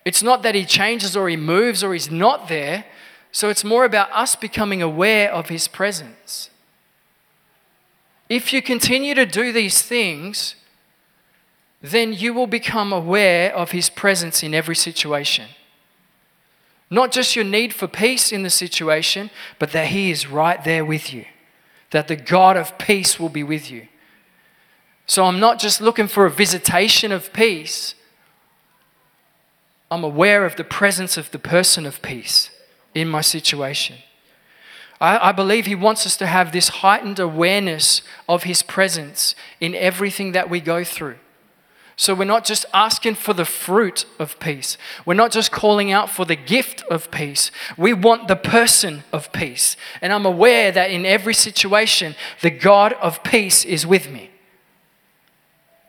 It's 0.03 0.23
not 0.23 0.43
that 0.43 0.55
He 0.55 0.65
changes 0.65 1.15
or 1.15 1.29
He 1.29 1.37
moves 1.37 1.83
or 1.83 1.93
He's 1.93 2.11
not 2.11 2.47
there. 2.49 2.85
So 3.31 3.49
it's 3.49 3.63
more 3.63 3.85
about 3.85 4.11
us 4.11 4.35
becoming 4.35 4.81
aware 4.81 5.31
of 5.31 5.49
His 5.49 5.67
presence. 5.67 6.49
If 8.29 8.51
you 8.51 8.61
continue 8.61 9.15
to 9.15 9.25
do 9.25 9.51
these 9.51 9.81
things, 9.81 10.55
then 11.83 12.13
you 12.13 12.33
will 12.33 12.47
become 12.47 12.93
aware 12.93 13.53
of 13.53 13.71
His 13.71 13.89
presence 13.89 14.41
in 14.41 14.55
every 14.55 14.75
situation. 14.75 15.49
Not 16.89 17.11
just 17.11 17.35
your 17.35 17.43
need 17.43 17.73
for 17.73 17.87
peace 17.87 18.31
in 18.31 18.43
the 18.43 18.49
situation, 18.49 19.29
but 19.59 19.73
that 19.73 19.87
He 19.87 20.09
is 20.09 20.27
right 20.27 20.63
there 20.63 20.85
with 20.85 21.13
you. 21.13 21.25
That 21.91 22.07
the 22.07 22.15
God 22.15 22.55
of 22.55 22.77
peace 22.77 23.19
will 23.19 23.29
be 23.29 23.43
with 23.43 23.69
you. 23.69 23.87
So 25.05 25.25
I'm 25.25 25.41
not 25.41 25.59
just 25.59 25.81
looking 25.81 26.07
for 26.07 26.25
a 26.25 26.31
visitation 26.31 27.11
of 27.11 27.33
peace, 27.33 27.95
I'm 29.91 30.05
aware 30.05 30.45
of 30.45 30.55
the 30.55 30.63
presence 30.63 31.17
of 31.17 31.29
the 31.31 31.37
person 31.37 31.85
of 31.85 32.01
peace 32.01 32.49
in 32.95 33.09
my 33.09 33.21
situation. 33.21 33.97
I, 34.99 35.29
I, 35.29 35.31
believe 35.33 35.65
He 35.65 35.75
wants 35.75 36.05
us 36.05 36.17
to 36.17 36.25
have 36.25 36.51
this 36.51 36.69
heightened 36.69 37.19
awareness 37.19 38.01
of 38.27 38.43
His 38.43 38.63
presence 38.63 39.35
in 39.59 39.75
everything 39.75 40.31
that 40.31 40.49
we 40.49 40.61
go 40.61 40.83
through. 40.83 41.17
So 41.95 42.15
we're 42.15 42.25
not 42.25 42.43
just 42.43 42.65
asking 42.73 43.15
for 43.15 43.33
the 43.33 43.45
fruit 43.45 44.05
of 44.17 44.39
peace. 44.39 44.77
We're 45.05 45.13
not 45.13 45.31
just 45.31 45.51
calling 45.51 45.91
out 45.91 46.09
for 46.09 46.25
the 46.25 46.35
gift 46.35 46.81
of 46.89 47.11
peace. 47.11 47.51
We 47.77 47.93
want 47.93 48.27
the 48.27 48.35
person 48.35 49.03
of 49.13 49.31
peace. 49.31 49.77
And 50.01 50.11
I'm 50.11 50.25
aware 50.25 50.71
that 50.71 50.89
in 50.89 51.05
every 51.05 51.35
situation, 51.35 52.15
the 52.41 52.49
God 52.49 52.93
of 52.93 53.23
peace 53.23 53.63
is 53.63 53.85
with 53.85 54.09
me. 54.09 54.31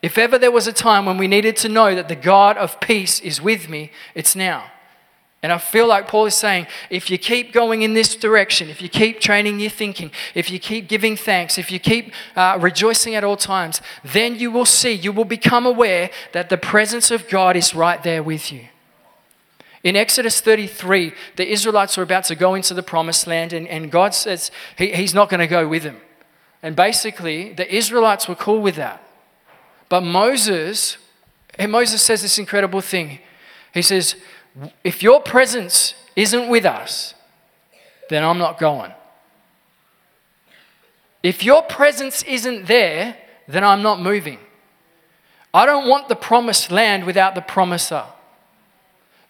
If 0.02 0.18
ever 0.18 0.38
there 0.38 0.50
was 0.50 0.66
a 0.66 0.72
time 0.72 1.06
when 1.06 1.16
we 1.16 1.26
needed 1.26 1.56
to 1.58 1.68
know 1.70 1.94
that 1.94 2.08
the 2.08 2.16
God 2.16 2.58
of 2.58 2.78
peace 2.80 3.20
is 3.20 3.40
with 3.40 3.70
me, 3.70 3.90
it's 4.14 4.36
now. 4.36 4.70
And 5.44 5.52
I 5.52 5.58
feel 5.58 5.86
like 5.86 6.08
Paul 6.08 6.24
is 6.24 6.34
saying 6.34 6.66
if 6.88 7.10
you 7.10 7.18
keep 7.18 7.52
going 7.52 7.82
in 7.82 7.92
this 7.92 8.16
direction, 8.16 8.70
if 8.70 8.80
you 8.80 8.88
keep 8.88 9.20
training 9.20 9.60
your 9.60 9.68
thinking, 9.68 10.10
if 10.34 10.50
you 10.50 10.58
keep 10.58 10.88
giving 10.88 11.18
thanks, 11.18 11.58
if 11.58 11.70
you 11.70 11.78
keep 11.78 12.14
uh, 12.34 12.56
rejoicing 12.58 13.14
at 13.14 13.24
all 13.24 13.36
times, 13.36 13.82
then 14.02 14.36
you 14.36 14.50
will 14.50 14.64
see, 14.64 14.92
you 14.92 15.12
will 15.12 15.26
become 15.26 15.66
aware 15.66 16.08
that 16.32 16.48
the 16.48 16.56
presence 16.56 17.10
of 17.10 17.28
God 17.28 17.56
is 17.56 17.74
right 17.74 18.02
there 18.02 18.22
with 18.22 18.50
you. 18.50 18.68
In 19.82 19.96
Exodus 19.96 20.40
33, 20.40 21.12
the 21.36 21.46
Israelites 21.46 21.98
are 21.98 22.02
about 22.02 22.24
to 22.24 22.34
go 22.34 22.54
into 22.54 22.72
the 22.72 22.82
promised 22.82 23.26
land, 23.26 23.52
and, 23.52 23.68
and 23.68 23.92
God 23.92 24.14
says 24.14 24.50
he, 24.78 24.92
He's 24.92 25.12
not 25.12 25.28
going 25.28 25.40
to 25.40 25.46
go 25.46 25.68
with 25.68 25.82
them. 25.82 25.98
And 26.62 26.74
basically, 26.74 27.52
the 27.52 27.70
Israelites 27.70 28.26
were 28.30 28.34
cool 28.34 28.62
with 28.62 28.76
that. 28.76 29.06
But 29.90 30.00
Moses, 30.00 30.96
and 31.58 31.70
Moses 31.70 32.02
says 32.02 32.22
this 32.22 32.38
incredible 32.38 32.80
thing. 32.80 33.18
He 33.74 33.82
says, 33.82 34.14
if 34.82 35.02
your 35.02 35.20
presence 35.20 35.94
isn't 36.16 36.48
with 36.48 36.64
us, 36.64 37.14
then 38.08 38.22
I'm 38.24 38.38
not 38.38 38.58
going. 38.58 38.92
If 41.22 41.42
your 41.42 41.62
presence 41.62 42.22
isn't 42.24 42.66
there, 42.66 43.16
then 43.48 43.64
I'm 43.64 43.82
not 43.82 44.00
moving. 44.00 44.38
I 45.52 45.66
don't 45.66 45.88
want 45.88 46.08
the 46.08 46.16
promised 46.16 46.70
land 46.70 47.04
without 47.04 47.34
the 47.34 47.40
promiser. 47.40 48.04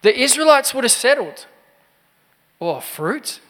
The 0.02 0.18
Israelites 0.18 0.74
would 0.74 0.84
have 0.84 0.92
settled. 0.92 1.46
Oh, 2.60 2.80
fruit, 2.80 3.40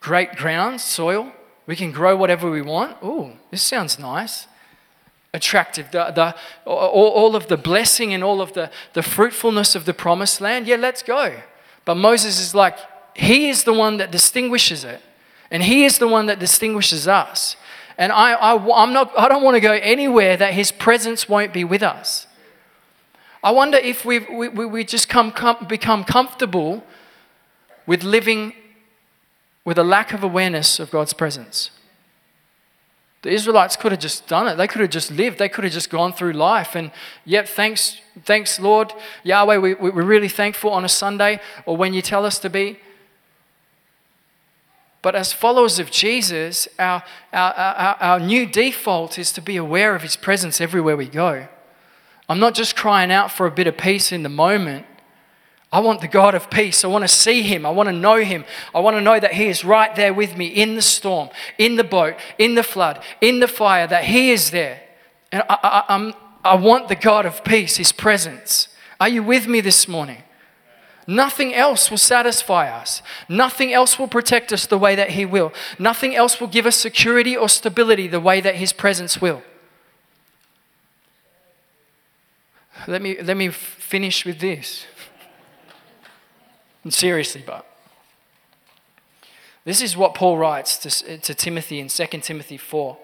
great 0.00 0.36
ground, 0.36 0.80
soil. 0.80 1.32
We 1.66 1.76
can 1.76 1.92
grow 1.92 2.16
whatever 2.16 2.50
we 2.50 2.62
want. 2.62 2.96
Oh, 3.02 3.32
this 3.50 3.62
sounds 3.62 3.98
nice 3.98 4.46
attractive. 5.34 5.90
The, 5.90 6.12
the, 6.14 6.34
all, 6.64 7.10
all 7.10 7.36
of 7.36 7.48
the 7.48 7.58
blessing 7.58 8.14
and 8.14 8.24
all 8.24 8.40
of 8.40 8.54
the, 8.54 8.70
the 8.94 9.02
fruitfulness 9.02 9.74
of 9.74 9.84
the 9.84 9.92
promised 9.92 10.40
land, 10.40 10.66
yeah, 10.66 10.76
let's 10.76 11.02
go. 11.02 11.34
But 11.84 11.96
Moses 11.96 12.40
is 12.40 12.54
like, 12.54 12.78
he 13.14 13.50
is 13.50 13.64
the 13.64 13.74
one 13.74 13.98
that 13.98 14.10
distinguishes 14.10 14.84
it. 14.84 15.02
And 15.50 15.62
he 15.62 15.84
is 15.84 15.98
the 15.98 16.08
one 16.08 16.26
that 16.26 16.38
distinguishes 16.38 17.06
us. 17.06 17.56
And 17.98 18.10
I, 18.10 18.32
I, 18.32 18.82
I'm 18.82 18.92
not, 18.92 19.12
I 19.18 19.28
don't 19.28 19.42
want 19.42 19.56
to 19.56 19.60
go 19.60 19.72
anywhere 19.72 20.36
that 20.36 20.54
his 20.54 20.72
presence 20.72 21.28
won't 21.28 21.52
be 21.52 21.64
with 21.64 21.82
us. 21.82 22.26
I 23.42 23.50
wonder 23.50 23.76
if 23.76 24.06
we 24.06 24.20
we, 24.20 24.48
we 24.48 24.84
just 24.84 25.08
come, 25.08 25.30
come, 25.30 25.66
become 25.68 26.02
comfortable 26.02 26.82
with 27.86 28.02
living 28.02 28.54
with 29.66 29.78
a 29.78 29.84
lack 29.84 30.14
of 30.14 30.24
awareness 30.24 30.80
of 30.80 30.90
God's 30.90 31.12
presence. 31.12 31.70
The 33.24 33.30
Israelites 33.30 33.74
could 33.74 33.90
have 33.90 34.02
just 34.02 34.26
done 34.26 34.46
it. 34.48 34.56
They 34.56 34.68
could 34.68 34.82
have 34.82 34.90
just 34.90 35.10
lived. 35.10 35.38
They 35.38 35.48
could 35.48 35.64
have 35.64 35.72
just 35.72 35.88
gone 35.88 36.12
through 36.12 36.34
life. 36.34 36.76
And 36.76 36.90
yep, 37.24 37.48
thanks, 37.48 38.02
thanks, 38.26 38.60
Lord. 38.60 38.92
Yahweh, 39.22 39.56
we, 39.56 39.72
we're 39.72 40.02
really 40.02 40.28
thankful 40.28 40.70
on 40.70 40.84
a 40.84 40.90
Sunday 40.90 41.40
or 41.64 41.74
when 41.74 41.94
you 41.94 42.02
tell 42.02 42.26
us 42.26 42.38
to 42.40 42.50
be. 42.50 42.78
But 45.00 45.14
as 45.14 45.32
followers 45.32 45.78
of 45.78 45.90
Jesus, 45.90 46.68
our, 46.78 47.02
our, 47.32 47.52
our, 47.54 47.96
our 47.98 48.20
new 48.20 48.44
default 48.44 49.18
is 49.18 49.32
to 49.32 49.40
be 49.40 49.56
aware 49.56 49.94
of 49.94 50.02
his 50.02 50.16
presence 50.16 50.60
everywhere 50.60 50.94
we 50.94 51.08
go. 51.08 51.48
I'm 52.28 52.40
not 52.40 52.52
just 52.52 52.76
crying 52.76 53.10
out 53.10 53.32
for 53.32 53.46
a 53.46 53.50
bit 53.50 53.66
of 53.66 53.78
peace 53.78 54.12
in 54.12 54.22
the 54.22 54.28
moment. 54.28 54.84
I 55.74 55.80
want 55.80 56.00
the 56.00 56.06
God 56.06 56.36
of 56.36 56.50
peace. 56.50 56.84
I 56.84 56.86
want 56.86 57.02
to 57.02 57.08
see 57.08 57.42
him. 57.42 57.66
I 57.66 57.70
want 57.70 57.88
to 57.88 57.92
know 57.92 58.18
him. 58.18 58.44
I 58.72 58.78
want 58.78 58.96
to 58.96 59.00
know 59.00 59.18
that 59.18 59.32
he 59.32 59.48
is 59.48 59.64
right 59.64 59.92
there 59.96 60.14
with 60.14 60.36
me 60.36 60.46
in 60.46 60.76
the 60.76 60.82
storm, 60.82 61.30
in 61.58 61.74
the 61.74 61.82
boat, 61.82 62.14
in 62.38 62.54
the 62.54 62.62
flood, 62.62 63.02
in 63.20 63.40
the 63.40 63.48
fire, 63.48 63.84
that 63.88 64.04
he 64.04 64.30
is 64.30 64.52
there. 64.52 64.80
And 65.32 65.42
I, 65.50 65.82
I, 65.88 66.14
I 66.44 66.54
want 66.54 66.86
the 66.86 66.94
God 66.94 67.26
of 67.26 67.42
peace, 67.42 67.74
his 67.74 67.90
presence. 67.90 68.68
Are 69.00 69.08
you 69.08 69.24
with 69.24 69.48
me 69.48 69.60
this 69.60 69.88
morning? 69.88 70.22
Nothing 71.08 71.52
else 71.52 71.90
will 71.90 71.98
satisfy 71.98 72.70
us. 72.70 73.02
Nothing 73.28 73.72
else 73.72 73.98
will 73.98 74.06
protect 74.06 74.52
us 74.52 74.66
the 74.66 74.78
way 74.78 74.94
that 74.94 75.10
He 75.10 75.26
will. 75.26 75.52
Nothing 75.76 76.14
else 76.14 76.40
will 76.40 76.46
give 76.46 76.66
us 76.66 76.76
security 76.76 77.36
or 77.36 77.48
stability 77.48 78.06
the 78.06 78.20
way 78.20 78.40
that 78.40 78.54
His 78.54 78.72
presence 78.72 79.20
will. 79.20 79.42
Let 82.86 83.02
me, 83.02 83.20
let 83.20 83.36
me 83.36 83.48
finish 83.48 84.24
with 84.24 84.38
this. 84.38 84.86
And 86.84 86.92
seriously, 86.92 87.42
but 87.44 87.66
this 89.64 89.80
is 89.80 89.96
what 89.96 90.14
Paul 90.14 90.36
writes 90.36 90.76
to, 90.78 91.18
to 91.18 91.34
Timothy 91.34 91.80
in 91.80 91.88
2 91.88 92.06
Timothy 92.20 92.58
4. 92.58 92.98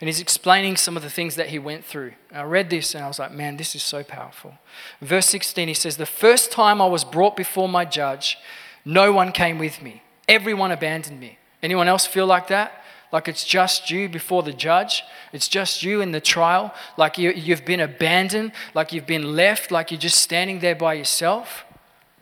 And 0.00 0.08
he's 0.08 0.20
explaining 0.20 0.76
some 0.76 0.96
of 0.96 1.02
the 1.02 1.10
things 1.10 1.36
that 1.36 1.48
he 1.48 1.58
went 1.58 1.84
through. 1.84 2.12
And 2.30 2.40
I 2.40 2.44
read 2.44 2.70
this 2.70 2.94
and 2.94 3.04
I 3.04 3.08
was 3.08 3.18
like, 3.18 3.32
man, 3.32 3.56
this 3.56 3.74
is 3.74 3.82
so 3.82 4.02
powerful. 4.02 4.54
Verse 5.00 5.26
16, 5.26 5.68
he 5.68 5.74
says, 5.74 5.96
The 5.96 6.06
first 6.06 6.52
time 6.52 6.80
I 6.80 6.86
was 6.86 7.04
brought 7.04 7.36
before 7.36 7.68
my 7.68 7.84
judge, 7.84 8.38
no 8.84 9.12
one 9.12 9.32
came 9.32 9.58
with 9.58 9.82
me. 9.82 10.02
Everyone 10.28 10.70
abandoned 10.70 11.20
me. 11.20 11.38
Anyone 11.62 11.88
else 11.88 12.06
feel 12.06 12.26
like 12.26 12.48
that? 12.48 12.84
Like 13.12 13.28
it's 13.28 13.44
just 13.44 13.90
you 13.90 14.08
before 14.08 14.42
the 14.42 14.52
judge? 14.52 15.02
It's 15.32 15.48
just 15.48 15.82
you 15.82 16.00
in 16.00 16.12
the 16.12 16.20
trial? 16.20 16.74
Like 16.96 17.16
you, 17.16 17.30
you've 17.30 17.64
been 17.64 17.80
abandoned? 17.80 18.52
Like 18.74 18.92
you've 18.92 19.06
been 19.06 19.36
left? 19.36 19.70
Like 19.70 19.90
you're 19.90 20.00
just 20.00 20.18
standing 20.18 20.58
there 20.58 20.74
by 20.74 20.94
yourself? 20.94 21.64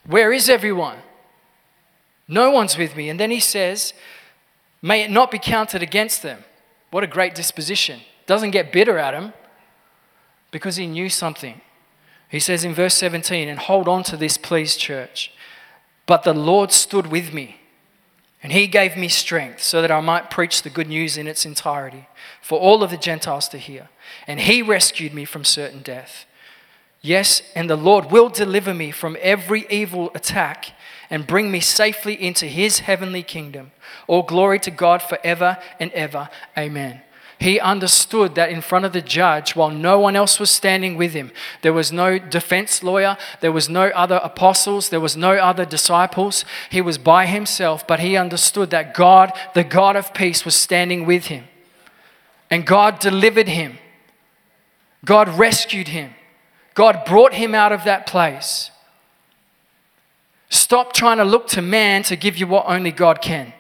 Where 0.07 0.33
is 0.33 0.49
everyone? 0.49 0.99
No 2.29 2.51
one's 2.51 2.79
with 2.79 2.97
me. 2.97 3.09
And 3.09 3.21
then 3.21 3.31
he 3.31 3.41
says, 3.41 3.95
May 4.81 5.03
it 5.03 5.11
not 5.11 5.31
be 5.31 5.39
counted 5.39 5.83
against 5.83 6.23
them. 6.23 6.45
What 6.91 7.05
a 7.05 7.07
great 7.09 7.35
disposition. 7.35 8.01
Doesn't 8.27 8.51
get 8.51 8.73
bitter 8.73 8.99
at 8.99 9.15
him 9.15 9.33
because 10.51 10.77
he 10.77 10.87
knew 10.87 11.09
something. 11.09 11.61
He 12.29 12.41
says 12.41 12.65
in 12.65 12.75
verse 12.75 12.95
17, 12.95 13.49
and 13.49 13.59
hold 13.59 13.89
on 13.89 14.03
to 14.05 14.17
this, 14.17 14.37
please, 14.37 14.77
church. 14.77 15.33
But 16.07 16.25
the 16.25 16.33
Lord 16.33 16.73
stood 16.73 17.09
with 17.09 17.33
me, 17.33 17.61
and 18.43 18.53
he 18.53 18.67
gave 18.67 18.97
me 18.97 19.09
strength 19.09 19.63
so 19.63 19.83
that 19.83 19.91
I 19.91 20.01
might 20.01 20.31
preach 20.31 20.63
the 20.63 20.71
good 20.71 20.89
news 20.89 21.17
in 21.17 21.29
its 21.29 21.45
entirety 21.45 22.09
for 22.41 22.59
all 22.59 22.83
of 22.83 22.91
the 22.91 22.97
Gentiles 22.97 23.49
to 23.51 23.59
hear. 23.59 23.89
And 24.27 24.41
he 24.41 24.63
rescued 24.63 25.15
me 25.15 25.25
from 25.25 25.45
certain 25.45 25.83
death. 25.83 26.25
Yes, 27.03 27.43
and 27.57 27.69
the 27.69 27.77
Lord 27.77 28.13
will 28.13 28.29
deliver 28.29 28.73
me 28.73 28.93
from 28.93 29.17
every 29.21 29.67
evil 29.69 30.13
attack 30.15 30.73
and 31.11 31.27
bring 31.27 31.51
me 31.51 31.59
safely 31.59 32.15
into 32.15 32.47
his 32.47 32.81
heavenly 32.81 33.25
kingdom. 33.25 33.73
All 34.07 34.23
glory 34.23 34.61
to 34.61 34.71
God 34.71 35.03
forever 35.03 35.59
and 35.81 35.91
ever. 35.93 36.29
Amen. 36.57 37.03
He 37.41 37.59
understood 37.59 38.37
that 38.37 38.51
in 38.51 38.61
front 38.61 38.85
of 38.85 38.93
the 38.93 39.03
judge, 39.03 39.57
while 39.57 39.69
no 39.69 39.99
one 39.99 40.15
else 40.15 40.39
was 40.39 40.49
standing 40.49 40.97
with 40.97 41.13
him, 41.13 41.33
there 41.63 41.73
was 41.73 41.91
no 41.91 42.21
defense 42.21 42.85
lawyer, 42.85 43.17
there 43.41 43.51
was 43.51 43.69
no 43.69 43.89
other 43.89 44.21
apostles, 44.23 44.91
there 44.91 45.01
was 45.01 45.17
no 45.17 45.33
other 45.33 45.65
disciples. 45.65 46.45
He 46.71 46.81
was 46.81 46.99
by 46.99 47.27
himself, 47.27 47.85
but 47.85 47.99
he 47.99 48.17
understood 48.17 48.71
that 48.71 48.95
God, 48.95 49.33
the 49.55 49.65
God 49.65 49.97
of 49.97 50.15
peace, 50.15 50.45
was 50.45 50.55
standing 50.55 51.05
with 51.05 51.27
him. 51.27 51.49
And 52.49 52.65
God 52.65 53.01
delivered 53.01 53.49
him, 53.49 53.79
God 55.05 55.29
rescued 55.29 55.89
him, 55.89 56.15
God 56.75 57.05
brought 57.05 57.35
him 57.35 57.55
out 57.55 57.73
of 57.73 57.85
that 57.85 58.07
place. 58.07 58.71
Stop 60.49 60.93
trying 60.93 61.19
to 61.19 61.25
look 61.25 61.47
to 61.49 61.63
man 61.63 62.03
to 62.05 62.17
give 62.17 62.37
you 62.37 62.47
what 62.47 62.67
only 62.67 62.93
God 62.93 63.23
can. 63.23 63.53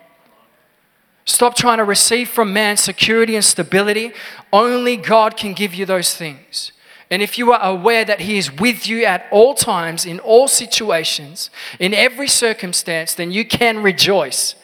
Stop 1.24 1.54
trying 1.54 1.78
to 1.78 1.84
receive 1.84 2.28
from 2.28 2.52
man 2.52 2.76
security 2.76 3.36
and 3.36 3.44
stability. 3.44 4.12
Only 4.52 4.96
God 4.96 5.36
can 5.36 5.52
give 5.54 5.74
you 5.74 5.86
those 5.86 6.14
things. 6.14 6.72
And 7.10 7.22
if 7.22 7.36
you 7.36 7.52
are 7.52 7.62
aware 7.62 8.04
that 8.04 8.20
He 8.20 8.38
is 8.38 8.52
with 8.52 8.86
you 8.86 9.04
at 9.04 9.26
all 9.30 9.54
times, 9.54 10.04
in 10.04 10.18
all 10.20 10.48
situations, 10.48 11.50
in 11.78 11.94
every 11.94 12.28
circumstance, 12.28 13.14
then 13.14 13.30
you 13.30 13.44
can 13.44 13.82
rejoice 13.82 14.54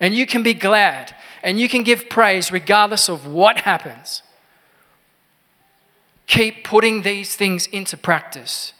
and 0.00 0.14
you 0.14 0.26
can 0.26 0.42
be 0.42 0.54
glad 0.54 1.14
and 1.42 1.60
you 1.60 1.68
can 1.68 1.82
give 1.82 2.08
praise 2.08 2.50
regardless 2.50 3.08
of 3.08 3.26
what 3.26 3.60
happens. 3.60 4.22
Keep 6.30 6.62
putting 6.62 7.02
these 7.02 7.34
things 7.34 7.66
into 7.66 7.96
practice, 7.96 8.72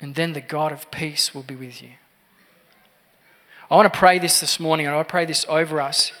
and 0.00 0.14
then 0.14 0.34
the 0.34 0.40
God 0.40 0.70
of 0.70 0.88
peace 0.92 1.34
will 1.34 1.42
be 1.42 1.56
with 1.56 1.82
you. 1.82 1.90
I 3.68 3.74
want 3.74 3.92
to 3.92 3.98
pray 3.98 4.20
this 4.20 4.38
this 4.38 4.60
morning, 4.60 4.86
and 4.86 4.94
I 4.94 5.02
pray 5.02 5.24
this 5.24 5.44
over 5.48 5.80
us. 5.80 6.12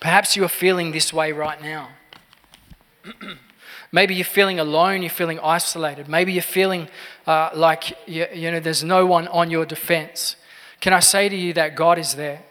Perhaps 0.00 0.34
you 0.34 0.44
are 0.44 0.48
feeling 0.48 0.92
this 0.92 1.12
way 1.12 1.32
right 1.32 1.60
now. 1.60 1.90
Maybe 3.92 4.14
you're 4.14 4.24
feeling 4.24 4.58
alone, 4.58 5.02
you're 5.02 5.10
feeling 5.10 5.38
isolated. 5.40 6.08
Maybe 6.08 6.32
you're 6.32 6.40
feeling 6.40 6.88
uh, 7.26 7.50
like 7.54 7.98
you, 8.06 8.26
you 8.32 8.50
know 8.50 8.60
there's 8.60 8.82
no 8.82 9.04
one 9.04 9.28
on 9.28 9.50
your 9.50 9.66
defense. 9.66 10.36
Can 10.80 10.94
I 10.94 11.00
say 11.00 11.28
to 11.28 11.36
you 11.36 11.52
that 11.52 11.76
God 11.76 11.98
is 11.98 12.14
there? 12.14 12.44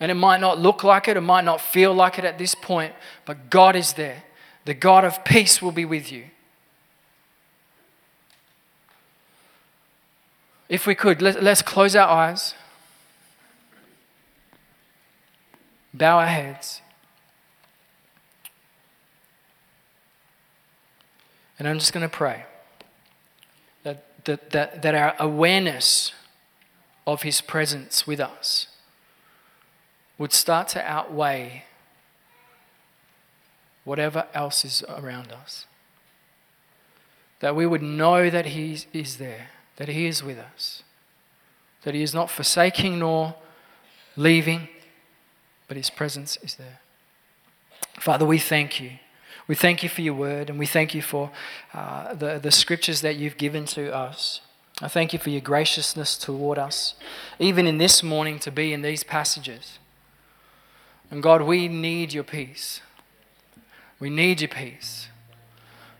And 0.00 0.10
it 0.10 0.14
might 0.14 0.40
not 0.40 0.58
look 0.58 0.82
like 0.82 1.06
it, 1.06 1.18
it 1.18 1.20
might 1.20 1.44
not 1.44 1.60
feel 1.60 1.92
like 1.92 2.18
it 2.18 2.24
at 2.24 2.38
this 2.38 2.54
point, 2.54 2.94
but 3.26 3.50
God 3.50 3.76
is 3.76 3.92
there. 3.92 4.24
The 4.64 4.74
God 4.74 5.04
of 5.04 5.24
peace 5.24 5.60
will 5.60 5.72
be 5.72 5.84
with 5.84 6.12
you. 6.12 6.24
If 10.68 10.86
we 10.86 10.94
could, 10.94 11.20
let, 11.20 11.36
us 11.36 11.62
close 11.62 11.94
our 11.94 12.08
eyes. 12.08 12.54
bow 15.92 16.18
our 16.18 16.26
heads. 16.26 16.80
And 21.58 21.68
I'm 21.68 21.78
just 21.78 21.92
going 21.92 22.08
to 22.08 22.14
pray 22.14 22.44
that, 23.84 24.24
that, 24.24 24.50
that, 24.50 24.82
that 24.82 24.94
our 24.94 25.14
awareness 25.18 26.12
of 27.06 27.22
His 27.22 27.40
presence 27.40 28.06
with 28.06 28.20
us 28.20 28.68
would 30.18 30.32
start 30.32 30.68
to 30.68 30.82
outweigh 30.82 31.64
whatever 33.84 34.26
else 34.34 34.64
is 34.64 34.84
around 34.88 35.32
us. 35.32 35.66
That 37.40 37.56
we 37.56 37.66
would 37.66 37.82
know 37.82 38.30
that 38.30 38.46
He 38.46 38.78
is 38.92 39.16
there, 39.16 39.48
that 39.76 39.88
He 39.88 40.06
is 40.06 40.22
with 40.22 40.38
us, 40.38 40.82
that 41.82 41.94
He 41.94 42.02
is 42.02 42.14
not 42.14 42.30
forsaking 42.30 42.98
nor 42.98 43.34
leaving 44.16 44.68
but 45.72 45.78
His 45.78 45.88
presence 45.88 46.36
is 46.42 46.56
there. 46.56 46.80
Father, 47.98 48.26
we 48.26 48.38
thank 48.38 48.78
you. 48.78 48.90
We 49.48 49.54
thank 49.54 49.82
you 49.82 49.88
for 49.88 50.02
your 50.02 50.12
word 50.12 50.50
and 50.50 50.58
we 50.58 50.66
thank 50.66 50.94
you 50.94 51.00
for 51.00 51.30
uh, 51.72 52.12
the, 52.12 52.38
the 52.38 52.50
scriptures 52.50 53.00
that 53.00 53.16
you've 53.16 53.38
given 53.38 53.64
to 53.68 53.90
us. 53.90 54.42
I 54.82 54.88
thank 54.88 55.14
you 55.14 55.18
for 55.18 55.30
your 55.30 55.40
graciousness 55.40 56.18
toward 56.18 56.58
us, 56.58 56.92
even 57.38 57.66
in 57.66 57.78
this 57.78 58.02
morning 58.02 58.38
to 58.40 58.50
be 58.50 58.74
in 58.74 58.82
these 58.82 59.02
passages. 59.02 59.78
And 61.10 61.22
God, 61.22 61.40
we 61.40 61.68
need 61.68 62.12
your 62.12 62.24
peace. 62.24 62.82
We 64.02 64.10
need 64.10 64.40
your 64.40 64.48
peace. 64.48 65.06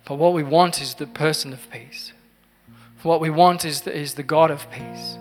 But 0.06 0.16
what 0.16 0.32
we 0.32 0.42
want 0.42 0.82
is 0.82 0.94
the 0.94 1.06
person 1.06 1.52
of 1.52 1.70
peace. 1.70 2.12
What 3.04 3.20
we 3.20 3.30
want 3.30 3.64
is 3.64 3.82
the, 3.82 3.96
is 3.96 4.14
the 4.14 4.24
God 4.24 4.50
of 4.50 4.68
peace. 4.72 5.18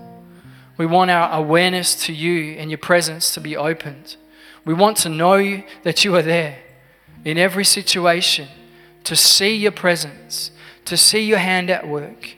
We 0.78 0.88
want 0.88 1.12
our 1.12 1.32
awareness 1.32 1.94
to 2.08 2.12
you 2.12 2.54
and 2.58 2.72
your 2.72 2.80
presence 2.80 3.36
to 3.36 3.40
be 3.40 3.56
opened. 3.56 4.16
We 4.66 4.74
want 4.74 4.98
to 4.98 5.10
know 5.10 5.62
that 5.84 6.04
you 6.04 6.16
are 6.16 6.24
there 6.24 6.58
in 7.24 7.38
every 7.38 7.66
situation, 7.66 8.48
to 9.04 9.16
see 9.16 9.56
your 9.56 9.72
presence, 9.72 10.50
to 10.86 10.98
see 10.98 11.24
your 11.24 11.38
hand 11.38 11.70
at 11.70 11.88
work. 11.88 12.36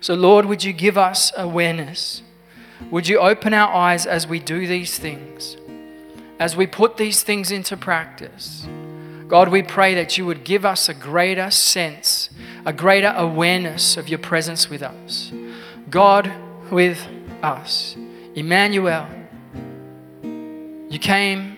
So, 0.00 0.14
Lord, 0.14 0.46
would 0.46 0.62
you 0.62 0.72
give 0.72 0.96
us 0.96 1.32
awareness? 1.36 2.22
Would 2.92 3.08
you 3.08 3.18
open 3.18 3.52
our 3.52 3.74
eyes 3.74 4.06
as 4.06 4.28
we 4.28 4.38
do 4.38 4.64
these 4.68 4.96
things, 4.96 5.56
as 6.38 6.54
we 6.54 6.68
put 6.68 6.98
these 6.98 7.24
things 7.24 7.50
into 7.50 7.76
practice? 7.76 8.68
God, 9.32 9.48
we 9.48 9.62
pray 9.62 9.94
that 9.94 10.18
you 10.18 10.26
would 10.26 10.44
give 10.44 10.66
us 10.66 10.90
a 10.90 10.92
greater 10.92 11.50
sense, 11.50 12.28
a 12.66 12.72
greater 12.74 13.14
awareness 13.16 13.96
of 13.96 14.06
your 14.06 14.18
presence 14.18 14.68
with 14.68 14.82
us. 14.82 15.32
God 15.88 16.30
with 16.70 17.08
us. 17.42 17.96
Emmanuel. 18.34 19.08
You 20.22 20.98
came, 20.98 21.56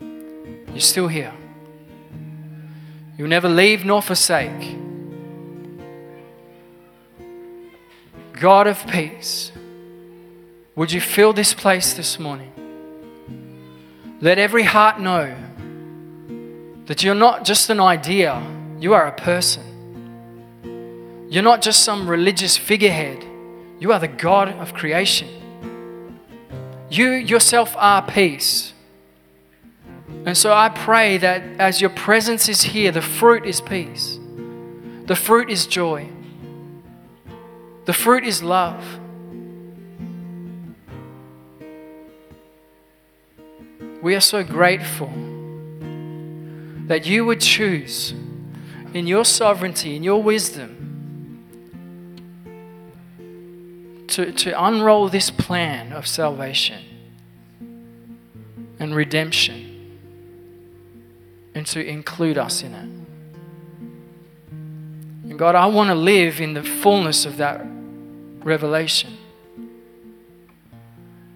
you're 0.00 0.80
still 0.80 1.06
here. 1.06 1.32
You'll 3.16 3.28
never 3.28 3.48
leave 3.48 3.84
nor 3.84 4.02
forsake. 4.02 4.76
God 8.32 8.66
of 8.66 8.84
peace, 8.88 9.52
would 10.74 10.90
you 10.90 11.00
fill 11.00 11.32
this 11.32 11.54
place 11.54 11.92
this 11.92 12.18
morning? 12.18 12.50
Let 14.20 14.38
every 14.38 14.64
heart 14.64 14.98
know 14.98 15.36
that 16.92 17.02
you're 17.02 17.14
not 17.14 17.42
just 17.42 17.70
an 17.70 17.80
idea, 17.80 18.38
you 18.78 18.92
are 18.92 19.06
a 19.06 19.12
person. 19.12 19.64
You're 21.30 21.42
not 21.42 21.62
just 21.62 21.84
some 21.84 22.06
religious 22.06 22.58
figurehead, 22.58 23.24
you 23.80 23.92
are 23.92 23.98
the 23.98 24.08
God 24.08 24.50
of 24.50 24.74
creation. 24.74 25.26
You 26.90 27.12
yourself 27.12 27.74
are 27.78 28.02
peace. 28.02 28.74
And 30.26 30.36
so 30.36 30.52
I 30.52 30.68
pray 30.68 31.16
that 31.16 31.42
as 31.58 31.80
your 31.80 31.88
presence 31.88 32.50
is 32.50 32.60
here, 32.60 32.92
the 32.92 33.00
fruit 33.00 33.46
is 33.46 33.62
peace, 33.62 34.18
the 35.06 35.16
fruit 35.16 35.48
is 35.48 35.64
joy, 35.64 36.10
the 37.86 37.94
fruit 37.94 38.22
is 38.22 38.42
love. 38.42 38.84
We 44.02 44.14
are 44.14 44.20
so 44.20 44.44
grateful 44.44 45.31
that 46.86 47.06
you 47.06 47.24
would 47.24 47.40
choose 47.40 48.12
in 48.94 49.06
your 49.06 49.24
sovereignty, 49.24 49.96
in 49.96 50.02
your 50.02 50.22
wisdom, 50.22 50.78
to, 54.08 54.30
to 54.32 54.62
unroll 54.62 55.08
this 55.08 55.30
plan 55.30 55.92
of 55.92 56.06
salvation 56.06 56.82
and 58.78 58.94
redemption 58.94 59.72
and 61.54 61.66
to 61.66 61.84
include 61.84 62.36
us 62.36 62.62
in 62.62 62.74
it. 62.74 62.88
And 65.30 65.38
God, 65.38 65.54
I 65.54 65.66
want 65.66 65.88
to 65.88 65.94
live 65.94 66.40
in 66.40 66.52
the 66.54 66.62
fullness 66.62 67.24
of 67.24 67.38
that 67.38 67.64
revelation. 68.40 69.16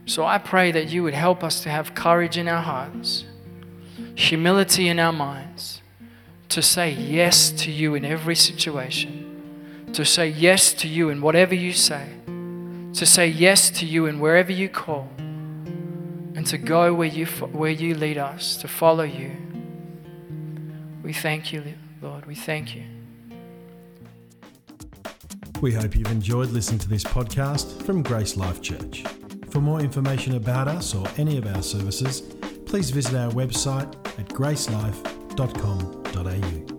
So 0.07 0.25
I 0.25 0.39
pray 0.39 0.71
that 0.73 0.89
you 0.91 1.03
would 1.03 1.15
help 1.15 1.43
us 1.43 1.63
to 1.63 1.71
have 1.71 1.95
courage 1.95 2.37
in 2.37 2.47
our 2.47 2.63
hearts, 2.63 3.25
humility 4.15 4.89
in 4.89 4.99
our 4.99 5.13
minds, 5.13 5.83
to 6.49 6.63
say 6.63 6.91
yes 6.91 7.51
to 7.51 7.71
you 7.71 7.95
in 7.95 8.05
every 8.05 8.37
situation, 8.37 9.87
to 9.93 10.05
say 10.05 10.29
yes 10.29 10.73
to 10.75 10.89
you 10.89 11.11
in 11.11 11.21
whatever 11.21 11.55
you 11.55 11.73
say 11.73 12.17
to 12.97 13.05
say 13.05 13.27
yes 13.27 13.69
to 13.69 13.85
you 13.85 14.07
in 14.07 14.21
wherever 14.21 14.51
you 14.51 14.71
call, 14.71 15.07
and 15.19 16.47
to 16.47 16.57
go 16.57 16.95
where 16.95 17.09
you, 17.09 17.27
where 17.27 17.71
you 17.71 17.95
lead 17.95 18.17
us, 18.17 18.57
to 18.57 18.69
follow 18.69 19.05
you. 19.05 19.37
We 21.03 21.13
thank 21.13 21.53
you, 21.53 21.63
Lord. 22.01 22.25
We 22.25 22.35
thank 22.35 22.75
you. 22.75 22.85
We 25.61 25.75
hope 25.75 25.95
you've 25.95 26.11
enjoyed 26.11 26.51
listening 26.51 26.79
to 26.81 26.89
this 26.89 27.05
podcast 27.05 27.83
from 27.83 28.03
Grace 28.03 28.37
Life 28.37 28.63
Church. 28.63 29.05
For 29.51 29.61
more 29.61 29.81
information 29.81 30.35
about 30.35 30.67
us 30.67 30.95
or 30.95 31.07
any 31.19 31.37
of 31.37 31.47
our 31.47 31.63
services, 31.63 32.23
please 32.67 32.91
visit 32.91 33.15
our 33.15 33.33
website 33.33 33.91
at 34.19 34.29
gracelife.com.au. 34.29 36.76